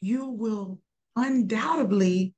you 0.00 0.28
will 0.28 0.80
undoubtedly 1.14 2.34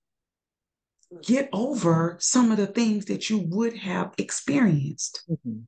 get 1.22 1.48
over 1.52 2.16
some 2.20 2.50
of 2.50 2.58
the 2.58 2.66
things 2.66 3.06
that 3.06 3.30
you 3.30 3.38
would 3.38 3.76
have 3.76 4.14
experienced. 4.18 5.22
Mm-hmm. 5.30 5.60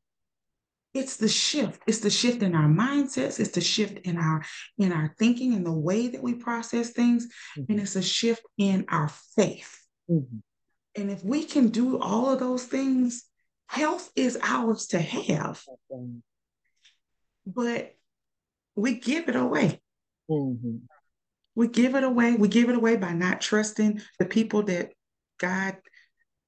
It's 0.97 1.19
the 1.19 1.29
shift. 1.29 1.83
It's 1.87 2.01
the 2.01 2.09
shift 2.09 2.43
in 2.43 2.55
our 2.55 2.69
mindsets. 2.69 3.39
It's 3.39 3.51
the 3.51 3.61
shift 3.61 3.99
in 4.07 4.17
our 4.17 4.43
in 4.79 4.93
our 4.93 5.15
thinking 5.19 5.53
and 5.53 5.67
the 5.67 5.73
way 5.73 6.09
that 6.09 6.23
we 6.23 6.35
process 6.35 6.91
things, 6.91 7.27
mm-hmm. 7.27 7.71
and 7.71 7.81
it's 7.83 7.97
a 7.97 8.03
shift 8.03 8.43
in 8.57 8.87
our 8.89 9.11
faith. 9.37 9.79
Mm-hmm. 10.11 10.39
And 10.99 11.11
if 11.11 11.23
we 11.23 11.45
can 11.45 11.69
do 11.69 11.99
all 11.99 12.31
of 12.31 12.41
those 12.41 12.65
things, 12.65 13.25
health 13.67 14.11
is 14.17 14.39
ours 14.43 14.87
to 14.89 14.99
have, 14.99 15.63
but 17.47 17.95
we 18.75 18.95
give 18.95 19.29
it 19.29 19.37
away. 19.37 19.83
Mm-hmm. 20.31 20.77
We 21.55 21.69
give 21.69 21.95
it 21.95 22.05
away. 22.05 22.37
We 22.37 22.49
give 22.49 22.71
it 22.71 22.77
away 22.77 22.97
by 22.97 23.13
not 23.13 23.43
trusting 23.43 24.01
the 24.19 24.25
people 24.25 24.63
that 24.65 24.93
God, 25.39 25.77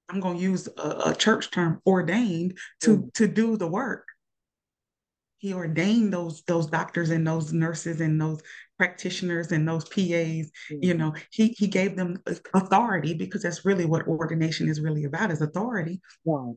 I'm 0.08 0.20
going 0.20 0.38
to 0.38 0.42
use 0.42 0.68
a, 0.78 1.10
a, 1.10 1.14
church 1.14 1.50
term, 1.50 1.82
ordained 1.86 2.56
to, 2.80 2.96
mm-hmm. 2.96 3.08
to 3.14 3.28
do 3.28 3.58
the 3.58 3.66
work. 3.66 4.07
He 5.38 5.54
ordained 5.54 6.12
those 6.12 6.42
those 6.42 6.66
doctors 6.66 7.10
and 7.10 7.26
those 7.26 7.52
nurses 7.52 8.00
and 8.00 8.20
those 8.20 8.42
practitioners 8.76 9.52
and 9.52 9.66
those 9.66 9.84
PAs. 9.84 9.96
Mm-hmm. 10.00 10.76
You 10.82 10.94
know, 10.94 11.14
he 11.30 11.48
he 11.48 11.68
gave 11.68 11.96
them 11.96 12.22
authority 12.54 13.14
because 13.14 13.42
that's 13.42 13.64
really 13.64 13.86
what 13.86 14.06
ordination 14.06 14.68
is 14.68 14.80
really 14.80 15.04
about 15.04 15.30
is 15.30 15.40
authority. 15.40 16.00
Right. 16.24 16.54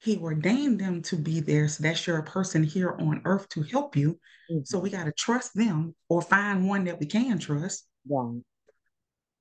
He 0.00 0.18
ordained 0.18 0.78
them 0.78 1.02
to 1.02 1.16
be 1.16 1.40
there. 1.40 1.68
So 1.68 1.82
that's 1.82 2.06
your 2.06 2.22
person 2.22 2.62
here 2.62 2.96
on 2.98 3.22
earth 3.24 3.48
to 3.50 3.62
help 3.62 3.96
you. 3.96 4.18
Mm-hmm. 4.50 4.64
So 4.64 4.78
we 4.78 4.90
got 4.90 5.04
to 5.04 5.12
trust 5.12 5.54
them 5.54 5.94
or 6.08 6.22
find 6.22 6.68
one 6.68 6.84
that 6.84 7.00
we 7.00 7.06
can 7.06 7.38
trust. 7.38 7.86
Right. 8.08 8.40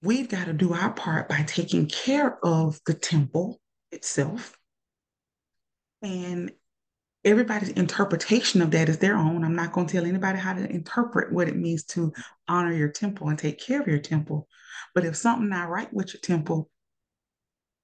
We've 0.02 0.30
got 0.30 0.46
to 0.46 0.54
do 0.54 0.74
our 0.74 0.92
part 0.92 1.30
by 1.30 1.44
taking 1.44 1.88
care 1.88 2.38
of 2.46 2.80
the 2.86 2.94
temple 2.94 3.60
itself. 3.92 4.58
And 6.02 6.52
everybody's 7.26 7.70
interpretation 7.70 8.62
of 8.62 8.72
that 8.72 8.88
is 8.88 9.00
their 9.00 9.18
own. 9.18 9.44
I'm 9.44 9.56
not 9.56 9.74
going 9.74 9.88
to 9.88 9.94
tell 9.94 10.06
anybody 10.06 10.40
how 10.40 10.54
to 10.54 10.70
interpret 10.70 11.34
what 11.34 11.50
it 11.50 11.58
means 11.58 11.84
to 11.86 12.14
honor 12.48 12.72
your 12.72 12.90
temple 12.90 13.28
and 13.28 13.38
take 13.38 13.60
care 13.60 13.82
of 13.82 13.88
your 13.88 14.00
temple. 14.00 14.48
But 14.94 15.04
if 15.04 15.18
something 15.18 15.50
not 15.50 15.70
right 15.70 15.92
with 15.94 16.14
your 16.14 16.22
temple, 16.22 16.70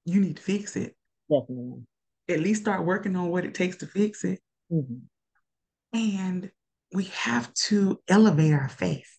you 0.06 0.22
need 0.22 0.38
to 0.38 0.44
fix 0.44 0.76
it. 0.76 0.96
Definitely 1.30 1.84
at 2.32 2.39
least 2.39 2.62
start 2.62 2.86
working 2.86 3.16
on 3.16 3.30
what 3.30 3.46
it 3.46 3.54
takes 3.54 3.78
to 3.78 3.86
fix 3.86 4.24
it. 4.24 4.39
Mm-hmm. 4.72 5.98
And 5.98 6.52
we 6.94 7.06
have 7.06 7.54
to 7.54 8.00
elevate 8.08 8.54
our 8.54 8.70
faith. 8.70 9.18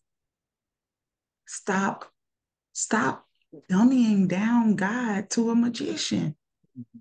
Stop, 1.47 2.11
stop 2.73 3.27
dummying 3.71 4.29
down 4.29 4.77
God 4.77 5.31
to 5.31 5.51
a 5.51 5.55
magician. 5.55 6.37
Mm-hmm. 6.79 6.99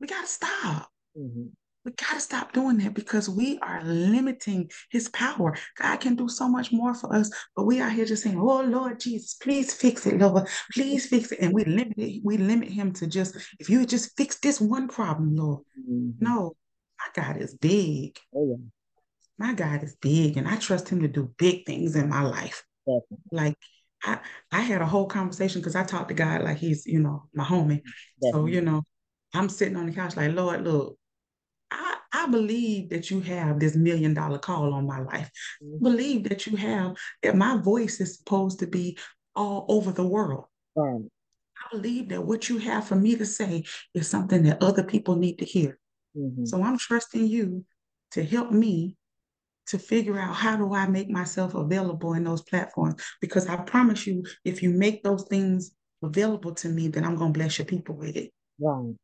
We 0.00 0.06
got 0.06 0.22
to 0.22 0.26
stop. 0.26 0.90
Mm-hmm. 1.18 1.48
We 1.84 1.92
got 1.92 2.14
to 2.14 2.20
stop 2.20 2.52
doing 2.52 2.78
that 2.78 2.94
because 2.94 3.28
we 3.28 3.58
are 3.58 3.82
limiting 3.84 4.70
his 4.90 5.08
power. 5.10 5.54
God 5.76 5.96
can 5.98 6.16
do 6.16 6.28
so 6.28 6.48
much 6.48 6.72
more 6.72 6.94
for 6.94 7.14
us, 7.14 7.30
but 7.54 7.66
we 7.66 7.80
are 7.80 7.90
here 7.90 8.06
just 8.06 8.22
saying, 8.22 8.38
Oh 8.38 8.62
Lord 8.62 9.00
Jesus, 9.00 9.34
please 9.34 9.74
fix 9.74 10.06
it, 10.06 10.18
Lord. 10.18 10.48
Please 10.72 11.06
fix 11.06 11.32
it. 11.32 11.40
And 11.40 11.52
we 11.52 11.64
limit 11.64 11.98
it, 11.98 12.22
we 12.24 12.38
limit 12.38 12.70
him 12.70 12.92
to 12.94 13.06
just, 13.06 13.36
if 13.58 13.68
you 13.68 13.84
just 13.84 14.16
fix 14.16 14.38
this 14.38 14.60
one 14.60 14.88
problem, 14.88 15.36
Lord. 15.36 15.62
Mm-hmm. 15.78 16.24
No, 16.24 16.56
my 16.98 17.22
God 17.22 17.36
is 17.42 17.54
big. 17.54 18.18
Oh, 18.34 18.48
yeah. 18.48 18.56
My 19.36 19.52
God 19.52 19.82
is 19.82 19.96
big, 19.96 20.36
and 20.36 20.46
I 20.46 20.56
trust 20.56 20.88
him 20.88 21.02
to 21.02 21.08
do 21.08 21.34
big 21.38 21.66
things 21.66 21.96
in 21.96 22.08
my 22.08 22.22
life. 22.22 22.64
Definitely. 22.86 23.18
Like 23.32 23.58
I, 24.04 24.20
I 24.52 24.60
had 24.60 24.80
a 24.80 24.86
whole 24.86 25.06
conversation 25.06 25.60
because 25.60 25.74
I 25.74 25.82
talked 25.82 26.08
to 26.08 26.14
God 26.14 26.42
like 26.42 26.58
he's, 26.58 26.86
you 26.86 27.00
know, 27.00 27.24
my 27.34 27.44
homie. 27.44 27.82
Definitely. 28.22 28.30
So, 28.30 28.46
you 28.46 28.60
know, 28.60 28.82
I'm 29.34 29.48
sitting 29.48 29.76
on 29.76 29.86
the 29.86 29.92
couch 29.92 30.16
like, 30.16 30.32
Lord, 30.32 30.62
look, 30.62 30.98
I, 32.14 32.24
I 32.24 32.26
believe 32.26 32.90
that 32.90 33.10
you 33.10 33.20
have 33.20 33.58
this 33.58 33.76
million 33.76 34.14
dollar 34.14 34.38
call 34.38 34.72
on 34.74 34.86
my 34.86 35.00
life. 35.00 35.30
Mm-hmm. 35.62 35.84
believe 35.84 36.28
that 36.28 36.46
you 36.46 36.56
have 36.56 36.96
that 37.22 37.36
my 37.36 37.58
voice 37.58 38.00
is 38.00 38.16
supposed 38.18 38.60
to 38.60 38.66
be 38.66 38.98
all 39.34 39.66
over 39.68 39.92
the 39.92 40.06
world. 40.06 40.44
Right. 40.76 41.02
I 41.56 41.76
believe 41.76 42.08
that 42.10 42.24
what 42.24 42.48
you 42.48 42.58
have 42.58 42.86
for 42.86 42.96
me 42.96 43.16
to 43.16 43.26
say 43.26 43.64
is 43.94 44.08
something 44.08 44.42
that 44.44 44.62
other 44.62 44.84
people 44.84 45.16
need 45.16 45.38
to 45.38 45.44
hear. 45.44 45.78
Mm-hmm. 46.16 46.44
So 46.44 46.62
I'm 46.62 46.78
trusting 46.78 47.26
you 47.26 47.64
to 48.12 48.24
help 48.24 48.50
me 48.50 48.96
to 49.66 49.78
figure 49.78 50.18
out 50.18 50.34
how 50.34 50.56
do 50.56 50.74
I 50.74 50.86
make 50.86 51.08
myself 51.08 51.54
available 51.54 52.14
in 52.14 52.24
those 52.24 52.42
platforms. 52.42 53.02
Because 53.20 53.46
I 53.46 53.56
promise 53.56 54.06
you, 54.06 54.24
if 54.44 54.62
you 54.62 54.70
make 54.70 55.02
those 55.02 55.24
things 55.24 55.72
available 56.02 56.54
to 56.56 56.68
me, 56.68 56.88
then 56.88 57.04
I'm 57.04 57.16
going 57.16 57.32
to 57.32 57.38
bless 57.38 57.58
your 57.58 57.66
people 57.66 57.96
with 57.96 58.16
it. 58.16 58.30
Right 58.60 58.94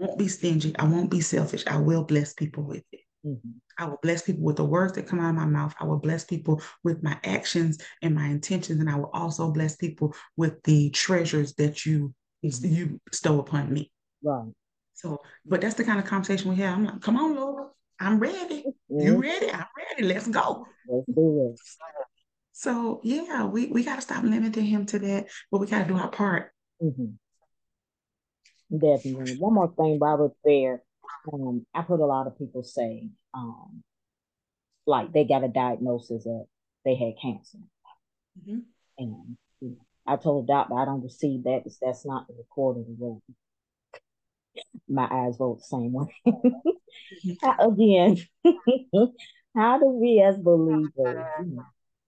won't 0.00 0.18
be 0.18 0.28
stingy. 0.28 0.74
I 0.78 0.84
won't 0.84 1.10
be 1.10 1.20
selfish. 1.20 1.64
I 1.66 1.76
will 1.76 2.04
bless 2.04 2.32
people 2.32 2.64
with 2.64 2.84
it. 2.92 3.00
Mm-hmm. 3.24 3.50
I 3.78 3.84
will 3.86 3.98
bless 4.02 4.22
people 4.22 4.42
with 4.42 4.56
the 4.56 4.64
words 4.64 4.94
that 4.94 5.06
come 5.06 5.20
out 5.20 5.30
of 5.30 5.36
my 5.36 5.44
mouth. 5.44 5.74
I 5.78 5.84
will 5.84 5.98
bless 5.98 6.24
people 6.24 6.62
with 6.82 7.02
my 7.02 7.18
actions 7.22 7.78
and 8.02 8.14
my 8.14 8.26
intentions. 8.26 8.80
And 8.80 8.88
I 8.88 8.96
will 8.96 9.10
also 9.12 9.50
bless 9.50 9.76
people 9.76 10.14
with 10.36 10.62
the 10.62 10.90
treasures 10.90 11.54
that 11.54 11.84
you 11.84 12.14
mm-hmm. 12.44 12.66
you 12.66 13.00
bestow 13.04 13.40
upon 13.40 13.72
me. 13.72 13.92
Right. 14.22 14.48
So, 14.94 15.18
but 15.46 15.60
that's 15.60 15.74
the 15.74 15.84
kind 15.84 15.98
of 15.98 16.06
conversation 16.06 16.50
we 16.50 16.56
have. 16.56 16.76
I'm 16.76 16.84
like, 16.84 17.00
come 17.00 17.16
on, 17.16 17.34
Lord. 17.36 17.68
I'm 17.98 18.18
ready. 18.18 18.64
Mm-hmm. 18.90 19.06
You 19.06 19.20
ready? 19.20 19.50
I'm 19.50 19.66
ready. 19.76 20.02
Let's 20.04 20.28
go. 20.28 20.66
Let's 20.88 21.06
do 21.06 21.52
it. 21.52 21.60
So 22.52 23.00
yeah, 23.04 23.44
we, 23.46 23.66
we 23.66 23.84
gotta 23.84 24.02
stop 24.02 24.24
limiting 24.24 24.66
him 24.66 24.86
to 24.86 24.98
that, 24.98 25.28
but 25.50 25.60
we 25.60 25.66
gotta 25.66 25.88
do 25.88 25.96
our 25.96 26.10
part. 26.10 26.52
Definitely. 28.70 29.36
One 29.38 29.54
more 29.54 29.72
thing 29.76 29.98
while 29.98 30.18
we're 30.18 30.30
there, 30.44 30.82
um, 31.32 31.66
I 31.74 31.82
heard 31.82 32.00
a 32.00 32.06
lot 32.06 32.26
of 32.26 32.38
people 32.38 32.62
say, 32.62 33.08
um, 33.34 33.82
like 34.86 35.12
they 35.12 35.24
got 35.24 35.44
a 35.44 35.48
diagnosis 35.48 36.24
that 36.24 36.46
they 36.84 36.94
had 36.94 37.14
cancer. 37.20 37.58
Mm-hmm. 38.38 38.58
And 38.98 39.36
you 39.60 39.70
know, 39.70 39.86
I 40.06 40.16
told 40.16 40.46
the 40.46 40.52
doctor 40.52 40.74
I 40.74 40.84
don't 40.84 41.02
receive 41.02 41.44
that 41.44 41.64
because 41.64 41.78
that's 41.80 42.06
not 42.06 42.26
the 42.28 42.34
record 42.34 42.78
of 42.78 42.86
the 42.86 42.96
road. 42.98 43.22
My 44.88 45.08
eyes 45.10 45.36
roll 45.38 45.56
the 45.56 45.62
same 45.62 45.92
way. 45.92 46.14
Again, 47.58 48.16
how 49.54 49.78
do 49.78 49.86
we 49.86 50.22
as 50.26 50.36
believers, 50.36 50.90
you 50.96 51.56
know, 51.56 51.66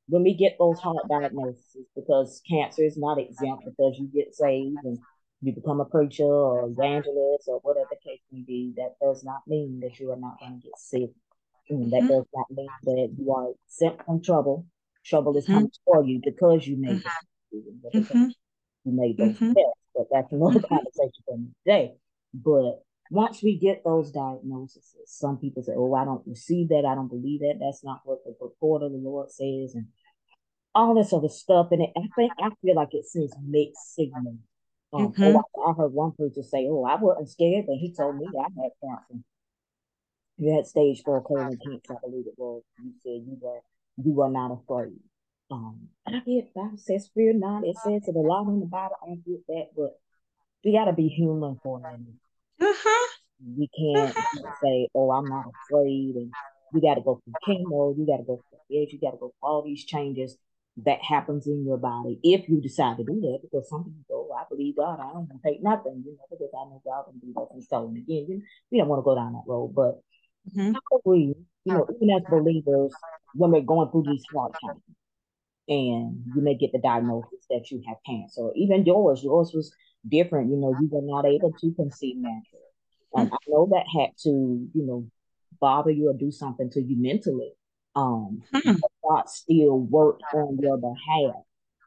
when 0.09 0.23
we 0.23 0.35
get 0.35 0.57
those 0.59 0.79
hard 0.79 1.09
diagnoses, 1.09 1.87
because 1.95 2.43
cancer 2.49 2.83
is 2.83 2.97
not 2.97 3.19
exempt 3.19 3.65
because 3.65 3.99
you 3.99 4.11
get 4.13 4.35
saved 4.35 4.79
and 4.85 4.99
you 5.43 5.53
become 5.53 5.81
a 5.81 5.85
preacher 5.85 6.23
or 6.23 6.69
evangelist 6.69 7.49
or 7.49 7.59
whatever 7.63 7.89
the 7.91 8.09
case 8.09 8.21
may 8.31 8.43
be, 8.43 8.73
that 8.77 8.95
does 9.05 9.25
not 9.25 9.43
mean 9.49 9.81
that 9.81 9.99
you 9.99 10.11
are 10.13 10.17
not 10.17 10.39
going 10.39 10.61
to 10.61 10.65
get 10.65 10.79
sick. 10.79 11.11
Mm-hmm. 11.71 11.91
That 11.91 12.09
does 12.09 12.27
not 12.33 12.47
mean 12.51 12.69
that 12.85 13.15
you 13.19 13.33
are 13.33 13.49
exempt 13.67 14.05
from 14.07 14.23
trouble. 14.23 14.67
Trouble 15.05 15.37
is 15.37 15.45
mm-hmm. 15.45 15.55
coming 15.55 15.71
for 15.85 16.05
you 16.05 16.21
because 16.25 16.67
you 16.67 16.77
made 16.77 17.03
mm-hmm. 17.03 17.99
mm-hmm. 17.99 18.29
you 18.85 18.93
made 18.93 19.19
those 19.19 19.35
mm-hmm. 19.35 19.53
tests. 19.53 19.81
But 19.95 20.07
that's 20.13 20.33
another 20.33 20.61
mm-hmm. 20.61 20.75
conversation 20.75 21.23
for 21.27 21.39
today. 21.65 21.95
But 22.33 22.85
once 23.11 23.43
we 23.43 23.59
get 23.59 23.83
those 23.85 24.13
diagnoses, 24.13 24.95
some 25.07 25.39
people 25.39 25.65
say, 25.65 25.73
"Oh, 25.77 25.93
I 25.95 26.05
don't 26.05 26.27
receive 26.27 26.69
that. 26.69 26.85
I 26.87 26.95
don't 26.95 27.09
believe 27.09 27.41
that. 27.41 27.59
That's 27.59 27.83
not 27.83 28.03
what 28.05 28.25
the 28.25 28.35
report 28.41 28.85
of 28.85 28.93
the 28.93 28.99
Lord 28.99 29.31
says," 29.31 29.75
and 29.75 29.87
all 30.73 30.95
this 30.95 31.13
other 31.13 31.29
stuff. 31.29 31.69
And 31.73 31.83
it, 31.83 31.91
I 31.97 32.07
think 32.15 32.33
I 32.39 32.51
feel 32.63 32.77
like 32.77 32.95
it 32.95 33.07
sends 33.07 33.35
mixed 33.45 33.97
signals 33.97 34.39
um, 34.93 35.13
mm-hmm. 35.13 35.37
oh, 35.37 35.71
I, 35.71 35.73
heard 35.75 35.93
one 35.93 36.13
person 36.13 36.43
say, 36.43 36.67
"Oh, 36.69 36.85
I 36.85 36.97
wasn't 36.97 37.31
scared," 37.31 37.67
but 37.67 37.77
he 37.77 37.95
told 37.95 38.17
me 38.17 38.27
I 38.39 38.43
had 38.43 38.73
cancer. 38.83 39.25
You 40.37 40.55
had 40.55 40.67
stage 40.67 41.03
four 41.05 41.23
colon 41.23 41.59
cancer, 41.65 41.95
I 41.95 41.97
believe 42.05 42.27
it 42.27 42.35
was. 42.37 42.63
You 42.83 42.93
said 43.03 43.27
you 43.27 43.39
were 43.41 43.61
you 43.97 44.13
were 44.13 44.31
not 44.31 44.53
afraid. 44.53 44.99
Um, 45.51 45.89
and 46.07 46.17
I 46.17 46.21
get 46.21 46.55
Bible 46.55 46.77
says 46.77 47.11
fear 47.15 47.33
not. 47.33 47.65
It 47.65 47.77
says 47.79 48.07
it 48.07 48.17
a 48.17 48.19
lot 48.19 48.49
in 48.49 48.61
the 48.61 48.67
Bible. 48.67 48.97
I 49.03 49.15
get 49.15 49.47
that, 49.49 49.69
but 49.77 49.99
we 50.65 50.73
got 50.73 50.87
to 50.87 50.93
be 50.93 51.09
human 51.09 51.59
for 51.63 51.79
a 51.79 51.83
minute. 51.83 52.15
Uh-huh. 52.61 53.09
We 53.57 53.69
can't 53.69 54.17
uh-huh. 54.17 54.53
say, 54.63 54.89
"Oh, 54.95 55.11
I'm 55.11 55.27
not 55.27 55.47
afraid," 55.67 56.17
and 56.17 56.33
you 56.75 56.81
got 56.83 56.95
to 56.95 57.01
go 57.01 57.21
through 57.25 57.35
chemo. 57.47 57.97
You 57.97 58.07
got 58.07 58.19
to 58.19 58.25
go 58.25 58.43
through 58.49 58.59
this. 58.69 58.93
You 58.93 59.01
got 59.01 59.13
to 59.13 59.17
go 59.17 59.29
through 59.29 59.49
all 59.49 59.63
these 59.63 59.85
changes 59.85 60.37
that 60.85 61.03
happens 61.03 61.47
in 61.47 61.65
your 61.67 61.77
body 61.77 62.19
if 62.23 62.49
you 62.49 62.61
decide 62.61 62.97
to 62.97 63.05
do 63.05 63.21
that. 63.21 63.41
Because 63.43 63.69
some 63.69 63.85
people 63.85 64.05
go, 64.09 64.29
oh, 64.31 64.35
I 64.35 64.45
believe 64.49 64.77
God, 64.77 65.01
I 65.01 65.13
don't 65.13 65.29
want 65.29 65.31
to 65.31 65.49
take 65.49 65.63
nothing, 65.63 66.03
you 66.05 66.13
know, 66.13 66.27
because 66.31 66.51
I 66.55 66.65
know 66.65 66.83
God 66.85 67.05
can 67.05 67.19
do 67.21 67.33
that 67.35 67.49
and 67.53 67.63
so 67.63 67.89
and 67.89 67.97
again, 67.97 68.27
you, 68.29 68.43
we 68.71 68.79
don't 68.79 68.89
want 68.89 69.01
to 69.01 69.05
go 69.05 69.15
down 69.15 69.35
that 69.35 69.45
road. 69.47 69.75
But 69.75 70.01
mm-hmm. 70.51 70.73
how 70.73 71.01
we, 71.05 71.35
you 71.65 71.73
know, 71.73 71.87
even 71.95 72.17
as 72.17 72.23
believers, 72.31 72.93
when 73.35 73.51
we're 73.51 73.61
going 73.61 73.91
through 73.91 74.05
these 74.07 74.25
hard 74.33 74.53
times, 74.65 74.81
and 75.69 76.25
you 76.35 76.43
may 76.43 76.57
get 76.57 76.73
the 76.73 76.81
diagnosis 76.81 77.47
that 77.49 77.71
you 77.71 77.83
have 77.87 77.99
cancer, 78.05 78.51
even 78.57 78.85
yours, 78.85 79.23
yours 79.23 79.53
was 79.55 79.73
different. 80.09 80.51
You 80.51 80.57
know, 80.57 80.75
you 80.81 80.89
were 80.91 81.03
not 81.03 81.25
able 81.25 81.53
to 81.53 81.73
conceive 81.75 82.17
naturally. 82.17 82.63
And 83.15 83.29
mm-hmm. 83.29 83.35
I 83.35 83.39
know 83.49 83.69
that 83.71 83.85
had 84.01 84.11
to, 84.25 84.31
you 84.31 84.87
know, 84.87 85.07
bother 85.61 85.91
you 85.91 86.09
or 86.09 86.15
do 86.15 86.33
something 86.33 86.69
to 86.71 86.83
you 86.83 86.97
mentally 87.01 87.53
um, 87.95 88.43
hmm. 88.53 88.73
God 89.07 89.29
still 89.29 89.79
worked 89.79 90.23
on 90.35 90.59
your 90.61 90.79
behalf. 90.79 91.43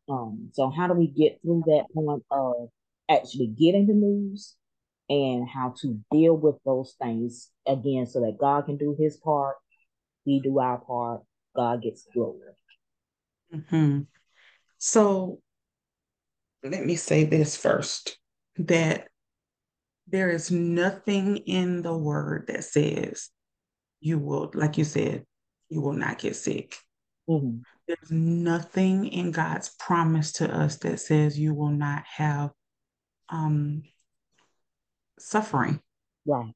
Um, 0.08 0.50
so 0.54 0.70
how 0.70 0.88
do 0.88 0.94
we 0.94 1.08
get 1.08 1.40
through 1.42 1.64
that 1.68 1.86
point 1.94 2.24
of 2.30 2.70
actually 3.10 3.48
getting 3.48 3.88
the 3.88 3.94
news 3.94 4.56
and 5.10 5.48
how 5.48 5.74
to 5.82 6.00
deal 6.12 6.36
with 6.36 6.56
those 6.66 6.96
things 7.02 7.50
again 7.68 8.06
so 8.06 8.22
that 8.22 8.38
God 8.40 8.66
can 8.66 8.78
do 8.78 8.96
his 8.98 9.18
part, 9.18 9.56
we 10.26 10.40
do 10.40 10.60
our 10.60 10.80
part, 10.80 11.22
God 11.56 11.82
gets 11.84 12.08
glory. 12.14 12.40
Mm-hmm. 13.54 14.02
So 14.78 15.40
let 16.64 16.86
me 16.86 16.96
say 16.96 17.26
this 17.26 17.56
first 17.56 18.18
that 18.58 19.08
there 20.08 20.30
is 20.30 20.52
nothing 20.52 21.38
in 21.38 21.82
the 21.82 21.96
word 21.96 22.46
that 22.48 22.64
says 22.64 23.30
you 24.00 24.20
will, 24.20 24.52
like 24.54 24.78
you 24.78 24.84
said, 24.84 25.26
you 25.70 25.82
will 25.82 25.94
not 25.94 26.20
get 26.20 26.36
sick. 26.36 26.76
Mm-hmm. 27.30 27.58
There's 27.88 28.12
nothing 28.12 29.08
in 29.08 29.32
God's 29.32 29.70
promise 29.80 30.32
to 30.34 30.54
us 30.54 30.78
that 30.78 31.00
says 31.00 31.38
you 31.38 31.54
will 31.54 31.70
not 31.72 32.04
have 32.06 32.52
um, 33.30 33.84
suffering. 35.20 35.80
Right. 36.26 36.54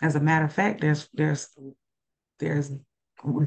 As 0.00 0.14
a 0.14 0.20
matter 0.20 0.44
of 0.44 0.52
fact, 0.52 0.80
there's 0.80 1.08
there's 1.12 1.48
there's 2.38 2.70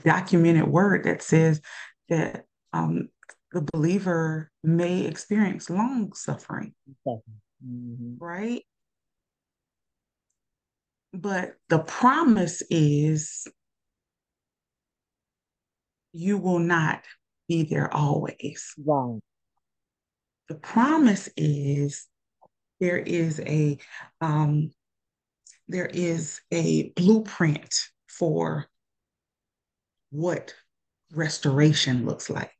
documented 0.04 0.68
word 0.68 1.06
that 1.06 1.22
says 1.22 1.62
that 2.10 2.46
um, 2.74 3.10
the 3.54 3.62
believer 3.62 4.52
may 4.64 5.06
experience 5.06 5.70
long 5.70 6.14
suffering. 6.14 6.74
Mm-hmm. 7.08 8.16
Right? 8.20 8.64
But 11.14 11.56
the 11.70 11.80
promise 11.80 12.64
is 12.70 13.48
you 16.14 16.38
will 16.38 16.60
not 16.60 17.04
be 17.48 17.64
there 17.64 17.94
always. 17.94 18.74
Right. 18.78 19.20
The 20.50 20.56
promise 20.56 21.30
is 21.38 22.08
there 22.80 22.98
is 22.98 23.40
a 23.40 23.78
um, 24.20 24.72
there 25.68 25.86
is 25.86 26.42
a 26.52 26.90
blueprint 26.92 27.74
for 28.10 28.68
what 30.10 30.54
restoration 31.14 32.06
looks 32.06 32.30
like. 32.30 32.52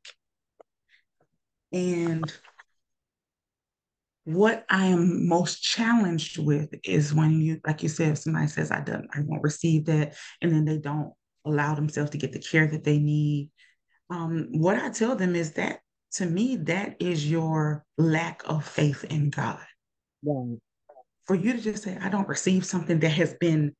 And 1.72 2.32
what 4.24 4.64
I 4.70 4.86
am 4.86 5.28
most 5.28 5.62
challenged 5.62 6.38
with 6.38 6.74
is 6.84 7.12
when 7.12 7.40
you, 7.40 7.60
like 7.66 7.82
you 7.82 7.88
said, 7.88 8.16
somebody 8.16 8.46
says, 8.46 8.70
I 8.70 8.80
don't, 8.80 9.08
I 9.12 9.20
won't 9.24 9.42
receive 9.42 9.86
that, 9.86 10.14
and 10.40 10.52
then 10.52 10.64
they 10.64 10.78
don't 10.78 11.12
allow 11.44 11.74
themselves 11.74 12.10
to 12.10 12.18
get 12.18 12.32
the 12.32 12.38
care 12.38 12.66
that 12.66 12.84
they 12.84 12.98
need. 12.98 13.50
Um, 14.10 14.48
what 14.52 14.76
I 14.76 14.90
tell 14.90 15.16
them 15.16 15.34
is 15.34 15.52
that 15.52 15.80
to 16.14 16.26
me, 16.26 16.56
that 16.56 16.96
is 17.00 17.30
your 17.30 17.84
lack 17.96 18.42
of 18.46 18.64
faith 18.64 19.04
in 19.04 19.30
God. 19.30 19.60
Right. 20.22 20.58
For 21.26 21.34
you 21.34 21.52
to 21.52 21.60
just 21.60 21.82
say, 21.82 21.96
I 22.00 22.08
don't 22.08 22.28
receive 22.28 22.66
something 22.66 23.00
that 23.00 23.10
has 23.10 23.34
been 23.34 23.74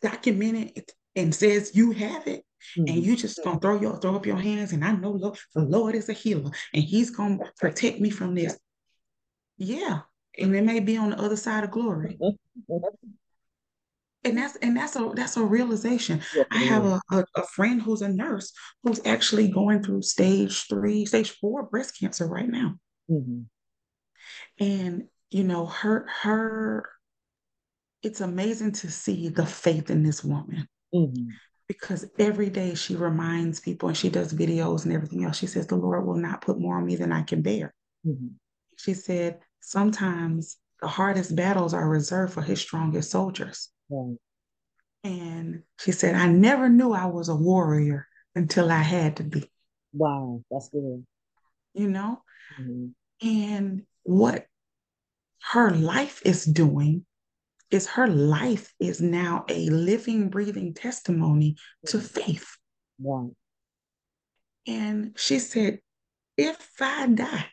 documented 0.00 0.84
and 1.16 1.34
says 1.34 1.72
you 1.74 1.92
have 1.92 2.26
it, 2.26 2.44
mm-hmm. 2.78 2.88
and 2.88 3.04
you 3.04 3.16
just 3.16 3.42
gonna 3.42 3.58
throw 3.58 3.80
your 3.80 3.98
throw 3.98 4.14
up 4.14 4.26
your 4.26 4.36
hands, 4.36 4.72
and 4.72 4.84
I 4.84 4.92
know 4.92 5.12
Lord, 5.12 5.38
the 5.54 5.62
Lord 5.62 5.94
is 5.94 6.08
a 6.08 6.12
healer, 6.12 6.50
and 6.72 6.82
He's 6.82 7.10
gonna 7.10 7.38
protect 7.58 8.00
me 8.00 8.10
from 8.10 8.34
this. 8.34 8.58
Yeah, 9.56 10.00
and 10.38 10.54
it 10.54 10.62
may 10.62 10.80
be 10.80 10.96
on 10.96 11.10
the 11.10 11.20
other 11.20 11.36
side 11.36 11.64
of 11.64 11.70
glory. 11.70 12.18
and 14.24 14.38
that's 14.38 14.56
and 14.56 14.76
that's 14.76 14.96
a 14.96 15.12
that's 15.14 15.36
a 15.36 15.42
realization. 15.42 16.20
Yes, 16.34 16.46
I 16.50 16.58
have 16.58 16.84
a, 16.84 17.00
a, 17.10 17.24
a, 17.36 17.46
friend 17.46 17.80
who's 17.80 18.02
a 18.02 18.08
nurse 18.08 18.52
who's 18.82 19.00
actually 19.04 19.48
going 19.48 19.82
through 19.82 20.02
stage 20.02 20.66
three, 20.68 21.04
stage 21.04 21.30
four 21.32 21.64
breast 21.64 21.98
cancer 21.98 22.26
right 22.26 22.48
now. 22.48 22.74
Mm-hmm. 23.10 23.42
And 24.64 25.04
you 25.30 25.44
know, 25.44 25.66
her 25.66 26.06
her 26.22 26.88
it's 28.02 28.20
amazing 28.20 28.72
to 28.72 28.90
see 28.90 29.28
the 29.28 29.46
faith 29.46 29.90
in 29.90 30.02
this 30.02 30.22
woman. 30.22 30.68
Mm-hmm. 30.94 31.28
Because 31.66 32.04
every 32.18 32.50
day 32.50 32.74
she 32.74 32.94
reminds 32.94 33.60
people 33.60 33.88
and 33.88 33.96
she 33.96 34.10
does 34.10 34.34
videos 34.34 34.84
and 34.84 34.92
everything 34.92 35.24
else. 35.24 35.38
She 35.38 35.46
says, 35.46 35.66
The 35.66 35.76
Lord 35.76 36.06
will 36.06 36.16
not 36.16 36.42
put 36.42 36.58
more 36.58 36.76
on 36.76 36.84
me 36.84 36.96
than 36.96 37.10
I 37.10 37.22
can 37.22 37.40
bear. 37.40 37.72
Mm-hmm. 38.06 38.28
She 38.76 38.92
said, 38.92 39.38
Sometimes 39.60 40.58
the 40.82 40.88
hardest 40.88 41.34
battles 41.34 41.72
are 41.72 41.88
reserved 41.88 42.34
for 42.34 42.42
his 42.42 42.60
strongest 42.60 43.10
soldiers. 43.10 43.70
Right. 43.90 44.16
And 45.04 45.62
she 45.78 45.92
said, 45.92 46.14
I 46.14 46.26
never 46.26 46.68
knew 46.68 46.92
I 46.92 47.06
was 47.06 47.28
a 47.28 47.36
warrior 47.36 48.08
until 48.34 48.70
I 48.70 48.78
had 48.78 49.16
to 49.18 49.24
be. 49.24 49.50
Wow, 49.92 50.42
that's 50.50 50.70
good. 50.70 51.04
You 51.74 51.88
know? 51.88 52.22
Mm-hmm. 52.60 53.28
And 53.28 53.82
what 54.02 54.46
her 55.52 55.70
life 55.70 56.22
is 56.24 56.44
doing 56.44 57.04
is 57.70 57.86
her 57.88 58.06
life 58.06 58.72
is 58.80 59.00
now 59.00 59.44
a 59.48 59.68
living, 59.68 60.30
breathing 60.30 60.72
testimony 60.74 61.56
to 61.86 62.00
faith. 62.00 62.46
Wow. 62.98 63.32
And 64.66 65.12
she 65.16 65.38
said, 65.38 65.80
if 66.36 66.70
I 66.80 67.06
die, 67.08 67.46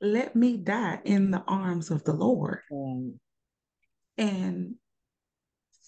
let 0.00 0.36
me 0.36 0.58
die 0.58 1.00
in 1.04 1.30
the 1.30 1.42
arms 1.46 1.90
of 1.90 2.04
the 2.04 2.12
Lord 2.12 2.60
and 4.16 4.74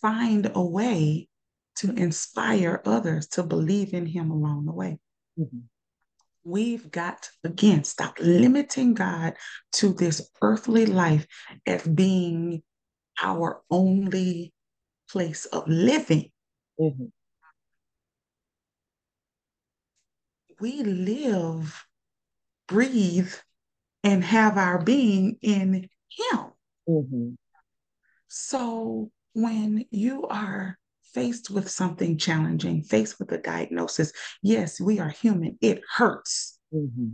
find 0.00 0.50
a 0.54 0.62
way 0.62 1.28
to 1.76 1.92
inspire 1.92 2.82
others 2.84 3.28
to 3.28 3.42
believe 3.42 3.92
in 3.92 4.06
Him 4.06 4.30
along 4.30 4.66
the 4.66 4.72
way. 4.72 4.98
Mm-hmm. 5.38 5.58
We've 6.44 6.90
got 6.90 7.22
to, 7.22 7.30
again, 7.44 7.84
stop 7.84 8.18
limiting 8.20 8.94
God 8.94 9.34
to 9.74 9.92
this 9.92 10.30
earthly 10.40 10.86
life 10.86 11.26
as 11.66 11.82
being 11.86 12.62
our 13.20 13.62
only 13.70 14.52
place 15.10 15.44
of 15.46 15.64
living. 15.66 16.30
Mm-hmm. 16.80 17.06
We 20.60 20.82
live, 20.82 21.84
breathe, 22.68 23.34
and 24.02 24.24
have 24.24 24.56
our 24.56 24.82
being 24.82 25.38
in 25.42 25.88
Him. 26.08 26.38
Mm-hmm. 26.88 27.34
So 28.39 29.11
when 29.32 29.87
you 29.91 30.26
are 30.26 30.78
faced 31.14 31.51
with 31.51 31.70
something 31.70 32.18
challenging, 32.18 32.82
faced 32.82 33.18
with 33.18 33.32
a 33.32 33.39
diagnosis, 33.39 34.12
yes, 34.43 34.78
we 34.78 35.01
are 35.01 35.09
human. 35.09 35.57
It 35.62 35.80
hurts. 35.91 36.59
Mm-hmm. 36.72 37.12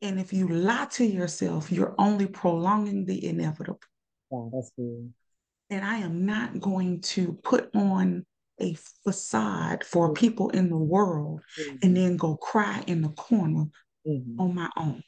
And 0.00 0.18
if 0.18 0.32
you 0.32 0.48
lie 0.48 0.86
to 0.92 1.04
yourself, 1.04 1.70
you're 1.70 1.94
only 1.98 2.26
prolonging 2.26 3.04
the 3.04 3.22
inevitable. 3.22 3.80
Yeah, 4.30 4.48
that's 4.50 4.72
good. 4.76 5.12
And 5.68 5.84
I 5.84 5.98
am 5.98 6.24
not 6.24 6.58
going 6.58 7.02
to 7.02 7.34
put 7.44 7.68
on 7.74 8.24
a 8.58 8.74
facade 9.04 9.84
for 9.84 10.06
mm-hmm. 10.08 10.14
people 10.14 10.48
in 10.50 10.70
the 10.70 10.76
world 10.76 11.42
mm-hmm. 11.60 11.76
and 11.82 11.94
then 11.94 12.16
go 12.16 12.38
cry 12.38 12.82
in 12.86 13.02
the 13.02 13.10
corner 13.10 13.66
mm-hmm. 14.06 14.40
on 14.40 14.54
my 14.54 14.70
own. 14.78 15.02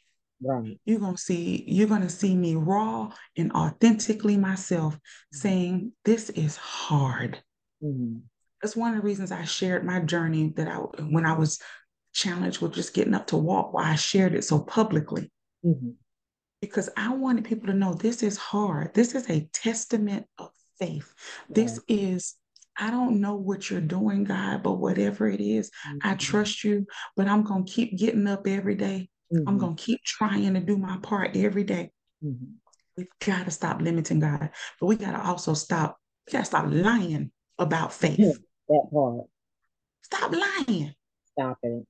Right. 0.44 0.78
You're 0.84 1.00
gonna 1.00 1.16
see, 1.16 1.64
you're 1.66 1.88
gonna 1.88 2.10
see 2.10 2.36
me 2.36 2.54
raw 2.54 3.10
and 3.36 3.52
authentically 3.52 4.36
myself 4.36 4.94
mm-hmm. 4.94 5.36
saying, 5.38 5.92
This 6.04 6.30
is 6.30 6.56
hard. 6.56 7.42
Mm-hmm. 7.82 8.18
That's 8.60 8.76
one 8.76 8.90
of 8.90 8.96
the 8.96 9.06
reasons 9.06 9.32
I 9.32 9.44
shared 9.44 9.84
my 9.84 10.00
journey 10.00 10.52
that 10.56 10.68
I 10.68 10.76
when 10.76 11.26
I 11.26 11.32
was 11.32 11.60
challenged 12.12 12.60
with 12.60 12.74
just 12.74 12.94
getting 12.94 13.14
up 13.14 13.26
to 13.28 13.36
walk, 13.36 13.72
why 13.72 13.90
I 13.90 13.94
shared 13.96 14.34
it 14.34 14.44
so 14.44 14.60
publicly. 14.60 15.30
Mm-hmm. 15.64 15.90
Because 16.60 16.88
I 16.96 17.14
wanted 17.14 17.44
people 17.44 17.66
to 17.66 17.74
know 17.74 17.94
this 17.94 18.22
is 18.22 18.36
hard. 18.36 18.94
This 18.94 19.14
is 19.14 19.28
a 19.28 19.48
testament 19.52 20.26
of 20.38 20.50
faith. 20.78 21.12
This 21.48 21.78
is 21.88 22.36
I 22.76 22.90
don't 22.90 23.20
know 23.20 23.36
what 23.36 23.70
you're 23.70 23.80
doing, 23.80 24.24
God, 24.24 24.62
but 24.62 24.74
whatever 24.74 25.28
it 25.28 25.40
is, 25.40 25.70
I 26.02 26.08
mm-hmm. 26.08 26.16
trust 26.16 26.64
you. 26.64 26.86
But 27.16 27.28
I'm 27.28 27.42
going 27.42 27.64
to 27.64 27.72
keep 27.72 27.96
getting 27.96 28.26
up 28.26 28.46
every 28.46 28.74
day 28.74 29.10
Mm-hmm. 29.34 29.48
I'm 29.48 29.58
going 29.58 29.76
to 29.76 29.82
keep 29.82 30.02
trying 30.04 30.54
to 30.54 30.60
do 30.60 30.76
my 30.76 30.98
part 30.98 31.36
every 31.36 31.64
day. 31.64 31.90
Mm-hmm. 32.24 32.44
We've 32.96 33.08
got 33.24 33.46
to 33.46 33.50
stop 33.50 33.80
limiting 33.80 34.20
God, 34.20 34.50
but 34.80 34.86
we 34.86 34.96
got 34.96 35.12
to 35.12 35.26
also 35.26 35.54
stop. 35.54 35.98
We 36.26 36.32
got 36.32 36.40
to 36.40 36.44
stop 36.44 36.66
lying 36.68 37.32
about 37.58 37.92
faith. 37.92 38.18
that 38.18 38.88
part. 38.92 39.26
Stop 40.02 40.32
lying. 40.32 40.94
Stop 41.32 41.58
it. 41.62 41.86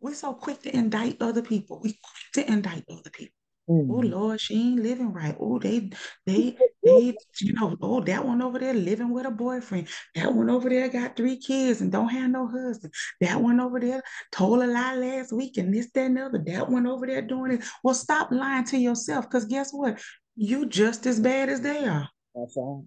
We're 0.00 0.14
so 0.14 0.32
quick 0.32 0.62
to 0.62 0.74
indict 0.74 1.20
other 1.20 1.42
people. 1.42 1.80
We 1.82 1.90
quick 1.90 2.46
to 2.46 2.52
indict 2.52 2.84
other 2.90 3.10
people. 3.10 3.34
Oh 3.68 3.74
Lord, 3.74 4.40
she 4.40 4.54
ain't 4.54 4.82
living 4.82 5.12
right. 5.12 5.36
Oh, 5.38 5.58
they, 5.58 5.90
they, 6.26 6.56
they, 6.82 7.16
you 7.40 7.52
know, 7.52 7.76
oh, 7.80 8.00
that 8.00 8.26
one 8.26 8.42
over 8.42 8.58
there 8.58 8.74
living 8.74 9.10
with 9.10 9.24
a 9.24 9.30
boyfriend. 9.30 9.88
That 10.14 10.34
one 10.34 10.50
over 10.50 10.68
there 10.68 10.88
got 10.88 11.16
three 11.16 11.38
kids 11.38 11.80
and 11.80 11.92
don't 11.92 12.08
have 12.08 12.30
no 12.30 12.48
husband. 12.48 12.92
That 13.20 13.40
one 13.40 13.60
over 13.60 13.78
there 13.78 14.02
told 14.32 14.62
a 14.62 14.66
lie 14.66 14.96
last 14.96 15.32
week 15.32 15.58
and 15.58 15.72
this, 15.72 15.90
that, 15.92 16.06
and 16.06 16.16
the 16.16 16.24
other. 16.24 16.42
That 16.44 16.68
one 16.68 16.86
over 16.86 17.06
there 17.06 17.22
doing 17.22 17.52
it. 17.52 17.64
Well, 17.84 17.94
stop 17.94 18.32
lying 18.32 18.64
to 18.66 18.78
yourself 18.78 19.26
because 19.28 19.44
guess 19.44 19.70
what? 19.72 20.00
You 20.34 20.66
just 20.66 21.06
as 21.06 21.20
bad 21.20 21.48
as 21.48 21.60
they 21.60 21.84
are. 21.86 22.08
That's 22.34 22.56
right. 22.56 22.82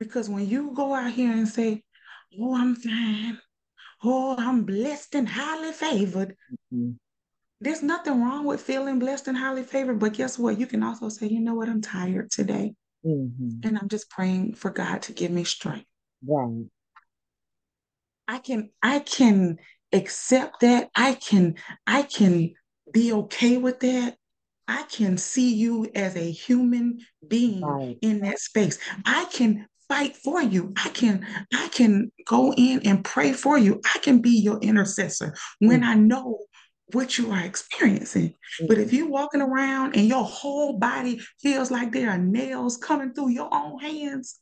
Because 0.00 0.30
when 0.30 0.48
you 0.48 0.72
go 0.74 0.94
out 0.94 1.12
here 1.12 1.32
and 1.32 1.48
say, 1.48 1.82
"Oh, 2.40 2.56
I'm 2.56 2.76
fine," 2.76 3.38
"Oh, 4.04 4.36
I'm 4.38 4.64
blessed 4.64 5.16
and 5.16 5.28
highly 5.28 5.72
favored," 5.72 6.36
mm-hmm 6.72 6.92
there's 7.60 7.82
nothing 7.82 8.22
wrong 8.22 8.44
with 8.44 8.60
feeling 8.60 8.98
blessed 8.98 9.28
and 9.28 9.36
highly 9.36 9.64
favored, 9.64 9.98
but 9.98 10.12
guess 10.12 10.38
what? 10.38 10.58
You 10.58 10.66
can 10.66 10.82
also 10.82 11.08
say, 11.08 11.26
you 11.26 11.40
know 11.40 11.54
what, 11.54 11.68
I'm 11.68 11.80
tired 11.80 12.30
today. 12.30 12.74
Mm-hmm. 13.04 13.66
And 13.66 13.78
I'm 13.78 13.88
just 13.88 14.10
praying 14.10 14.54
for 14.54 14.70
God 14.70 15.02
to 15.02 15.12
give 15.12 15.30
me 15.30 15.44
strength. 15.44 15.86
Right. 16.26 16.66
I 18.26 18.38
can 18.38 18.70
I 18.82 18.98
can 18.98 19.58
accept 19.92 20.60
that. 20.60 20.90
I 20.94 21.14
can 21.14 21.54
I 21.86 22.02
can 22.02 22.52
be 22.92 23.12
okay 23.12 23.56
with 23.56 23.80
that. 23.80 24.16
I 24.66 24.82
can 24.82 25.16
see 25.16 25.54
you 25.54 25.88
as 25.94 26.14
a 26.14 26.30
human 26.30 26.98
being 27.26 27.62
right. 27.62 27.96
in 28.02 28.20
that 28.20 28.38
space. 28.38 28.78
I 29.06 29.24
can 29.26 29.66
fight 29.88 30.16
for 30.16 30.42
you. 30.42 30.74
I 30.76 30.90
can 30.90 31.26
I 31.54 31.68
can 31.68 32.12
go 32.26 32.52
in 32.52 32.80
and 32.84 33.04
pray 33.04 33.32
for 33.32 33.56
you. 33.56 33.80
I 33.94 33.98
can 34.00 34.20
be 34.20 34.38
your 34.38 34.58
intercessor 34.58 35.34
when 35.60 35.80
mm-hmm. 35.80 35.90
I 35.90 35.94
know 35.94 36.40
what 36.92 37.18
you 37.18 37.30
are 37.30 37.44
experiencing. 37.44 38.30
Mm-hmm. 38.30 38.66
But 38.66 38.78
if 38.78 38.92
you're 38.92 39.08
walking 39.08 39.42
around 39.42 39.96
and 39.96 40.06
your 40.06 40.24
whole 40.24 40.78
body 40.78 41.20
feels 41.40 41.70
like 41.70 41.92
there 41.92 42.10
are 42.10 42.18
nails 42.18 42.76
coming 42.76 43.12
through 43.12 43.30
your 43.30 43.52
own 43.52 43.78
hands, 43.78 44.40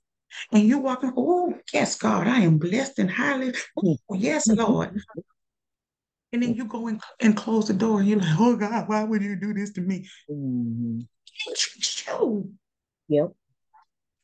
and 0.53 0.67
you're 0.67 0.81
walking, 0.81 1.13
oh, 1.17 1.55
yes, 1.73 1.97
God, 1.97 2.27
I 2.27 2.41
am 2.41 2.59
blessed 2.59 2.99
and 2.99 3.11
highly. 3.11 3.55
Oh, 3.79 3.97
yes, 4.13 4.47
Lord. 4.49 5.01
And 6.33 6.43
then 6.43 6.55
you 6.55 6.65
go 6.67 6.89
in 6.89 7.01
and 7.21 7.37
close 7.37 7.69
the 7.69 7.75
door 7.75 8.01
and 8.01 8.09
you're 8.09 8.19
like, 8.19 8.39
oh 8.39 8.57
God, 8.57 8.89
why 8.89 9.05
would 9.05 9.23
you 9.23 9.37
do 9.37 9.55
this 9.55 9.73
to 9.75 9.81
me? 9.81 10.07
Mm-hmm. 10.31 11.01
I 11.01 11.45
can't 11.45 11.57
trust 11.57 12.07
you. 12.07 12.53
Yep. 13.09 13.33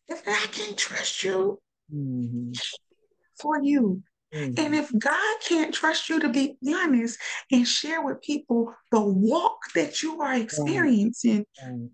If 0.08 0.22
I 0.26 0.46
can't 0.50 0.76
trust 0.76 1.22
you 1.22 1.58
mm-hmm. 1.94 2.52
for 3.40 3.62
you. 3.62 4.02
Mm-hmm. 4.32 4.54
And 4.58 4.74
if 4.74 4.90
God 4.98 5.36
can't 5.46 5.74
trust 5.74 6.08
you 6.08 6.20
to 6.20 6.28
be 6.28 6.56
honest 6.66 7.18
and 7.50 7.68
share 7.68 8.02
with 8.02 8.22
people 8.22 8.74
the 8.90 9.00
walk 9.00 9.58
that 9.74 10.02
you 10.02 10.20
are 10.22 10.34
experiencing, 10.34 11.44
right. 11.62 11.88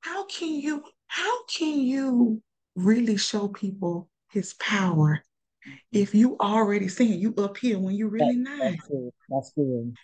how 0.00 0.26
can 0.26 0.54
you 0.54 0.82
how 1.06 1.44
can 1.44 1.80
you 1.80 2.42
really 2.74 3.16
show 3.16 3.48
people 3.48 4.10
his 4.30 4.54
power 4.54 5.22
if 5.92 6.14
you 6.14 6.36
already 6.38 6.88
saying 6.88 7.18
you 7.18 7.34
up 7.38 7.56
here 7.56 7.78
when 7.78 7.94
you're 7.94 8.08
really 8.08 8.36
that, 8.36 8.50
not. 8.50 8.58
That's 8.58 8.88
good. 8.88 9.10
That's 9.28 9.52
good. 9.52 9.94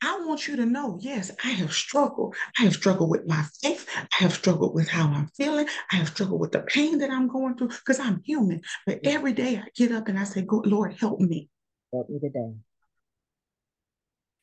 I 0.00 0.20
want 0.24 0.46
you 0.46 0.56
to 0.56 0.66
know, 0.66 0.98
yes, 1.00 1.32
I 1.44 1.48
have 1.48 1.72
struggled. 1.72 2.36
I 2.58 2.62
have 2.62 2.74
struggled 2.74 3.10
with 3.10 3.26
my 3.26 3.44
faith. 3.60 3.88
I 3.96 4.22
have 4.22 4.32
struggled 4.32 4.74
with 4.74 4.88
how 4.88 5.08
I'm 5.08 5.26
feeling. 5.28 5.66
I 5.90 5.96
have 5.96 6.08
struggled 6.08 6.40
with 6.40 6.52
the 6.52 6.60
pain 6.60 6.98
that 6.98 7.10
I'm 7.10 7.26
going 7.26 7.56
through 7.56 7.68
because 7.68 7.98
I'm 7.98 8.22
human. 8.24 8.60
But 8.86 9.00
every 9.04 9.32
day 9.32 9.56
I 9.56 9.64
get 9.74 9.90
up 9.90 10.06
and 10.06 10.18
I 10.18 10.24
say, 10.24 10.42
Good 10.42 10.66
Lord, 10.66 10.94
help 11.00 11.20
me. 11.20 11.48
Help 11.92 12.08
me 12.10 12.20
today. 12.20 12.52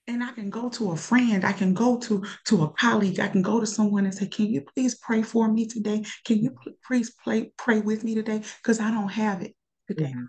And 0.08 0.24
I 0.24 0.34
can 0.34 0.50
go 0.50 0.70
to 0.70 0.92
a 0.92 0.98
friend, 0.98 1.44
I 1.46 1.54
can 1.54 1.74
go 1.74 1.98
to, 2.00 2.24
to 2.46 2.64
a 2.64 2.70
colleague, 2.70 3.20
I 3.20 3.28
can 3.28 3.42
go 3.42 3.60
to 3.60 3.66
someone 3.66 4.06
and 4.06 4.14
say, 4.14 4.28
Can 4.28 4.48
you 4.48 4.62
please 4.76 4.96
pray 4.96 5.22
for 5.22 5.48
me 5.48 5.68
today? 5.68 6.04
Can 6.26 6.44
you 6.44 6.54
please 6.86 7.14
pray, 7.24 7.52
pray 7.58 7.80
with 7.80 8.04
me 8.04 8.14
today? 8.14 8.42
Because 8.58 8.82
I 8.82 8.92
don't 8.92 9.10
have 9.10 9.42
it 9.42 9.56
today. 9.88 10.14
Mm-hmm. 10.16 10.26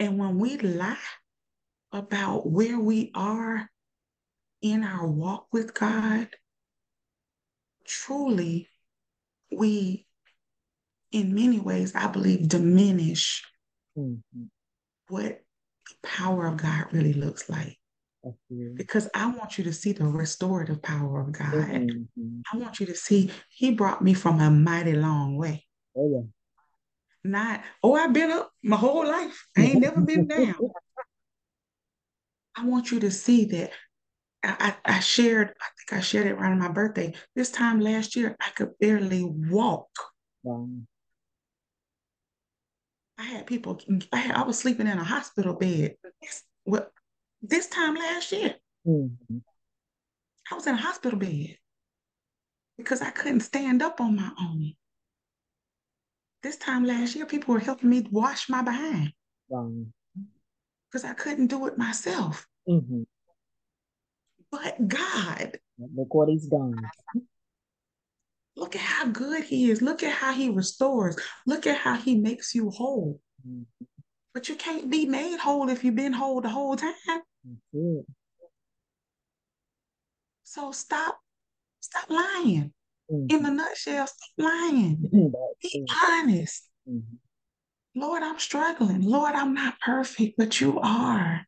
And 0.00 0.18
when 0.18 0.38
we 0.38 0.58
lie 0.58 0.96
about 1.92 2.50
where 2.50 2.78
we 2.78 3.12
are 3.14 3.70
in 4.72 4.84
our 4.84 5.06
walk 5.06 5.46
with 5.52 5.74
God, 5.74 6.28
truly, 7.86 8.68
we, 9.50 10.06
in 11.12 11.34
many 11.34 11.58
ways, 11.58 11.94
I 11.94 12.08
believe, 12.08 12.48
diminish 12.48 13.44
mm-hmm. 13.96 14.42
what 15.08 15.42
the 15.88 16.08
power 16.08 16.46
of 16.46 16.56
God 16.56 16.86
really 16.92 17.14
looks 17.14 17.48
like. 17.48 17.78
Because 18.74 19.08
I 19.14 19.28
want 19.28 19.56
you 19.56 19.62
to 19.64 19.72
see 19.72 19.92
the 19.92 20.04
restorative 20.04 20.82
power 20.82 21.20
of 21.20 21.30
God. 21.30 21.52
Mm-hmm. 21.52 22.40
I 22.52 22.56
want 22.56 22.80
you 22.80 22.86
to 22.86 22.94
see 22.94 23.30
He 23.50 23.70
brought 23.70 24.02
me 24.02 24.14
from 24.14 24.40
a 24.40 24.50
mighty 24.50 24.94
long 24.94 25.36
way. 25.36 25.64
Oh, 25.96 26.10
yeah 26.12 26.28
not, 27.26 27.62
oh, 27.82 27.94
I've 27.94 28.12
been 28.12 28.30
up 28.30 28.50
my 28.62 28.76
whole 28.76 29.06
life. 29.06 29.46
I 29.56 29.62
ain't 29.62 29.80
never 29.80 30.00
been 30.00 30.26
down. 30.26 30.54
I 32.56 32.64
want 32.64 32.90
you 32.90 33.00
to 33.00 33.10
see 33.10 33.44
that 33.46 33.70
I, 34.42 34.76
I, 34.84 35.00
shared, 35.00 35.48
I 35.48 35.66
think 35.76 35.98
I 35.98 36.00
shared 36.00 36.26
it 36.26 36.32
around 36.32 36.58
my 36.58 36.68
birthday. 36.68 37.14
This 37.34 37.50
time 37.50 37.80
last 37.80 38.14
year, 38.14 38.36
I 38.40 38.50
could 38.50 38.78
barely 38.78 39.24
walk. 39.24 39.88
Wow. 40.42 40.68
I 43.18 43.24
had 43.24 43.46
people, 43.46 43.80
I, 44.12 44.16
had, 44.18 44.36
I 44.36 44.42
was 44.44 44.58
sleeping 44.58 44.86
in 44.86 44.98
a 44.98 45.04
hospital 45.04 45.54
bed. 45.54 45.96
This, 46.22 46.42
well, 46.64 46.86
this 47.42 47.68
time 47.68 47.94
last 47.94 48.30
year, 48.30 48.54
mm-hmm. 48.86 49.38
I 50.50 50.54
was 50.54 50.66
in 50.66 50.74
a 50.74 50.78
hospital 50.78 51.18
bed 51.18 51.56
because 52.78 53.00
I 53.00 53.10
couldn't 53.10 53.40
stand 53.40 53.82
up 53.82 54.00
on 54.00 54.16
my 54.16 54.30
own. 54.40 54.74
This 56.42 56.56
time 56.56 56.84
last 56.84 57.16
year, 57.16 57.26
people 57.26 57.54
were 57.54 57.60
helping 57.60 57.90
me 57.90 58.06
wash 58.10 58.48
my 58.48 58.62
behind 58.62 59.12
because 59.48 61.04
I 61.04 61.14
couldn't 61.14 61.48
do 61.48 61.66
it 61.66 61.78
myself. 61.78 62.46
Mm-hmm. 62.68 63.02
But 64.62 64.88
God, 64.88 65.58
look 65.78 66.14
what 66.14 66.28
He's 66.28 66.46
done. 66.46 66.74
Look 68.56 68.74
at 68.74 68.80
how 68.80 69.06
good 69.06 69.44
He 69.44 69.70
is. 69.70 69.82
Look 69.82 70.02
at 70.02 70.12
how 70.12 70.32
He 70.32 70.48
restores. 70.48 71.16
Look 71.46 71.66
at 71.66 71.76
how 71.76 71.94
He 71.96 72.16
makes 72.16 72.54
you 72.54 72.70
whole. 72.70 73.20
Mm-hmm. 73.46 73.62
But 74.32 74.48
you 74.48 74.54
can't 74.56 74.90
be 74.90 75.06
made 75.06 75.38
whole 75.38 75.68
if 75.68 75.84
you've 75.84 75.94
been 75.94 76.12
whole 76.12 76.40
the 76.40 76.48
whole 76.48 76.76
time. 76.76 76.94
Mm-hmm. 77.46 78.00
So 80.42 80.72
stop, 80.72 81.18
stop 81.80 82.08
lying. 82.08 82.72
Mm-hmm. 83.10 83.36
In 83.36 83.46
a 83.46 83.50
nutshell, 83.50 84.06
stop 84.06 84.30
lying. 84.38 84.96
Be 85.62 85.86
honest. 86.06 86.68
Mm-hmm. 86.88 88.00
Lord, 88.00 88.22
I'm 88.22 88.38
struggling. 88.38 89.02
Lord, 89.02 89.34
I'm 89.34 89.54
not 89.54 89.80
perfect, 89.80 90.36
but 90.36 90.60
you 90.60 90.78
are. 90.80 91.46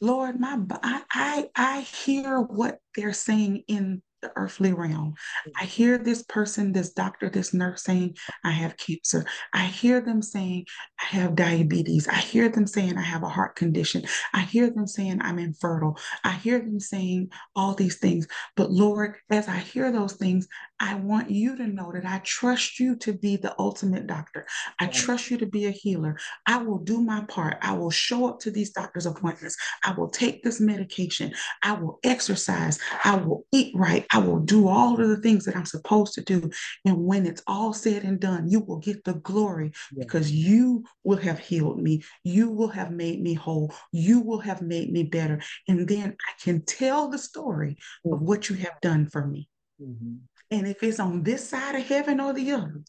Lord, 0.00 0.40
my 0.40 0.58
I, 0.82 1.02
I 1.12 1.50
I 1.56 1.80
hear 1.82 2.40
what 2.40 2.80
they're 2.96 3.14
saying 3.14 3.64
in 3.68 4.02
the 4.22 4.32
earthly 4.36 4.72
realm. 4.72 5.14
I 5.46 5.50
mm-hmm. 5.50 5.66
hear 5.66 5.98
this 5.98 6.22
person, 6.24 6.72
this 6.72 6.92
doctor, 6.92 7.28
this 7.28 7.52
nurse 7.52 7.84
saying, 7.84 8.16
I 8.44 8.50
have 8.50 8.76
cancer. 8.76 9.26
I 9.52 9.64
hear 9.64 10.00
them 10.00 10.22
saying, 10.22 10.66
I 11.00 11.16
have 11.16 11.34
diabetes. 11.34 12.08
I 12.08 12.16
hear 12.16 12.48
them 12.48 12.66
saying, 12.66 12.96
I 12.96 13.02
have 13.02 13.22
a 13.22 13.28
heart 13.28 13.56
condition. 13.56 14.04
I 14.32 14.40
hear 14.40 14.70
them 14.70 14.86
saying, 14.86 15.20
I'm 15.22 15.38
infertile. 15.38 15.98
I 16.24 16.32
hear 16.32 16.58
them 16.58 16.80
saying 16.80 17.30
all 17.54 17.74
these 17.74 17.98
things. 17.98 18.26
But 18.56 18.70
Lord, 18.70 19.16
as 19.30 19.48
I 19.48 19.58
hear 19.58 19.92
those 19.92 20.14
things, 20.14 20.48
I 20.78 20.94
want 20.94 21.30
you 21.30 21.56
to 21.56 21.66
know 21.66 21.90
that 21.92 22.04
I 22.04 22.18
trust 22.18 22.78
you 22.78 22.96
to 22.96 23.12
be 23.12 23.36
the 23.36 23.54
ultimate 23.58 24.06
doctor. 24.06 24.46
I 24.78 24.86
trust 24.88 25.30
you 25.30 25.38
to 25.38 25.46
be 25.46 25.66
a 25.66 25.70
healer. 25.70 26.18
I 26.46 26.58
will 26.58 26.78
do 26.78 27.00
my 27.00 27.24
part. 27.24 27.56
I 27.62 27.72
will 27.72 27.90
show 27.90 28.28
up 28.28 28.40
to 28.40 28.50
these 28.50 28.70
doctor's 28.70 29.06
appointments. 29.06 29.56
I 29.84 29.92
will 29.92 30.08
take 30.08 30.42
this 30.42 30.60
medication. 30.60 31.32
I 31.62 31.72
will 31.72 31.98
exercise. 32.04 32.78
I 33.04 33.16
will 33.16 33.46
eat 33.52 33.74
right. 33.74 34.05
I 34.12 34.18
will 34.18 34.40
do 34.40 34.68
all 34.68 35.00
of 35.00 35.08
the 35.08 35.16
things 35.16 35.44
that 35.44 35.56
I'm 35.56 35.66
supposed 35.66 36.14
to 36.14 36.22
do. 36.22 36.50
And 36.84 37.04
when 37.04 37.26
it's 37.26 37.42
all 37.46 37.72
said 37.72 38.04
and 38.04 38.20
done, 38.20 38.48
you 38.48 38.60
will 38.60 38.78
get 38.78 39.04
the 39.04 39.14
glory 39.14 39.72
yeah. 39.92 40.04
because 40.04 40.30
you 40.30 40.84
will 41.04 41.18
have 41.18 41.38
healed 41.38 41.82
me. 41.82 42.02
You 42.24 42.50
will 42.50 42.68
have 42.68 42.90
made 42.90 43.22
me 43.22 43.34
whole. 43.34 43.74
You 43.92 44.20
will 44.20 44.40
have 44.40 44.62
made 44.62 44.92
me 44.92 45.04
better. 45.04 45.40
And 45.68 45.88
then 45.88 46.16
I 46.28 46.42
can 46.42 46.64
tell 46.64 47.08
the 47.08 47.18
story 47.18 47.76
of 48.04 48.20
what 48.20 48.48
you 48.48 48.56
have 48.56 48.80
done 48.80 49.06
for 49.06 49.26
me. 49.26 49.48
Mm-hmm. 49.80 50.16
And 50.50 50.68
if 50.68 50.82
it's 50.82 51.00
on 51.00 51.22
this 51.22 51.48
side 51.48 51.74
of 51.74 51.86
heaven 51.86 52.20
or 52.20 52.32
the 52.32 52.52
other, 52.52 52.82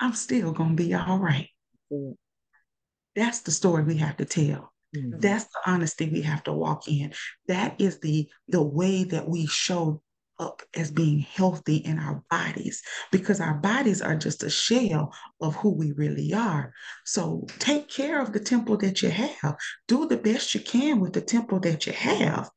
I'm 0.00 0.14
still 0.14 0.52
going 0.52 0.76
to 0.76 0.82
be 0.82 0.94
all 0.94 1.18
right. 1.18 1.48
mm-hmm. 1.92 2.12
That's 3.14 3.40
the 3.40 3.50
story 3.50 3.82
we 3.82 3.96
have 3.96 4.16
to 4.18 4.24
tell. 4.24 4.72
Mm-hmm. 4.96 5.18
That's 5.18 5.44
the 5.44 5.60
honesty 5.66 6.08
we 6.08 6.22
have 6.22 6.42
to 6.44 6.52
walk 6.52 6.88
in. 6.88 7.12
That 7.46 7.80
is 7.80 8.00
the 8.00 8.28
the 8.48 8.62
way 8.62 9.04
that 9.04 9.28
we 9.28 9.46
show 9.46 10.02
up 10.38 10.62
as 10.74 10.90
being 10.90 11.20
healthy 11.20 11.76
in 11.76 11.98
our 11.98 12.22
bodies 12.30 12.82
because 13.10 13.40
our 13.40 13.54
bodies 13.54 14.00
are 14.02 14.16
just 14.16 14.42
a 14.42 14.50
shell 14.50 15.12
of 15.40 15.54
who 15.56 15.70
we 15.70 15.92
really 15.92 16.32
are. 16.32 16.72
So 17.04 17.46
take 17.58 17.88
care 17.88 18.20
of 18.20 18.32
the 18.32 18.40
temple 18.40 18.76
that 18.78 19.02
you 19.02 19.10
have. 19.10 19.56
Do 19.86 20.06
the 20.06 20.16
best 20.16 20.54
you 20.54 20.60
can 20.60 21.00
with 21.00 21.12
the 21.12 21.20
temple 21.20 21.60
that 21.60 21.86
you 21.86 21.92
have. 21.92 22.50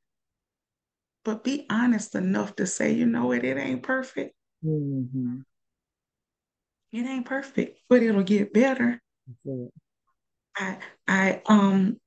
But 1.23 1.43
be 1.43 1.65
honest 1.69 2.15
enough 2.15 2.55
to 2.55 2.65
say, 2.65 2.93
you 2.93 3.05
know 3.05 3.27
what, 3.27 3.43
it 3.43 3.57
ain't 3.57 3.83
perfect. 3.83 4.35
Mm-hmm. 4.65 5.39
It 6.91 7.05
ain't 7.05 7.25
perfect, 7.25 7.79
but 7.89 8.03
it'll 8.03 8.23
get 8.23 8.53
better. 8.53 9.01
I 10.57 10.77
I 11.07 11.41
um 11.45 11.97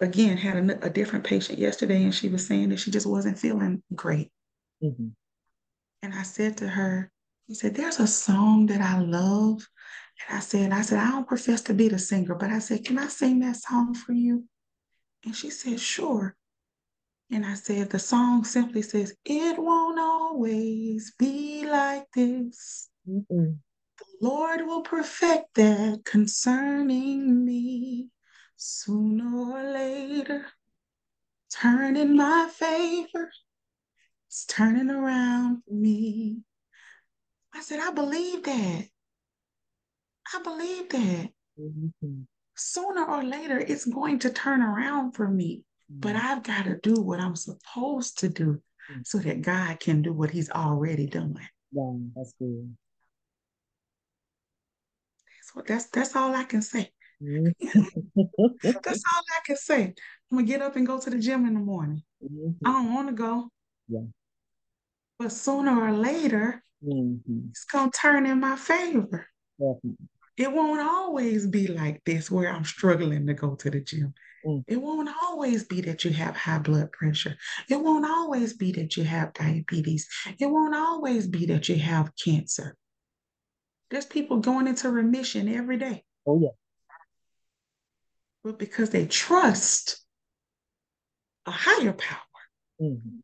again 0.00 0.36
had 0.36 0.56
a, 0.56 0.86
a, 0.86 0.90
different 0.90 1.24
patient 1.24 1.58
yesterday, 1.58 2.02
and 2.02 2.14
she 2.14 2.28
was 2.28 2.46
saying 2.46 2.70
that 2.70 2.80
she 2.80 2.90
just 2.90 3.06
wasn't 3.06 3.38
feeling 3.38 3.82
great. 3.94 4.30
Mm-hmm. 4.82 5.08
And 6.02 6.12
I 6.14 6.22
said 6.22 6.56
to 6.58 6.68
her, 6.68 7.10
he 7.46 7.54
said, 7.54 7.74
there's 7.74 8.00
a 8.00 8.06
song 8.06 8.66
that 8.66 8.80
I 8.80 8.98
love. 8.98 9.66
And 10.28 10.36
I 10.36 10.40
said, 10.40 10.72
I 10.72 10.82
said, 10.82 10.98
I 10.98 11.10
don't 11.10 11.28
profess 11.28 11.62
to 11.62 11.74
be 11.74 11.88
the 11.88 11.98
singer, 11.98 12.34
but 12.34 12.50
I 12.50 12.58
said, 12.58 12.84
can 12.84 12.98
I 12.98 13.06
sing 13.06 13.40
that 13.40 13.56
song 13.56 13.94
for 13.94 14.12
you? 14.12 14.44
And 15.24 15.34
she 15.34 15.50
said, 15.50 15.80
sure. 15.80 16.36
And 17.30 17.46
I 17.46 17.54
said, 17.54 17.90
the 17.90 17.98
song 17.98 18.44
simply 18.44 18.82
says, 18.82 19.14
it 19.24 19.58
won't 19.58 19.98
always 19.98 21.14
be 21.18 21.66
like 21.66 22.04
this. 22.14 22.90
Mm-mm. 23.08 23.56
The 23.98 24.28
Lord 24.28 24.66
will 24.66 24.82
perfect 24.82 25.54
that 25.54 26.02
concerning 26.04 27.44
me 27.44 28.08
sooner 28.56 29.52
or 29.52 29.72
later. 29.72 30.46
Turn 31.52 31.96
in 31.96 32.16
my 32.16 32.50
favor. 32.52 33.30
It's 34.32 34.46
turning 34.46 34.88
around 34.88 35.62
for 35.62 35.74
me. 35.74 36.38
I 37.54 37.60
said, 37.60 37.80
I 37.80 37.92
believe 37.92 38.42
that. 38.44 38.84
I 40.32 40.42
believe 40.42 40.88
that. 40.88 41.28
Mm-hmm. 41.60 42.22
Sooner 42.56 43.04
or 43.04 43.22
later, 43.22 43.58
it's 43.58 43.84
going 43.84 44.20
to 44.20 44.30
turn 44.30 44.62
around 44.62 45.12
for 45.12 45.28
me. 45.28 45.64
Mm-hmm. 45.92 46.00
But 46.00 46.16
I've 46.16 46.42
got 46.42 46.64
to 46.64 46.78
do 46.82 46.94
what 47.02 47.20
I'm 47.20 47.36
supposed 47.36 48.20
to 48.20 48.30
do 48.30 48.62
mm-hmm. 48.90 49.00
so 49.04 49.18
that 49.18 49.42
God 49.42 49.78
can 49.80 50.00
do 50.00 50.14
what 50.14 50.30
He's 50.30 50.50
already 50.50 51.08
done. 51.08 51.36
Yeah, 51.70 51.92
that's 52.16 52.32
good. 52.38 52.74
That's 55.36 55.54
what 55.54 55.66
that's 55.66 55.90
that's 55.90 56.16
all 56.16 56.34
I 56.34 56.44
can 56.44 56.62
say. 56.62 56.90
Mm-hmm. 57.22 58.22
that's 58.62 59.02
all 59.14 59.22
I 59.36 59.40
can 59.44 59.56
say. 59.56 59.82
I'm 60.30 60.38
gonna 60.38 60.46
get 60.46 60.62
up 60.62 60.76
and 60.76 60.86
go 60.86 60.98
to 60.98 61.10
the 61.10 61.18
gym 61.18 61.44
in 61.44 61.52
the 61.52 61.60
morning. 61.60 62.02
Mm-hmm. 62.24 62.66
I 62.66 62.72
don't 62.72 62.94
want 62.94 63.08
to 63.08 63.14
go. 63.14 63.50
Yeah. 63.88 64.00
But 65.18 65.32
sooner 65.32 65.80
or 65.80 65.92
later, 65.92 66.62
mm-hmm. 66.84 67.48
it's 67.50 67.64
gonna 67.64 67.90
turn 67.90 68.26
in 68.26 68.40
my 68.40 68.56
favor. 68.56 69.26
Definitely. 69.58 70.08
It 70.36 70.50
won't 70.50 70.80
always 70.80 71.46
be 71.46 71.66
like 71.66 72.02
this 72.04 72.30
where 72.30 72.52
I'm 72.52 72.64
struggling 72.64 73.26
to 73.26 73.34
go 73.34 73.54
to 73.54 73.70
the 73.70 73.80
gym. 73.80 74.14
Mm. 74.46 74.64
It 74.66 74.80
won't 74.80 75.10
always 75.22 75.64
be 75.64 75.82
that 75.82 76.04
you 76.04 76.12
have 76.12 76.36
high 76.36 76.58
blood 76.58 76.90
pressure. 76.90 77.36
It 77.68 77.80
won't 77.80 78.06
always 78.06 78.54
be 78.54 78.72
that 78.72 78.96
you 78.96 79.04
have 79.04 79.34
diabetes. 79.34 80.08
It 80.38 80.46
won't 80.46 80.74
always 80.74 81.26
be 81.26 81.46
that 81.46 81.68
you 81.68 81.76
have 81.76 82.12
cancer. 82.16 82.76
There's 83.90 84.06
people 84.06 84.38
going 84.38 84.66
into 84.66 84.90
remission 84.90 85.54
every 85.54 85.76
day. 85.76 86.02
Oh, 86.26 86.40
yeah. 86.40 86.48
But 88.42 88.58
because 88.58 88.90
they 88.90 89.06
trust 89.06 90.00
a 91.46 91.50
higher 91.50 91.92
power, 91.92 92.18
mm-hmm. 92.80 93.18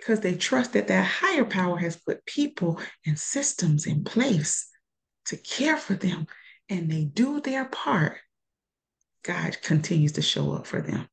Because 0.00 0.20
they 0.20 0.34
trust 0.34 0.72
that 0.72 0.88
that 0.88 1.06
higher 1.06 1.44
power 1.44 1.76
has 1.78 1.96
put 1.96 2.26
people 2.26 2.80
and 3.06 3.16
systems 3.16 3.86
in 3.86 4.02
place 4.02 4.68
to 5.26 5.36
care 5.36 5.76
for 5.76 5.94
them 5.94 6.26
and 6.68 6.90
they 6.90 7.04
do 7.04 7.40
their 7.40 7.64
part, 7.66 8.16
God 9.22 9.56
continues 9.62 10.12
to 10.12 10.22
show 10.22 10.52
up 10.52 10.66
for 10.66 10.80
them. 10.80 11.06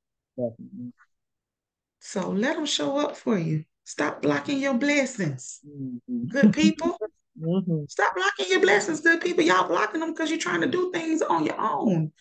So 2.00 2.30
let 2.30 2.56
them 2.56 2.66
show 2.66 2.98
up 2.98 3.16
for 3.16 3.38
you. 3.38 3.66
Stop 3.84 4.24
blocking 4.24 4.60
your 4.60 4.74
blessings. 4.74 5.60
Mm-hmm. 5.68 6.26
Good 6.26 6.52
people. 6.52 6.98
mm-hmm. 7.40 7.84
Stop 7.88 8.16
blocking 8.16 8.48
your 8.50 8.62
blessings, 8.62 9.02
good 9.02 9.22
people. 9.22 9.44
Y'all 9.44 9.68
blocking 9.68 10.00
them 10.00 10.12
because 10.12 10.32
you're 10.32 10.40
trying 10.40 10.62
to 10.62 10.68
do 10.68 10.92
things 10.92 11.22
on 11.22 11.46
your 11.46 11.60
own. 11.60 12.12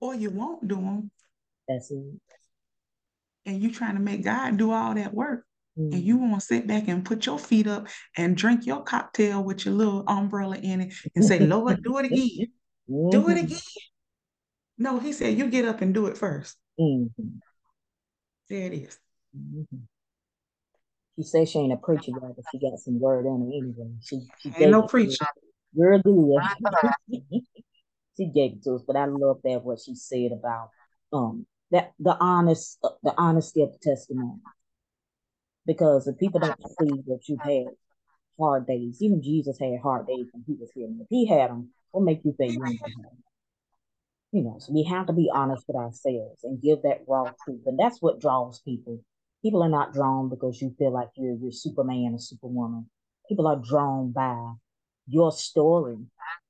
Or 0.00 0.14
you 0.16 0.30
won't 0.30 0.66
do 0.66 0.76
them. 0.76 1.10
That's 1.68 1.92
it. 1.92 2.04
And 3.46 3.62
you 3.62 3.72
trying 3.72 3.94
to 3.94 4.00
make 4.00 4.24
God 4.24 4.56
do 4.56 4.72
all 4.72 4.94
that 4.94 5.12
work. 5.12 5.44
Mm-hmm. 5.78 5.94
And 5.94 6.02
you 6.02 6.16
want 6.16 6.34
to 6.34 6.40
sit 6.40 6.66
back 6.66 6.88
and 6.88 7.04
put 7.04 7.26
your 7.26 7.38
feet 7.38 7.66
up 7.66 7.88
and 8.16 8.36
drink 8.36 8.64
your 8.64 8.82
cocktail 8.82 9.42
with 9.42 9.64
your 9.64 9.74
little 9.74 10.04
umbrella 10.06 10.56
in 10.56 10.80
it 10.82 10.94
and 11.14 11.24
say, 11.24 11.40
Lord, 11.40 11.82
do 11.82 11.98
it 11.98 12.06
again. 12.06 12.46
Mm-hmm. 12.88 13.10
Do 13.10 13.28
it 13.28 13.34
mm-hmm. 13.34 13.46
again. 13.46 13.58
No, 14.78 14.98
he 14.98 15.12
said, 15.12 15.36
you 15.36 15.48
get 15.48 15.64
up 15.64 15.80
and 15.82 15.92
do 15.92 16.06
it 16.06 16.16
1st 16.16 16.54
mm-hmm. 16.80 17.38
There 18.48 18.66
it 18.66 18.74
is. 18.74 18.98
Mm-hmm. 19.36 19.76
She 21.16 21.22
says 21.22 21.50
she 21.50 21.58
ain't 21.60 21.72
a 21.72 21.76
preacher, 21.76 22.12
but 22.20 22.34
she 22.50 22.58
got 22.58 22.78
some 22.78 22.98
word 22.98 23.26
in 23.26 23.40
her 23.40 23.46
anyway. 23.46 23.94
She, 24.02 24.20
she 24.40 24.52
ain't 24.58 24.72
no 24.72 24.82
preacher. 24.82 25.26
Girl, 25.76 26.00
good. 26.02 26.70
she 28.16 28.26
gave 28.26 28.52
it 28.52 28.64
to 28.64 28.74
us, 28.74 28.82
but 28.86 28.96
I 28.96 29.06
love 29.06 29.38
that 29.44 29.64
what 29.64 29.80
she 29.80 29.94
said 29.94 30.30
about 30.32 30.70
um 31.12 31.46
that 31.70 31.92
the 31.98 32.16
honest 32.20 32.78
the 33.02 33.14
honesty 33.16 33.62
of 33.62 33.72
the 33.72 33.78
testimony. 33.78 34.40
Because 35.66 36.06
if 36.06 36.18
people 36.18 36.40
don't 36.40 36.60
see 36.78 37.02
that 37.06 37.20
you've 37.26 37.40
had 37.40 37.74
hard 38.38 38.66
days, 38.66 38.98
even 39.00 39.22
Jesus 39.22 39.58
had 39.58 39.78
hard 39.82 40.06
days 40.06 40.26
when 40.32 40.44
he 40.46 40.54
was 40.54 40.70
here. 40.74 40.86
And 40.86 41.00
if 41.00 41.06
he 41.08 41.26
had 41.26 41.50
them, 41.50 41.70
what 41.90 42.04
make 42.04 42.24
you 42.24 42.34
think 42.36 42.52
you 42.52 42.64
ain't 42.66 42.80
gonna 42.80 42.94
have? 43.04 43.12
You 44.32 44.42
know, 44.42 44.56
so 44.58 44.72
we 44.72 44.82
have 44.84 45.06
to 45.06 45.12
be 45.12 45.30
honest 45.32 45.64
with 45.66 45.76
ourselves 45.76 46.42
and 46.42 46.60
give 46.60 46.82
that 46.82 47.04
raw 47.06 47.30
truth. 47.44 47.62
And 47.66 47.78
that's 47.78 48.02
what 48.02 48.20
draws 48.20 48.60
people. 48.60 49.00
People 49.42 49.62
are 49.62 49.68
not 49.68 49.92
drawn 49.92 50.28
because 50.28 50.60
you 50.60 50.74
feel 50.78 50.92
like 50.92 51.08
you're 51.16 51.36
you're 51.36 51.52
Superman 51.52 52.14
or 52.14 52.18
Superwoman. 52.18 52.90
People 53.28 53.46
are 53.46 53.56
drawn 53.56 54.12
by 54.12 54.52
your 55.06 55.32
story. 55.32 55.96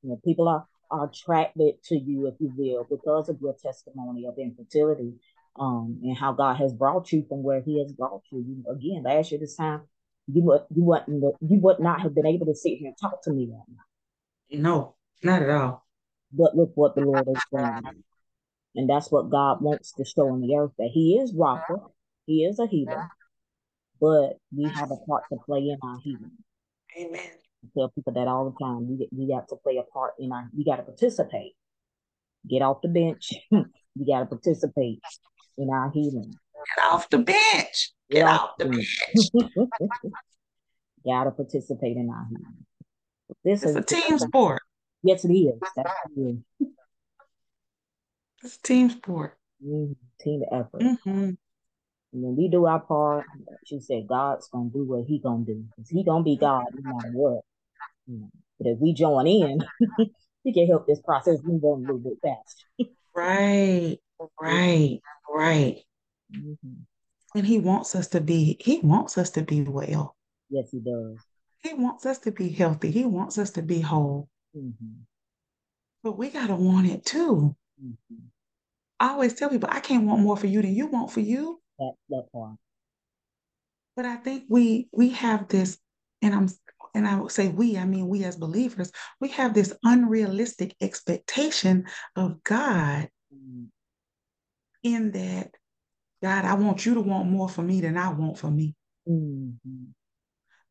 You 0.02 0.10
know, 0.10 0.20
people 0.24 0.48
are 0.48 0.66
attracted 1.02 1.82
to 1.84 1.96
you, 1.96 2.26
if 2.26 2.34
you 2.38 2.52
will, 2.56 2.86
because 2.88 3.28
of 3.28 3.40
your 3.40 3.54
testimony 3.54 4.26
of 4.26 4.38
infertility 4.38 5.14
um, 5.58 6.00
and 6.02 6.16
how 6.16 6.32
God 6.32 6.56
has 6.56 6.72
brought 6.72 7.12
you 7.12 7.24
from 7.28 7.42
where 7.42 7.62
He 7.62 7.80
has 7.80 7.92
brought 7.92 8.22
you. 8.30 8.44
you 8.46 8.72
again, 8.72 9.02
last 9.04 9.30
year 9.30 9.40
this 9.40 9.56
time, 9.56 9.82
you 10.26 10.42
would 10.42 10.62
you 10.74 10.84
wouldn't 10.84 11.22
you 11.40 11.60
would 11.60 11.80
not 11.80 12.00
have 12.00 12.14
been 12.14 12.26
able 12.26 12.46
to 12.46 12.54
sit 12.54 12.78
here 12.78 12.88
and 12.88 12.96
talk 13.00 13.22
to 13.22 13.30
me 13.30 13.48
right 13.50 13.62
now. 13.68 14.60
No, 14.60 14.94
not 15.22 15.42
at 15.42 15.50
all. 15.50 15.84
But 16.32 16.56
look 16.56 16.72
what 16.74 16.94
the 16.94 17.02
Lord 17.02 17.26
has 17.26 17.42
done, 17.52 18.04
and 18.74 18.88
that's 18.88 19.10
what 19.10 19.30
God 19.30 19.60
wants 19.60 19.92
to 19.92 20.04
show 20.04 20.28
on 20.30 20.40
the 20.40 20.56
earth 20.56 20.72
that 20.78 20.90
He 20.92 21.18
is 21.18 21.32
Rapha, 21.32 21.90
He 22.26 22.44
is 22.44 22.58
a 22.58 22.66
healer, 22.66 23.08
but 24.00 24.38
we 24.56 24.64
have 24.64 24.90
a 24.90 24.96
part 25.06 25.24
to 25.30 25.38
play 25.46 25.60
in 25.60 25.78
our 25.82 25.98
healing. 26.02 26.32
Amen. 26.98 27.30
Tell 27.76 27.88
people 27.90 28.12
that 28.12 28.28
all 28.28 28.50
the 28.50 28.64
time. 28.64 28.88
We 28.88 29.08
we 29.12 29.28
got 29.28 29.48
to 29.48 29.56
play 29.56 29.76
a 29.78 29.82
part 29.82 30.14
in 30.18 30.32
our. 30.32 30.48
We 30.56 30.64
got 30.64 30.76
to 30.76 30.82
participate. 30.82 31.52
Get 32.48 32.62
off 32.62 32.82
the 32.82 32.88
bench. 32.88 33.32
we 33.50 34.06
got 34.06 34.20
to 34.20 34.26
participate 34.26 35.00
in 35.56 35.70
our 35.70 35.90
healing. 35.90 36.34
Get 36.76 36.92
off 36.92 37.08
the 37.10 37.18
bench. 37.18 37.92
Get, 38.10 38.18
Get 38.18 38.26
off 38.26 38.50
the 38.58 38.66
bench. 38.66 39.00
Gotta 41.04 41.30
participate 41.32 41.96
in 41.96 42.08
our 42.10 42.26
healing. 42.28 42.66
This 43.44 43.62
it's 43.62 43.70
is 43.72 43.76
a 43.76 43.82
team 43.82 44.18
sport. 44.18 44.62
Yes, 45.02 45.24
it 45.24 45.32
is. 45.32 45.58
That's 45.76 45.90
it 46.16 46.20
is. 46.20 46.68
It's 48.42 48.56
a 48.56 48.62
team 48.62 48.90
sport. 48.90 49.36
Mm-hmm. 49.64 49.92
Team 50.20 50.42
effort. 50.50 50.80
Mm-hmm. 50.80 51.30
when 52.12 52.36
we 52.36 52.48
do 52.48 52.64
our 52.64 52.80
part, 52.80 53.26
she 53.66 53.80
said 53.80 54.06
God's 54.06 54.48
gonna 54.48 54.70
do 54.70 54.84
what 54.84 55.04
He 55.06 55.18
gonna 55.18 55.44
do. 55.44 55.64
Cause 55.76 55.90
He 55.90 56.04
gonna 56.04 56.24
be 56.24 56.36
God 56.36 56.64
no 56.72 56.94
matter 56.94 57.10
what. 57.12 57.40
But 58.06 58.68
if 58.68 58.78
we 58.78 58.94
join 58.94 59.26
in, 59.26 59.64
we 60.44 60.52
can 60.52 60.66
help 60.66 60.86
this 60.86 61.00
process 61.00 61.38
move 61.42 61.64
on 61.64 61.78
a 61.78 61.92
little 61.92 61.98
bit 61.98 62.18
faster. 62.22 62.92
right. 63.14 63.98
Right, 64.40 65.00
right. 65.28 65.76
Mm-hmm. 66.34 67.36
And 67.36 67.46
he 67.46 67.58
wants 67.58 67.94
us 67.94 68.08
to 68.08 68.20
be, 68.20 68.56
he 68.60 68.80
wants 68.80 69.18
us 69.18 69.30
to 69.30 69.42
be 69.42 69.62
well. 69.62 70.16
Yes, 70.50 70.68
he 70.70 70.78
does. 70.78 71.16
He 71.62 71.74
wants 71.74 72.06
us 72.06 72.18
to 72.20 72.30
be 72.30 72.50
healthy. 72.50 72.90
He 72.90 73.04
wants 73.04 73.38
us 73.38 73.50
to 73.52 73.62
be 73.62 73.80
whole. 73.80 74.28
Mm-hmm. 74.56 75.02
But 76.02 76.18
we 76.18 76.28
gotta 76.28 76.54
want 76.54 76.86
it 76.86 77.04
too. 77.04 77.56
Mm-hmm. 77.82 78.26
I 79.00 79.08
always 79.10 79.34
tell 79.34 79.48
people 79.48 79.68
I 79.72 79.80
can't 79.80 80.04
want 80.04 80.22
more 80.22 80.36
for 80.36 80.46
you 80.46 80.62
than 80.62 80.74
you 80.74 80.86
want 80.86 81.10
for 81.10 81.20
you. 81.20 81.60
That 81.78 81.94
that 82.10 82.24
part. 82.32 82.56
But 83.96 84.04
I 84.04 84.16
think 84.16 84.44
we 84.48 84.88
we 84.92 85.10
have 85.10 85.48
this, 85.48 85.78
and 86.20 86.34
I'm 86.34 86.48
and 86.94 87.06
I 87.06 87.20
would 87.20 87.32
say 87.32 87.48
we, 87.48 87.76
I 87.76 87.84
mean 87.84 88.08
we 88.08 88.24
as 88.24 88.36
believers, 88.36 88.92
we 89.20 89.28
have 89.28 89.52
this 89.52 89.74
unrealistic 89.82 90.74
expectation 90.80 91.86
of 92.16 92.42
God 92.44 93.08
mm-hmm 93.34 93.64
in 94.84 95.10
that, 95.12 95.50
God, 96.22 96.44
I 96.44 96.54
want 96.54 96.86
you 96.86 96.94
to 96.94 97.00
want 97.00 97.28
more 97.28 97.48
for 97.48 97.62
me 97.62 97.80
than 97.80 97.96
I 97.96 98.12
want 98.12 98.38
for 98.38 98.50
me. 98.50 98.76
Mm-hmm. 99.08 99.84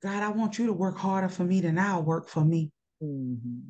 God, 0.01 0.23
I 0.23 0.29
want 0.29 0.57
you 0.57 0.67
to 0.67 0.73
work 0.73 0.97
harder 0.97 1.29
for 1.29 1.43
me 1.43 1.61
than 1.61 1.77
I'll 1.77 2.03
work 2.03 2.29
for 2.29 2.45
me. 2.45 2.71
Mm-hmm. 3.01 3.69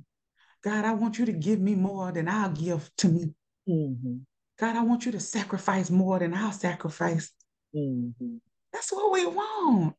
God, 0.63 0.85
I 0.85 0.93
want 0.93 1.17
you 1.17 1.25
to 1.25 1.33
give 1.33 1.59
me 1.59 1.75
more 1.75 2.11
than 2.11 2.27
I'll 2.27 2.51
give 2.51 2.89
to 2.97 3.07
me. 3.07 3.33
Mm-hmm. 3.67 4.17
God, 4.59 4.75
I 4.75 4.83
want 4.83 5.05
you 5.05 5.13
to 5.13 5.19
sacrifice 5.19 5.89
more 5.89 6.19
than 6.19 6.33
I'll 6.33 6.51
sacrifice. 6.51 7.31
Mm-hmm. 7.75 8.35
That's 8.71 8.91
what 8.91 9.11
we 9.11 9.25
want. 9.25 9.95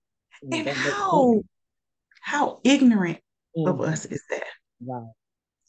And 0.50 0.68
how 0.68 1.40
how 2.24 2.58
ignorant 2.64 3.18
of 3.54 3.76
mm-hmm. 3.76 3.92
us 3.92 4.06
is 4.06 4.22
that? 4.30 4.44
Right. 4.80 5.10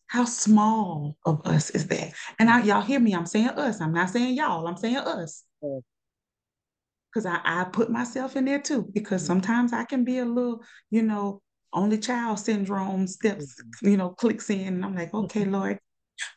How 0.08 0.24
small 0.24 1.18
of 1.26 1.46
us 1.46 1.70
is 1.72 1.86
that? 1.88 2.14
And 2.40 2.50
I, 2.50 2.64
y'all 2.64 2.82
hear 2.82 3.00
me? 3.00 3.14
I'm 3.14 3.26
saying 3.26 3.50
us. 3.50 3.82
I'm 3.82 3.92
not 3.92 4.10
saying 4.10 4.36
y'all. 4.36 4.66
I'm 4.66 4.78
saying 4.78 4.96
us. 4.96 5.44
Because 5.62 7.26
I, 7.26 7.42
I 7.44 7.66
put 7.66 7.92
myself 7.92 8.38
in 8.38 8.46
there 8.46 8.62
too. 8.62 8.88
Because 8.94 9.22
mm-hmm. 9.22 9.34
sometimes 9.34 9.74
I 9.74 9.84
can 9.84 10.06
be 10.06 10.20
a 10.20 10.26
little, 10.26 10.64
you 10.92 11.04
know, 11.04 11.42
only 11.74 11.98
child 11.98 12.40
syndrome 12.40 13.06
steps, 13.06 13.62
mm-hmm. 13.62 13.90
you 13.90 13.98
know, 13.98 14.12
clicks 14.12 14.50
in. 14.50 14.76
And 14.76 14.86
I'm 14.86 14.96
like, 14.96 15.14
okay, 15.14 15.42
mm-hmm. 15.42 15.52
Lord, 15.56 15.80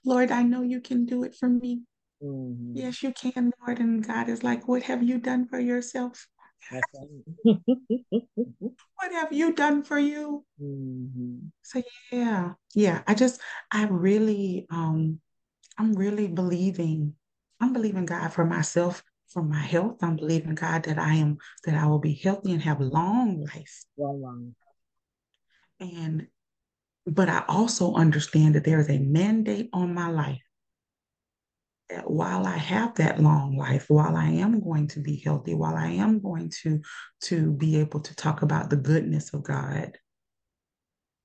Lord, 0.04 0.32
I 0.32 0.42
know 0.42 0.62
you 0.62 0.80
can 0.80 1.06
do 1.06 1.22
it 1.22 1.36
for 1.38 1.48
me. 1.48 1.82
Yes, 2.20 3.04
you 3.04 3.12
can, 3.12 3.52
Lord. 3.64 3.78
And 3.78 4.04
God 4.04 4.28
is 4.28 4.42
like, 4.42 4.66
what 4.66 4.82
have 4.82 5.04
you 5.04 5.18
done 5.18 5.46
for 5.46 5.60
yourself? 5.60 6.26
what 7.42 9.12
have 9.12 9.32
you 9.32 9.54
done 9.54 9.82
for 9.82 9.98
you? 9.98 10.44
Mm-hmm. 10.60 11.48
So 11.62 11.82
yeah, 12.12 12.52
yeah. 12.74 13.02
I 13.06 13.14
just, 13.14 13.40
I 13.70 13.86
really, 13.86 14.66
um, 14.70 15.20
I'm 15.78 15.92
really 15.94 16.28
believing. 16.28 17.14
I'm 17.60 17.72
believing 17.72 18.06
God 18.06 18.32
for 18.32 18.44
myself, 18.44 19.02
for 19.28 19.42
my 19.42 19.60
health. 19.60 20.02
I'm 20.02 20.16
believing 20.16 20.54
God 20.54 20.84
that 20.84 20.98
I 20.98 21.14
am, 21.14 21.38
that 21.64 21.74
I 21.74 21.86
will 21.86 21.98
be 21.98 22.14
healthy 22.14 22.52
and 22.52 22.62
have 22.62 22.80
long 22.80 23.44
life. 23.44 23.84
Long, 23.96 24.22
long. 24.22 24.54
And 25.80 26.28
But 27.06 27.28
I 27.28 27.44
also 27.48 27.94
understand 27.94 28.54
that 28.54 28.64
there 28.64 28.80
is 28.80 28.90
a 28.90 28.98
mandate 28.98 29.70
on 29.72 29.94
my 29.94 30.10
life 30.10 30.42
while 32.04 32.46
I 32.46 32.56
have 32.56 32.94
that 32.96 33.20
long 33.20 33.56
life, 33.56 33.86
while 33.88 34.16
I 34.16 34.28
am 34.28 34.60
going 34.60 34.88
to 34.88 35.00
be 35.00 35.16
healthy, 35.24 35.54
while 35.54 35.74
I 35.74 35.88
am 35.88 36.20
going 36.20 36.50
to 36.62 36.80
to 37.22 37.52
be 37.52 37.78
able 37.80 38.00
to 38.00 38.14
talk 38.14 38.42
about 38.42 38.70
the 38.70 38.76
goodness 38.76 39.32
of 39.32 39.42
God, 39.42 39.96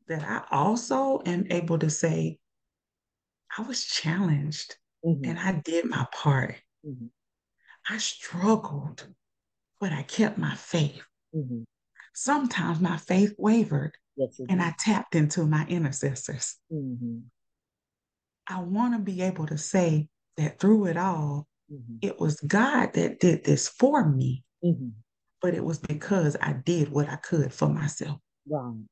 that 0.07 0.23
I 0.23 0.43
also 0.55 1.21
am 1.25 1.47
able 1.49 1.79
to 1.79 1.89
say, 1.89 2.39
I 3.57 3.63
was 3.63 3.85
challenged 3.85 4.77
mm-hmm. 5.05 5.29
and 5.29 5.39
I 5.39 5.61
did 5.63 5.85
my 5.85 6.07
part. 6.13 6.55
Mm-hmm. 6.85 7.07
I 7.89 7.97
struggled, 7.97 9.05
but 9.79 9.91
I 9.91 10.03
kept 10.03 10.37
my 10.37 10.55
faith. 10.55 11.03
Mm-hmm. 11.35 11.63
Sometimes 12.15 12.79
my 12.79 12.97
faith 12.97 13.33
wavered 13.37 13.97
yes, 14.15 14.39
and 14.47 14.61
I 14.61 14.73
tapped 14.79 15.15
into 15.15 15.45
my 15.45 15.65
intercessors. 15.67 16.55
Mm-hmm. 16.71 17.19
I 18.47 18.61
want 18.61 18.93
to 18.93 18.99
be 18.99 19.21
able 19.21 19.47
to 19.47 19.57
say 19.57 20.07
that 20.37 20.59
through 20.59 20.87
it 20.87 20.97
all, 20.97 21.47
mm-hmm. 21.71 21.97
it 22.01 22.19
was 22.19 22.39
God 22.41 22.93
that 22.93 23.19
did 23.19 23.43
this 23.43 23.67
for 23.67 24.07
me, 24.07 24.43
mm-hmm. 24.63 24.89
but 25.41 25.53
it 25.53 25.63
was 25.63 25.79
because 25.79 26.35
I 26.41 26.53
did 26.53 26.89
what 26.89 27.09
I 27.09 27.17
could 27.17 27.53
for 27.53 27.69
myself. 27.69 28.19
Right. 28.47 28.83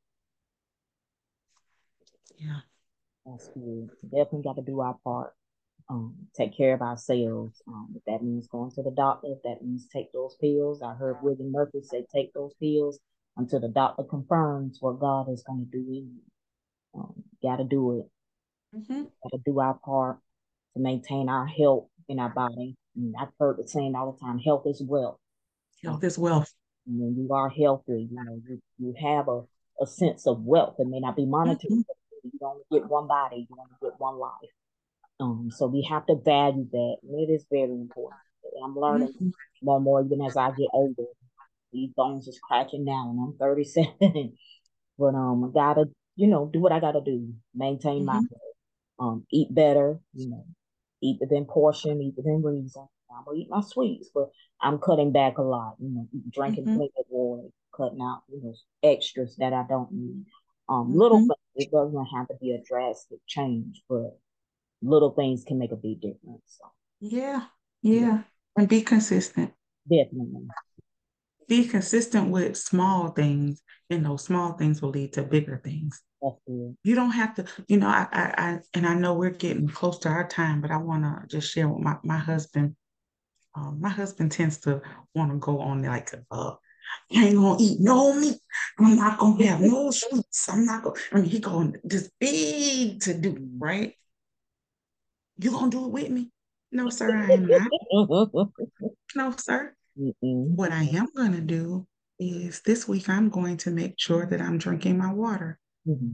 Yeah. 2.37 2.59
That's 3.25 3.47
good. 3.49 3.89
Definitely 4.03 4.43
got 4.43 4.55
to 4.55 4.63
do 4.63 4.81
our 4.81 4.97
part. 5.03 5.33
Um, 5.89 6.15
take 6.37 6.55
care 6.55 6.73
of 6.73 6.81
ourselves. 6.81 7.61
Um, 7.67 7.93
if 7.95 8.03
that 8.05 8.23
means 8.23 8.47
going 8.47 8.71
to 8.71 8.83
the 8.83 8.91
doctor, 8.91 9.27
if 9.31 9.43
that 9.43 9.61
means 9.61 9.87
take 9.91 10.11
those 10.13 10.35
pills. 10.39 10.81
I 10.81 10.93
heard 10.93 11.17
William 11.21 11.51
Murphy 11.51 11.81
say 11.83 12.05
take 12.13 12.33
those 12.33 12.53
pills 12.61 12.99
until 13.35 13.59
the 13.59 13.67
doctor 13.67 14.03
confirms 14.03 14.77
what 14.79 14.99
God 14.99 15.29
is 15.29 15.43
going 15.43 15.65
to 15.65 15.71
do 15.71 15.85
in 15.89 16.15
you. 16.15 16.21
Um, 16.95 17.23
got 17.43 17.57
to 17.57 17.63
do 17.63 17.99
it. 17.99 18.77
Mm-hmm. 18.77 19.03
Got 19.23 19.31
to 19.33 19.41
do 19.45 19.59
our 19.59 19.73
part 19.73 20.19
to 20.75 20.81
maintain 20.81 21.29
our 21.29 21.45
health 21.45 21.87
in 22.07 22.19
our 22.19 22.29
body. 22.29 22.75
And 22.95 23.15
I've 23.19 23.29
heard 23.39 23.57
the 23.57 23.67
saying 23.67 23.95
all 23.95 24.11
the 24.11 24.19
time: 24.19 24.39
health 24.39 24.63
is 24.65 24.81
wealth. 24.85 25.17
Health 25.83 26.03
is 26.03 26.17
wealth. 26.17 26.53
when 26.85 27.15
you 27.15 27.33
are 27.33 27.49
healthy, 27.49 28.07
you 28.11 28.23
know 28.23 28.41
you, 28.47 28.61
you 28.77 28.93
have 29.01 29.27
a, 29.27 29.41
a 29.81 29.87
sense 29.87 30.27
of 30.27 30.41
wealth. 30.43 30.75
It 30.79 30.87
may 30.87 30.99
not 30.99 31.15
be 31.15 31.25
monetary. 31.25 31.73
Mm-hmm. 31.73 32.29
You 32.33 32.39
only 32.43 32.63
get 32.71 32.89
one 32.89 33.07
body. 33.07 33.47
You 33.49 33.55
only 33.57 33.75
get 33.81 33.99
one 33.99 34.19
life. 34.19 34.31
Um, 35.19 35.49
so 35.51 35.67
we 35.67 35.83
have 35.83 36.05
to 36.07 36.15
value 36.15 36.67
that. 36.71 36.95
And 37.03 37.29
it 37.29 37.31
is 37.31 37.45
very 37.49 37.71
important. 37.71 38.19
I'm 38.63 38.75
learning 38.75 39.09
mm-hmm. 39.09 39.29
more 39.61 39.77
and 39.77 39.85
more 39.85 40.03
even 40.03 40.21
as 40.21 40.35
I 40.35 40.49
get 40.49 40.67
older. 40.73 41.03
These 41.71 41.91
bones 41.95 42.27
is 42.27 42.39
cracking 42.39 42.83
now 42.83 43.09
and 43.09 43.19
I'm 43.19 43.37
37. 43.37 43.93
but 44.99 45.15
um 45.15 45.45
I 45.45 45.47
gotta, 45.53 45.85
you 46.15 46.27
know, 46.27 46.49
do 46.51 46.59
what 46.59 46.71
I 46.71 46.79
gotta 46.79 47.01
do. 47.01 47.33
Maintain 47.55 47.99
mm-hmm. 47.99 48.05
my 48.05 48.13
health. 48.13 48.41
Um, 48.99 49.25
eat 49.31 49.53
better, 49.53 49.99
you 50.13 50.29
know, 50.29 50.45
eat 51.01 51.17
within 51.19 51.45
portion, 51.45 52.01
eat 52.01 52.13
within 52.17 52.41
reason. 52.43 52.87
I'm 53.15 53.25
gonna 53.25 53.37
eat 53.37 53.49
my 53.49 53.61
sweets, 53.61 54.09
but 54.13 54.29
I'm 54.61 54.77
cutting 54.79 55.11
back 55.11 55.37
a 55.37 55.41
lot, 55.41 55.75
you 55.79 55.89
know, 55.89 56.07
drinking 56.29 56.65
mm-hmm. 56.65 56.77
plenty 56.77 56.93
of 56.97 57.05
water, 57.09 57.49
cutting 57.75 58.01
out, 58.01 58.23
you 58.29 58.41
know, 58.41 58.53
extras 58.83 59.35
that 59.37 59.53
I 59.53 59.65
don't 59.67 59.91
need. 59.91 60.25
Um, 60.69 60.87
mm-hmm. 60.87 60.97
little 60.97 61.19
things, 61.19 61.67
it 61.67 61.71
doesn't 61.71 62.05
have 62.05 62.27
to 62.29 62.35
be 62.39 62.51
a 62.51 62.61
drastic 62.63 63.19
change, 63.27 63.81
but 63.89 64.17
little 64.81 65.11
things 65.11 65.43
can 65.43 65.59
make 65.59 65.71
a 65.71 65.75
big 65.75 66.01
difference. 66.01 66.43
So. 66.45 66.71
Yeah, 67.01 67.45
yeah, 67.81 68.23
and 68.55 68.69
be 68.69 68.81
consistent. 68.81 69.51
Definitely. 69.89 70.47
Be 71.47 71.67
consistent 71.67 72.29
with 72.29 72.55
small 72.57 73.09
things, 73.09 73.61
and 73.89 74.05
those 74.05 74.23
small 74.23 74.53
things 74.53 74.81
will 74.81 74.89
lead 74.89 75.13
to 75.13 75.23
bigger 75.23 75.61
things. 75.63 76.01
You 76.83 76.95
don't 76.95 77.11
have 77.11 77.35
to, 77.35 77.45
you 77.67 77.77
know, 77.77 77.87
I, 77.87 78.07
I, 78.11 78.33
I, 78.37 78.59
and 78.73 78.85
I 78.85 78.93
know 78.93 79.15
we're 79.15 79.31
getting 79.31 79.67
close 79.67 79.99
to 79.99 80.09
our 80.09 80.27
time, 80.27 80.61
but 80.61 80.71
I 80.71 80.77
want 80.77 81.03
to 81.03 81.27
just 81.27 81.51
share 81.51 81.67
with 81.67 81.83
my, 81.83 81.97
my 82.03 82.17
husband. 82.17 82.75
Um, 83.55 83.79
my 83.81 83.89
husband 83.89 84.31
tends 84.31 84.59
to 84.61 84.81
want 85.13 85.31
to 85.31 85.37
go 85.37 85.59
on 85.59 85.81
like, 85.83 86.13
uh, 86.29 86.53
I 87.13 87.25
ain't 87.25 87.35
gonna 87.35 87.57
eat 87.59 87.79
no 87.79 88.13
meat. 88.13 88.37
I'm 88.79 88.95
not 88.95 89.19
gonna 89.19 89.45
have 89.45 89.61
no 89.61 89.91
sweets. 89.91 90.47
I'm 90.49 90.65
not 90.65 90.83
gonna, 90.83 90.95
I 91.11 91.15
mean, 91.15 91.25
he 91.25 91.39
going 91.39 91.75
this 91.83 92.09
big 92.19 93.01
to 93.01 93.13
do, 93.13 93.49
right? 93.57 93.93
You 95.37 95.51
gonna 95.51 95.71
do 95.71 95.85
it 95.85 95.91
with 95.91 96.09
me? 96.09 96.31
No, 96.71 96.89
sir, 96.89 97.15
I 97.15 97.33
am 97.33 97.47
not. 97.47 97.61
no, 99.15 99.31
sir. 99.37 99.75
Mm-mm. 99.99 100.55
What 100.55 100.71
I 100.71 100.83
am 100.83 101.07
gonna 101.15 101.41
do 101.41 101.87
is 102.19 102.61
this 102.61 102.87
week 102.87 103.09
I'm 103.09 103.29
going 103.29 103.57
to 103.57 103.71
make 103.71 103.95
sure 103.97 104.25
that 104.25 104.41
I'm 104.41 104.57
drinking 104.57 104.97
my 104.97 105.11
water. 105.11 105.59
Mm-hmm. 105.87 106.13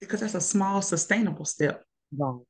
Because 0.00 0.20
that's 0.20 0.34
a 0.34 0.40
small, 0.40 0.80
sustainable 0.80 1.44
step. 1.44 1.84
Right. 2.16 2.40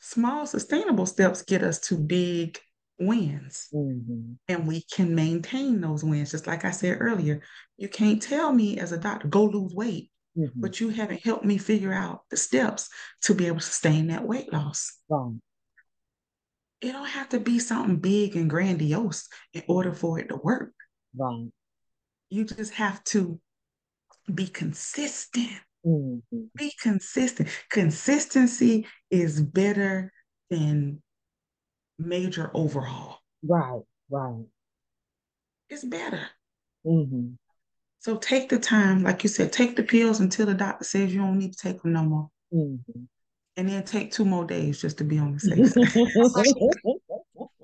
Small, 0.00 0.46
sustainable 0.46 1.06
steps 1.06 1.42
get 1.42 1.62
us 1.62 1.78
to 1.80 1.96
big 1.96 2.58
wins. 2.98 3.68
Mm-hmm. 3.74 4.32
And 4.48 4.66
we 4.66 4.84
can 4.92 5.14
maintain 5.14 5.80
those 5.80 6.02
wins. 6.02 6.30
Just 6.30 6.46
like 6.46 6.64
I 6.64 6.70
said 6.70 6.98
earlier, 7.00 7.42
you 7.76 7.88
can't 7.88 8.22
tell 8.22 8.52
me 8.52 8.78
as 8.78 8.92
a 8.92 8.98
doctor, 8.98 9.28
go 9.28 9.44
lose 9.44 9.74
weight, 9.74 10.10
mm-hmm. 10.38 10.60
but 10.60 10.80
you 10.80 10.88
haven't 10.88 11.22
helped 11.22 11.44
me 11.44 11.58
figure 11.58 11.92
out 11.92 12.22
the 12.30 12.36
steps 12.36 12.88
to 13.22 13.34
be 13.34 13.46
able 13.46 13.58
to 13.58 13.64
sustain 13.64 14.06
that 14.08 14.26
weight 14.26 14.52
loss. 14.52 14.98
It 16.82 16.92
don't 16.92 17.08
have 17.08 17.28
to 17.28 17.38
be 17.38 17.60
something 17.60 17.96
big 17.96 18.34
and 18.34 18.50
grandiose 18.50 19.28
in 19.54 19.62
order 19.68 19.94
for 19.94 20.18
it 20.18 20.28
to 20.28 20.36
work. 20.36 20.72
Right. 21.16 21.48
You 22.28 22.44
just 22.44 22.74
have 22.74 23.02
to 23.04 23.40
be 24.32 24.48
consistent. 24.48 25.52
Mm-hmm. 25.86 26.40
Be 26.56 26.72
consistent. 26.80 27.48
Consistency 27.70 28.86
is 29.10 29.40
better 29.40 30.12
than 30.50 31.00
major 31.98 32.50
overhaul. 32.52 33.20
Right, 33.44 33.82
right. 34.10 34.44
It's 35.68 35.84
better. 35.84 36.26
Mm-hmm. 36.84 37.34
So 38.00 38.16
take 38.16 38.48
the 38.48 38.58
time, 38.58 39.04
like 39.04 39.22
you 39.22 39.28
said, 39.28 39.52
take 39.52 39.76
the 39.76 39.84
pills 39.84 40.18
until 40.18 40.46
the 40.46 40.54
doctor 40.54 40.84
says 40.84 41.14
you 41.14 41.20
don't 41.20 41.38
need 41.38 41.52
to 41.52 41.58
take 41.58 41.80
them 41.82 41.92
no 41.92 42.02
more. 42.02 42.28
Mm-hmm. 42.52 43.02
And 43.56 43.68
then 43.68 43.84
take 43.84 44.12
two 44.12 44.24
more 44.24 44.46
days 44.46 44.80
just 44.80 44.98
to 44.98 45.04
be 45.04 45.18
on 45.18 45.34
the 45.34 45.40
safe 45.40 45.68
side. 45.68 46.54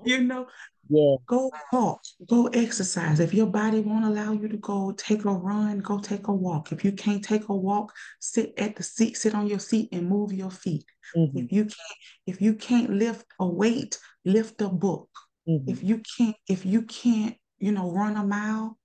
you 0.05 0.21
know, 0.21 0.47
yeah. 0.89 1.15
Go 1.27 1.51
walk, 1.71 2.01
go 2.27 2.47
exercise. 2.47 3.19
If 3.19 3.31
your 3.31 3.45
body 3.45 3.79
won't 3.79 4.05
allow 4.05 4.31
you 4.31 4.47
to 4.47 4.57
go 4.57 4.91
take 4.97 5.23
a 5.25 5.31
run, 5.31 5.79
go 5.79 5.99
take 5.99 6.27
a 6.27 6.33
walk. 6.33 6.71
If 6.71 6.83
you 6.83 6.91
can't 6.91 7.23
take 7.23 7.47
a 7.47 7.55
walk, 7.55 7.93
sit 8.19 8.53
at 8.57 8.75
the 8.75 8.81
seat, 8.81 9.15
sit 9.15 9.35
on 9.35 9.45
your 9.45 9.59
seat 9.59 9.89
and 9.91 10.09
move 10.09 10.33
your 10.33 10.49
feet. 10.49 10.83
Mm-hmm. 11.15 11.37
If 11.37 11.51
you 11.51 11.63
can't, 11.65 11.99
if 12.25 12.41
you 12.41 12.55
can't 12.55 12.89
lift 12.89 13.25
a 13.39 13.45
weight, 13.45 13.99
lift 14.25 14.61
a 14.61 14.69
book. 14.69 15.09
Mm-hmm. 15.47 15.69
If 15.69 15.83
you 15.83 16.01
can't, 16.17 16.35
if 16.47 16.65
you 16.65 16.81
can't, 16.81 17.35
you 17.59 17.71
know, 17.71 17.91
run 17.91 18.17
a 18.17 18.25
mile, 18.25 18.79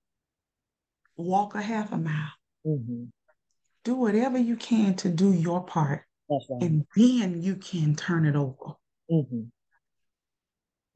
walk 1.16 1.54
a 1.54 1.62
half 1.62 1.90
a 1.90 1.96
mile. 1.96 2.32
Mm-hmm. 2.66 3.04
Do 3.84 3.94
whatever 3.94 4.36
you 4.36 4.56
can 4.56 4.94
to 4.96 5.08
do 5.08 5.32
your 5.32 5.64
part. 5.64 6.02
Right. 6.28 6.62
And 6.62 6.86
then 6.96 7.42
you 7.42 7.56
can 7.56 7.94
turn 7.94 8.26
it 8.26 8.36
over. 8.36 8.74
Mm-hmm. 9.10 9.42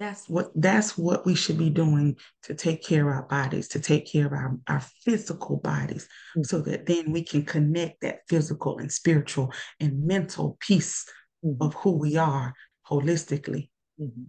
That's 0.01 0.29
what 0.29 0.53
that's 0.55 0.97
what 0.97 1.27
we 1.27 1.35
should 1.35 1.59
be 1.59 1.71
doing 1.71 2.17
to 2.45 2.55
take 2.55 2.85
care 2.85 3.09
of 3.09 3.17
our 3.17 3.23
bodies, 3.27 3.67
to 3.69 3.81
take 3.81 4.11
care 4.11 4.27
of 4.27 4.33
our, 4.33 4.57
our 4.69 4.81
physical 5.05 5.57
bodies, 5.57 6.05
mm-hmm. 6.05 6.45
so 6.45 6.61
that 6.63 6.87
then 6.87 7.11
we 7.11 7.25
can 7.25 7.45
connect 7.45 8.03
that 8.03 8.21
physical 8.29 8.79
and 8.79 8.93
spiritual 8.93 9.53
and 9.81 10.05
mental 10.05 10.57
piece 10.61 11.05
mm-hmm. 11.45 11.61
of 11.61 11.75
who 11.75 11.99
we 11.99 12.17
are 12.17 12.55
holistically. 12.89 13.71
Mm-hmm. 14.01 14.25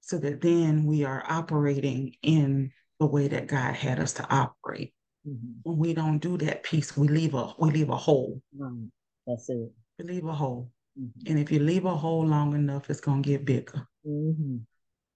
So 0.00 0.18
that 0.18 0.40
then 0.40 0.84
we 0.84 1.04
are 1.04 1.24
operating 1.28 2.14
in 2.22 2.70
the 3.00 3.06
way 3.06 3.26
that 3.28 3.48
God 3.48 3.74
had 3.74 3.98
us 3.98 4.12
to 4.14 4.26
operate. 4.30 4.94
Mm-hmm. 5.28 5.60
When 5.64 5.78
we 5.78 5.92
don't 5.92 6.18
do 6.18 6.36
that 6.38 6.62
piece, 6.62 6.96
we 6.96 7.08
leave 7.08 7.34
a 7.34 7.52
we 7.58 7.70
leave 7.70 7.90
a 7.90 7.96
hole. 7.96 8.40
That's 9.26 9.48
it. 9.48 9.72
Leave 10.02 10.24
a 10.24 10.32
hole. 10.32 10.70
Mm-hmm. 10.98 11.30
And 11.30 11.38
if 11.38 11.50
you 11.50 11.60
leave 11.60 11.84
a 11.84 11.96
hole 11.96 12.26
long 12.26 12.54
enough, 12.54 12.90
it's 12.90 13.00
gonna 13.00 13.22
get 13.22 13.44
bigger 13.44 13.86
mm-hmm. 14.06 14.58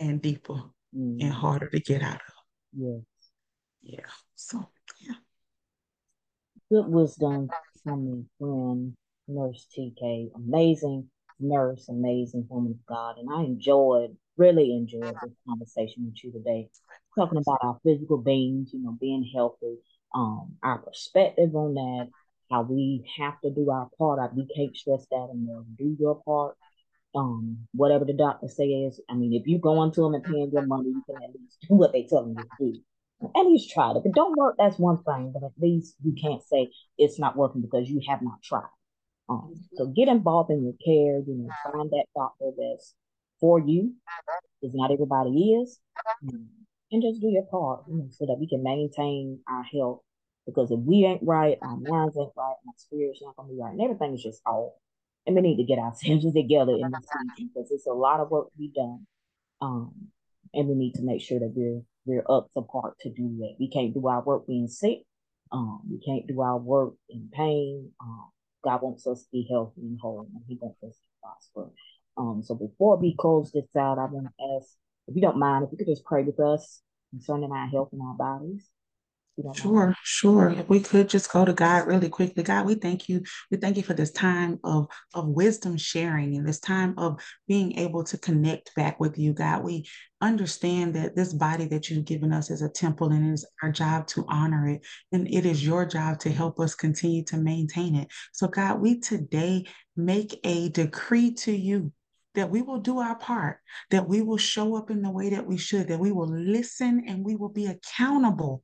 and 0.00 0.22
deeper 0.22 0.62
mm-hmm. 0.94 1.20
and 1.20 1.32
harder 1.32 1.68
to 1.68 1.80
get 1.80 2.02
out 2.02 2.16
of. 2.16 2.34
Yes. 2.72 3.00
Yeah. 3.82 4.10
So 4.34 4.68
yeah. 5.00 5.14
Good 6.70 6.88
wisdom 6.88 7.48
from 7.84 8.10
my 8.10 8.22
friend 8.38 8.94
Nurse 9.28 9.66
TK. 9.76 10.30
Amazing 10.34 11.10
nurse, 11.40 11.88
amazing 11.88 12.46
woman 12.48 12.72
of 12.72 12.86
God. 12.86 13.18
And 13.18 13.28
I 13.32 13.42
enjoyed, 13.42 14.16
really 14.36 14.72
enjoyed 14.72 15.14
this 15.22 15.34
conversation 15.48 16.06
with 16.06 16.22
you 16.24 16.32
today. 16.32 16.68
Talking 17.16 17.38
about 17.38 17.58
our 17.62 17.78
physical 17.84 18.18
beings, 18.18 18.70
you 18.72 18.82
know, 18.82 18.96
being 19.00 19.28
healthy, 19.34 19.76
um, 20.14 20.56
our 20.62 20.78
perspective 20.78 21.54
on 21.54 21.74
that, 21.74 22.08
how 22.50 22.62
we 22.62 23.04
have 23.18 23.40
to 23.40 23.50
do 23.50 23.70
our 23.70 23.88
part. 23.98 24.34
We 24.34 24.46
can't 24.54 24.76
stress 24.76 25.06
that 25.10 25.28
enough. 25.32 25.64
Do 25.78 25.96
your 25.98 26.22
part. 26.24 26.56
Um, 27.14 27.66
whatever 27.72 28.04
the 28.04 28.12
doctor 28.12 28.46
says. 28.48 29.00
I 29.08 29.14
mean, 29.14 29.32
if 29.32 29.46
you 29.46 29.58
go 29.58 29.82
into 29.82 30.02
them 30.02 30.14
and 30.14 30.24
paying 30.24 30.50
your 30.52 30.66
money, 30.66 30.90
you 30.90 31.02
can 31.06 31.16
at 31.22 31.30
least 31.30 31.58
do 31.66 31.74
what 31.74 31.92
they 31.92 32.02
tell 32.04 32.28
you 32.28 32.34
to 32.34 32.46
do. 32.60 32.80
at 33.22 33.46
least 33.46 33.70
try 33.70 33.90
it. 33.90 33.96
If 33.96 34.04
it 34.06 34.14
don't 34.14 34.36
work, 34.36 34.56
that's 34.58 34.78
one 34.78 35.02
thing, 35.02 35.32
but 35.32 35.42
at 35.44 35.52
least 35.60 35.96
you 36.04 36.14
can't 36.20 36.42
say 36.42 36.68
it's 36.98 37.18
not 37.18 37.36
working 37.36 37.62
because 37.62 37.88
you 37.88 38.00
have 38.08 38.20
not 38.22 38.42
tried. 38.42 38.68
Um, 39.28 39.54
so 39.74 39.86
get 39.86 40.08
involved 40.08 40.50
in 40.50 40.62
your 40.62 40.74
care, 40.84 41.20
you 41.26 41.34
know, 41.34 41.48
find 41.72 41.90
that 41.90 42.04
doctor 42.14 42.50
that's 42.56 42.94
for 43.40 43.58
you, 43.58 43.94
because 44.60 44.74
not 44.74 44.92
everybody 44.92 45.54
is, 45.54 45.80
and 46.92 47.02
just 47.02 47.20
do 47.20 47.28
your 47.28 47.42
part, 47.44 47.84
you 47.88 47.96
know, 47.96 48.08
so 48.10 48.26
that 48.26 48.36
we 48.38 48.46
can 48.48 48.62
maintain 48.62 49.40
our 49.48 49.64
health. 49.64 50.00
Because 50.46 50.70
if 50.70 50.78
we 50.80 51.04
ain't 51.04 51.22
right, 51.22 51.58
our 51.60 51.76
minds 51.76 52.16
ain't 52.16 52.30
right, 52.36 52.54
our 52.66 52.74
spirit's 52.76 53.20
not 53.22 53.36
gonna 53.36 53.48
be 53.48 53.58
right, 53.60 53.72
and 53.72 53.82
everything 53.82 54.14
is 54.14 54.22
just 54.22 54.42
off. 54.46 54.72
And 55.26 55.34
we 55.34 55.42
need 55.42 55.56
to 55.56 55.64
get 55.64 55.78
ourselves 55.78 56.24
together 56.34 56.72
in 56.72 56.90
this 56.92 57.08
season 57.36 57.50
because 57.52 57.70
it's 57.70 57.86
a 57.86 57.92
lot 57.92 58.20
of 58.20 58.30
work 58.30 58.50
to 58.52 58.58
be 58.58 58.70
done. 58.74 59.06
Um, 59.60 59.92
and 60.54 60.68
we 60.68 60.74
need 60.74 60.94
to 60.94 61.02
make 61.02 61.20
sure 61.20 61.40
that 61.40 61.52
we're 61.54 61.82
we're 62.06 62.24
up 62.30 62.48
to 62.54 62.62
part 62.62 62.98
to 63.00 63.10
do 63.10 63.36
that. 63.40 63.56
We 63.58 63.68
can't 63.68 63.92
do 63.92 64.06
our 64.06 64.22
work 64.22 64.46
being 64.46 64.68
sick. 64.68 65.02
Um, 65.50 65.80
we 65.90 65.98
can't 65.98 66.26
do 66.26 66.40
our 66.40 66.58
work 66.58 66.94
in 67.08 67.28
pain. 67.32 67.90
Um, 68.00 68.30
God 68.62 68.82
wants 68.82 69.06
us 69.06 69.22
to 69.22 69.28
be 69.32 69.46
healthy 69.50 69.80
and 69.80 69.98
whole, 70.00 70.28
and 70.32 70.42
He 70.46 70.58
wants 70.60 70.82
us 70.82 70.94
to 70.94 71.02
prosper. 71.22 71.70
Um, 72.16 72.42
so 72.44 72.54
before 72.54 72.96
we 72.96 73.16
close 73.18 73.50
this 73.52 73.64
out, 73.76 73.98
I 73.98 74.04
want 74.06 74.26
to 74.26 74.56
ask 74.56 74.68
if 75.08 75.14
you 75.14 75.22
don't 75.22 75.38
mind, 75.38 75.64
if 75.64 75.72
you 75.72 75.78
could 75.78 75.86
just 75.86 76.04
pray 76.04 76.22
with 76.22 76.40
us 76.40 76.80
concerning 77.10 77.52
our 77.52 77.68
health 77.68 77.90
and 77.92 78.02
our 78.02 78.14
bodies. 78.14 78.68
Sure, 79.54 79.94
sure. 80.02 80.48
If 80.50 80.68
we 80.68 80.80
could 80.80 81.10
just 81.10 81.30
go 81.30 81.44
to 81.44 81.52
God 81.52 81.86
really 81.86 82.08
quickly. 82.08 82.42
God, 82.42 82.64
we 82.64 82.74
thank 82.74 83.06
you. 83.06 83.22
We 83.50 83.58
thank 83.58 83.76
you 83.76 83.82
for 83.82 83.92
this 83.92 84.10
time 84.10 84.58
of, 84.64 84.86
of 85.12 85.28
wisdom 85.28 85.76
sharing 85.76 86.36
and 86.36 86.48
this 86.48 86.58
time 86.58 86.94
of 86.96 87.20
being 87.46 87.78
able 87.78 88.02
to 88.04 88.16
connect 88.16 88.74
back 88.74 88.98
with 88.98 89.18
you, 89.18 89.34
God. 89.34 89.62
We 89.62 89.86
understand 90.22 90.94
that 90.94 91.16
this 91.16 91.34
body 91.34 91.66
that 91.66 91.90
you've 91.90 92.06
given 92.06 92.32
us 92.32 92.50
is 92.50 92.62
a 92.62 92.68
temple 92.68 93.12
and 93.12 93.28
it 93.28 93.32
is 93.34 93.46
our 93.62 93.70
job 93.70 94.06
to 94.08 94.24
honor 94.28 94.68
it. 94.68 94.80
And 95.12 95.28
it 95.28 95.44
is 95.44 95.66
your 95.66 95.84
job 95.84 96.18
to 96.20 96.30
help 96.30 96.58
us 96.58 96.74
continue 96.74 97.22
to 97.24 97.36
maintain 97.36 97.94
it. 97.94 98.08
So, 98.32 98.48
God, 98.48 98.80
we 98.80 99.00
today 99.00 99.66
make 99.96 100.40
a 100.44 100.70
decree 100.70 101.32
to 101.34 101.52
you 101.52 101.92
that 102.34 102.50
we 102.50 102.62
will 102.62 102.78
do 102.78 103.00
our 103.00 103.16
part, 103.16 103.58
that 103.90 104.08
we 104.08 104.22
will 104.22 104.38
show 104.38 104.76
up 104.76 104.90
in 104.90 105.02
the 105.02 105.10
way 105.10 105.30
that 105.30 105.46
we 105.46 105.58
should, 105.58 105.88
that 105.88 106.00
we 106.00 106.12
will 106.12 106.28
listen 106.28 107.04
and 107.06 107.22
we 107.22 107.36
will 107.36 107.50
be 107.50 107.66
accountable 107.66 108.62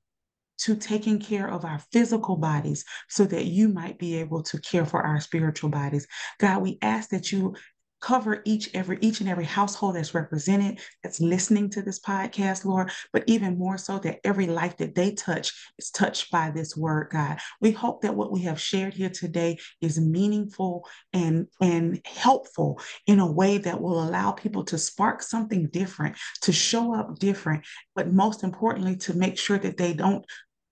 to 0.64 0.76
taking 0.76 1.18
care 1.18 1.48
of 1.48 1.64
our 1.64 1.80
physical 1.92 2.36
bodies 2.36 2.84
so 3.08 3.24
that 3.24 3.46
you 3.46 3.68
might 3.68 3.98
be 3.98 4.16
able 4.16 4.42
to 4.42 4.60
care 4.60 4.86
for 4.86 5.02
our 5.02 5.20
spiritual 5.20 5.70
bodies. 5.70 6.06
God, 6.38 6.62
we 6.62 6.78
ask 6.82 7.10
that 7.10 7.32
you 7.32 7.54
cover 8.02 8.42
each 8.44 8.68
every 8.74 8.98
each 9.00 9.20
and 9.20 9.30
every 9.30 9.44
household 9.44 9.94
that's 9.94 10.12
represented 10.12 10.80
that's 11.02 11.20
listening 11.20 11.70
to 11.70 11.80
this 11.80 12.00
podcast 12.00 12.64
lord 12.64 12.90
but 13.12 13.22
even 13.26 13.56
more 13.56 13.78
so 13.78 13.98
that 13.98 14.18
every 14.24 14.46
life 14.46 14.76
that 14.76 14.94
they 14.94 15.12
touch 15.12 15.52
is 15.78 15.90
touched 15.90 16.30
by 16.30 16.50
this 16.50 16.76
word 16.76 17.06
god 17.12 17.38
we 17.60 17.70
hope 17.70 18.02
that 18.02 18.14
what 18.14 18.32
we 18.32 18.42
have 18.42 18.60
shared 18.60 18.92
here 18.92 19.08
today 19.08 19.56
is 19.80 20.00
meaningful 20.00 20.86
and 21.12 21.46
and 21.60 22.00
helpful 22.04 22.78
in 23.06 23.20
a 23.20 23.32
way 23.32 23.56
that 23.56 23.80
will 23.80 24.02
allow 24.02 24.32
people 24.32 24.64
to 24.64 24.76
spark 24.76 25.22
something 25.22 25.68
different 25.68 26.16
to 26.42 26.52
show 26.52 26.94
up 26.94 27.18
different 27.20 27.64
but 27.94 28.12
most 28.12 28.42
importantly 28.42 28.96
to 28.96 29.14
make 29.14 29.38
sure 29.38 29.58
that 29.58 29.76
they 29.76 29.92
don't 29.92 30.26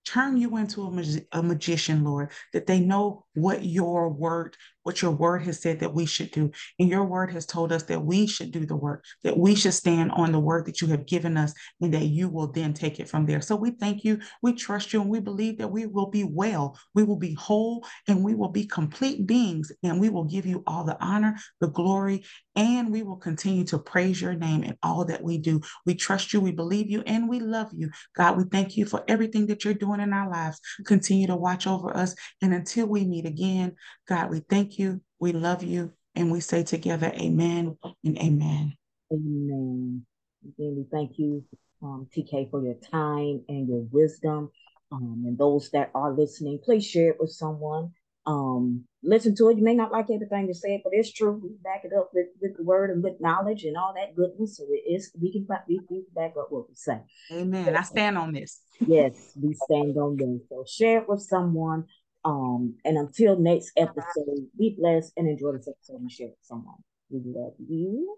turn 0.04 0.36
you 0.36 0.56
into 0.56 0.82
a, 0.82 1.38
a 1.38 1.42
magician, 1.42 2.04
Lord, 2.04 2.30
that 2.52 2.66
they 2.66 2.80
know 2.80 3.24
what 3.34 3.64
your 3.64 4.08
word 4.08 4.56
what 4.82 5.02
your 5.02 5.10
word 5.10 5.42
has 5.42 5.60
said 5.60 5.80
that 5.80 5.94
we 5.94 6.06
should 6.06 6.30
do. 6.30 6.50
And 6.78 6.88
your 6.88 7.04
word 7.04 7.32
has 7.32 7.46
told 7.46 7.72
us 7.72 7.84
that 7.84 8.04
we 8.04 8.26
should 8.26 8.50
do 8.50 8.66
the 8.66 8.76
work, 8.76 9.04
that 9.22 9.36
we 9.36 9.54
should 9.54 9.74
stand 9.74 10.12
on 10.12 10.32
the 10.32 10.40
word 10.40 10.66
that 10.66 10.80
you 10.80 10.88
have 10.88 11.06
given 11.06 11.36
us, 11.36 11.52
and 11.80 11.92
that 11.94 12.06
you 12.06 12.28
will 12.28 12.50
then 12.50 12.72
take 12.72 13.00
it 13.00 13.08
from 13.08 13.26
there. 13.26 13.40
So 13.40 13.56
we 13.56 13.72
thank 13.72 14.04
you, 14.04 14.20
we 14.42 14.54
trust 14.54 14.92
you, 14.92 15.00
and 15.00 15.10
we 15.10 15.20
believe 15.20 15.58
that 15.58 15.68
we 15.70 15.86
will 15.86 16.10
be 16.10 16.24
well, 16.24 16.78
we 16.94 17.02
will 17.04 17.18
be 17.18 17.34
whole, 17.34 17.84
and 18.08 18.24
we 18.24 18.34
will 18.34 18.48
be 18.48 18.66
complete 18.66 19.26
beings, 19.26 19.72
and 19.82 20.00
we 20.00 20.08
will 20.08 20.24
give 20.24 20.46
you 20.46 20.62
all 20.66 20.84
the 20.84 21.02
honor, 21.02 21.36
the 21.60 21.68
glory, 21.68 22.24
and 22.56 22.90
we 22.90 23.02
will 23.02 23.16
continue 23.16 23.64
to 23.64 23.78
praise 23.78 24.20
your 24.20 24.34
name 24.34 24.64
in 24.64 24.76
all 24.82 25.04
that 25.04 25.22
we 25.22 25.38
do. 25.38 25.60
We 25.86 25.94
trust 25.94 26.32
you, 26.32 26.40
we 26.40 26.52
believe 26.52 26.90
you, 26.90 27.02
and 27.06 27.28
we 27.28 27.40
love 27.40 27.68
you. 27.72 27.90
God, 28.16 28.36
we 28.36 28.44
thank 28.44 28.76
you 28.76 28.86
for 28.86 29.04
everything 29.08 29.46
that 29.46 29.64
you're 29.64 29.74
doing 29.74 30.00
in 30.00 30.12
our 30.12 30.30
lives. 30.30 30.60
Continue 30.86 31.26
to 31.28 31.36
watch 31.36 31.66
over 31.66 31.96
us. 31.96 32.14
And 32.42 32.52
until 32.52 32.86
we 32.86 33.04
meet 33.04 33.26
again, 33.26 33.76
God, 34.08 34.30
we 34.30 34.40
thank 34.48 34.69
you, 34.78 35.00
we 35.18 35.32
love 35.32 35.62
you, 35.62 35.92
and 36.14 36.30
we 36.30 36.40
say 36.40 36.62
together, 36.62 37.12
Amen 37.14 37.76
and 38.04 38.18
Amen. 38.18 38.76
Amen. 39.12 40.06
Again, 40.44 40.74
we 40.76 40.86
thank 40.90 41.18
you, 41.18 41.44
um, 41.82 42.08
TK, 42.16 42.50
for 42.50 42.62
your 42.62 42.76
time 42.90 43.44
and 43.48 43.68
your 43.68 43.84
wisdom. 43.90 44.50
Um, 44.92 45.22
and 45.26 45.38
those 45.38 45.70
that 45.70 45.90
are 45.94 46.12
listening, 46.12 46.58
please 46.62 46.84
share 46.84 47.10
it 47.10 47.16
with 47.20 47.30
someone. 47.30 47.92
Um, 48.26 48.84
listen 49.02 49.34
to 49.36 49.48
it. 49.48 49.56
You 49.56 49.64
may 49.64 49.74
not 49.74 49.92
like 49.92 50.06
everything 50.12 50.46
to 50.48 50.54
say, 50.54 50.80
but 50.82 50.92
it's 50.94 51.12
true. 51.12 51.40
We 51.42 51.50
back 51.62 51.82
it 51.84 51.92
up 51.96 52.10
with, 52.12 52.26
with 52.40 52.56
the 52.56 52.64
word 52.64 52.90
and 52.90 53.02
with 53.02 53.20
knowledge 53.20 53.64
and 53.64 53.76
all 53.76 53.94
that 53.94 54.14
goodness. 54.14 54.56
So 54.56 54.64
it 54.68 54.92
is 54.92 55.10
we 55.20 55.32
can 55.32 55.46
we, 55.68 55.80
we 55.88 56.02
back 56.14 56.34
up 56.38 56.48
what 56.50 56.68
we 56.68 56.74
say. 56.74 57.00
Amen. 57.32 57.76
I 57.76 57.82
stand 57.82 58.18
on 58.18 58.32
this. 58.32 58.60
yes, 58.80 59.32
we 59.40 59.54
stand 59.54 59.96
on 59.96 60.16
this. 60.16 60.48
So 60.48 60.64
share 60.66 61.00
it 61.00 61.08
with 61.08 61.22
someone. 61.22 61.86
Um, 62.24 62.76
and 62.84 62.98
until 62.98 63.38
next 63.38 63.72
episode, 63.76 64.48
be 64.58 64.76
blessed 64.78 65.12
and 65.16 65.28
enjoy 65.28 65.52
this 65.52 65.68
episode 65.68 66.00
and 66.00 66.10
share 66.10 66.28
it 66.28 66.36
with 66.38 66.46
someone. 66.46 66.76
We 67.10 67.22
love 67.24 67.54
you. 67.58 68.16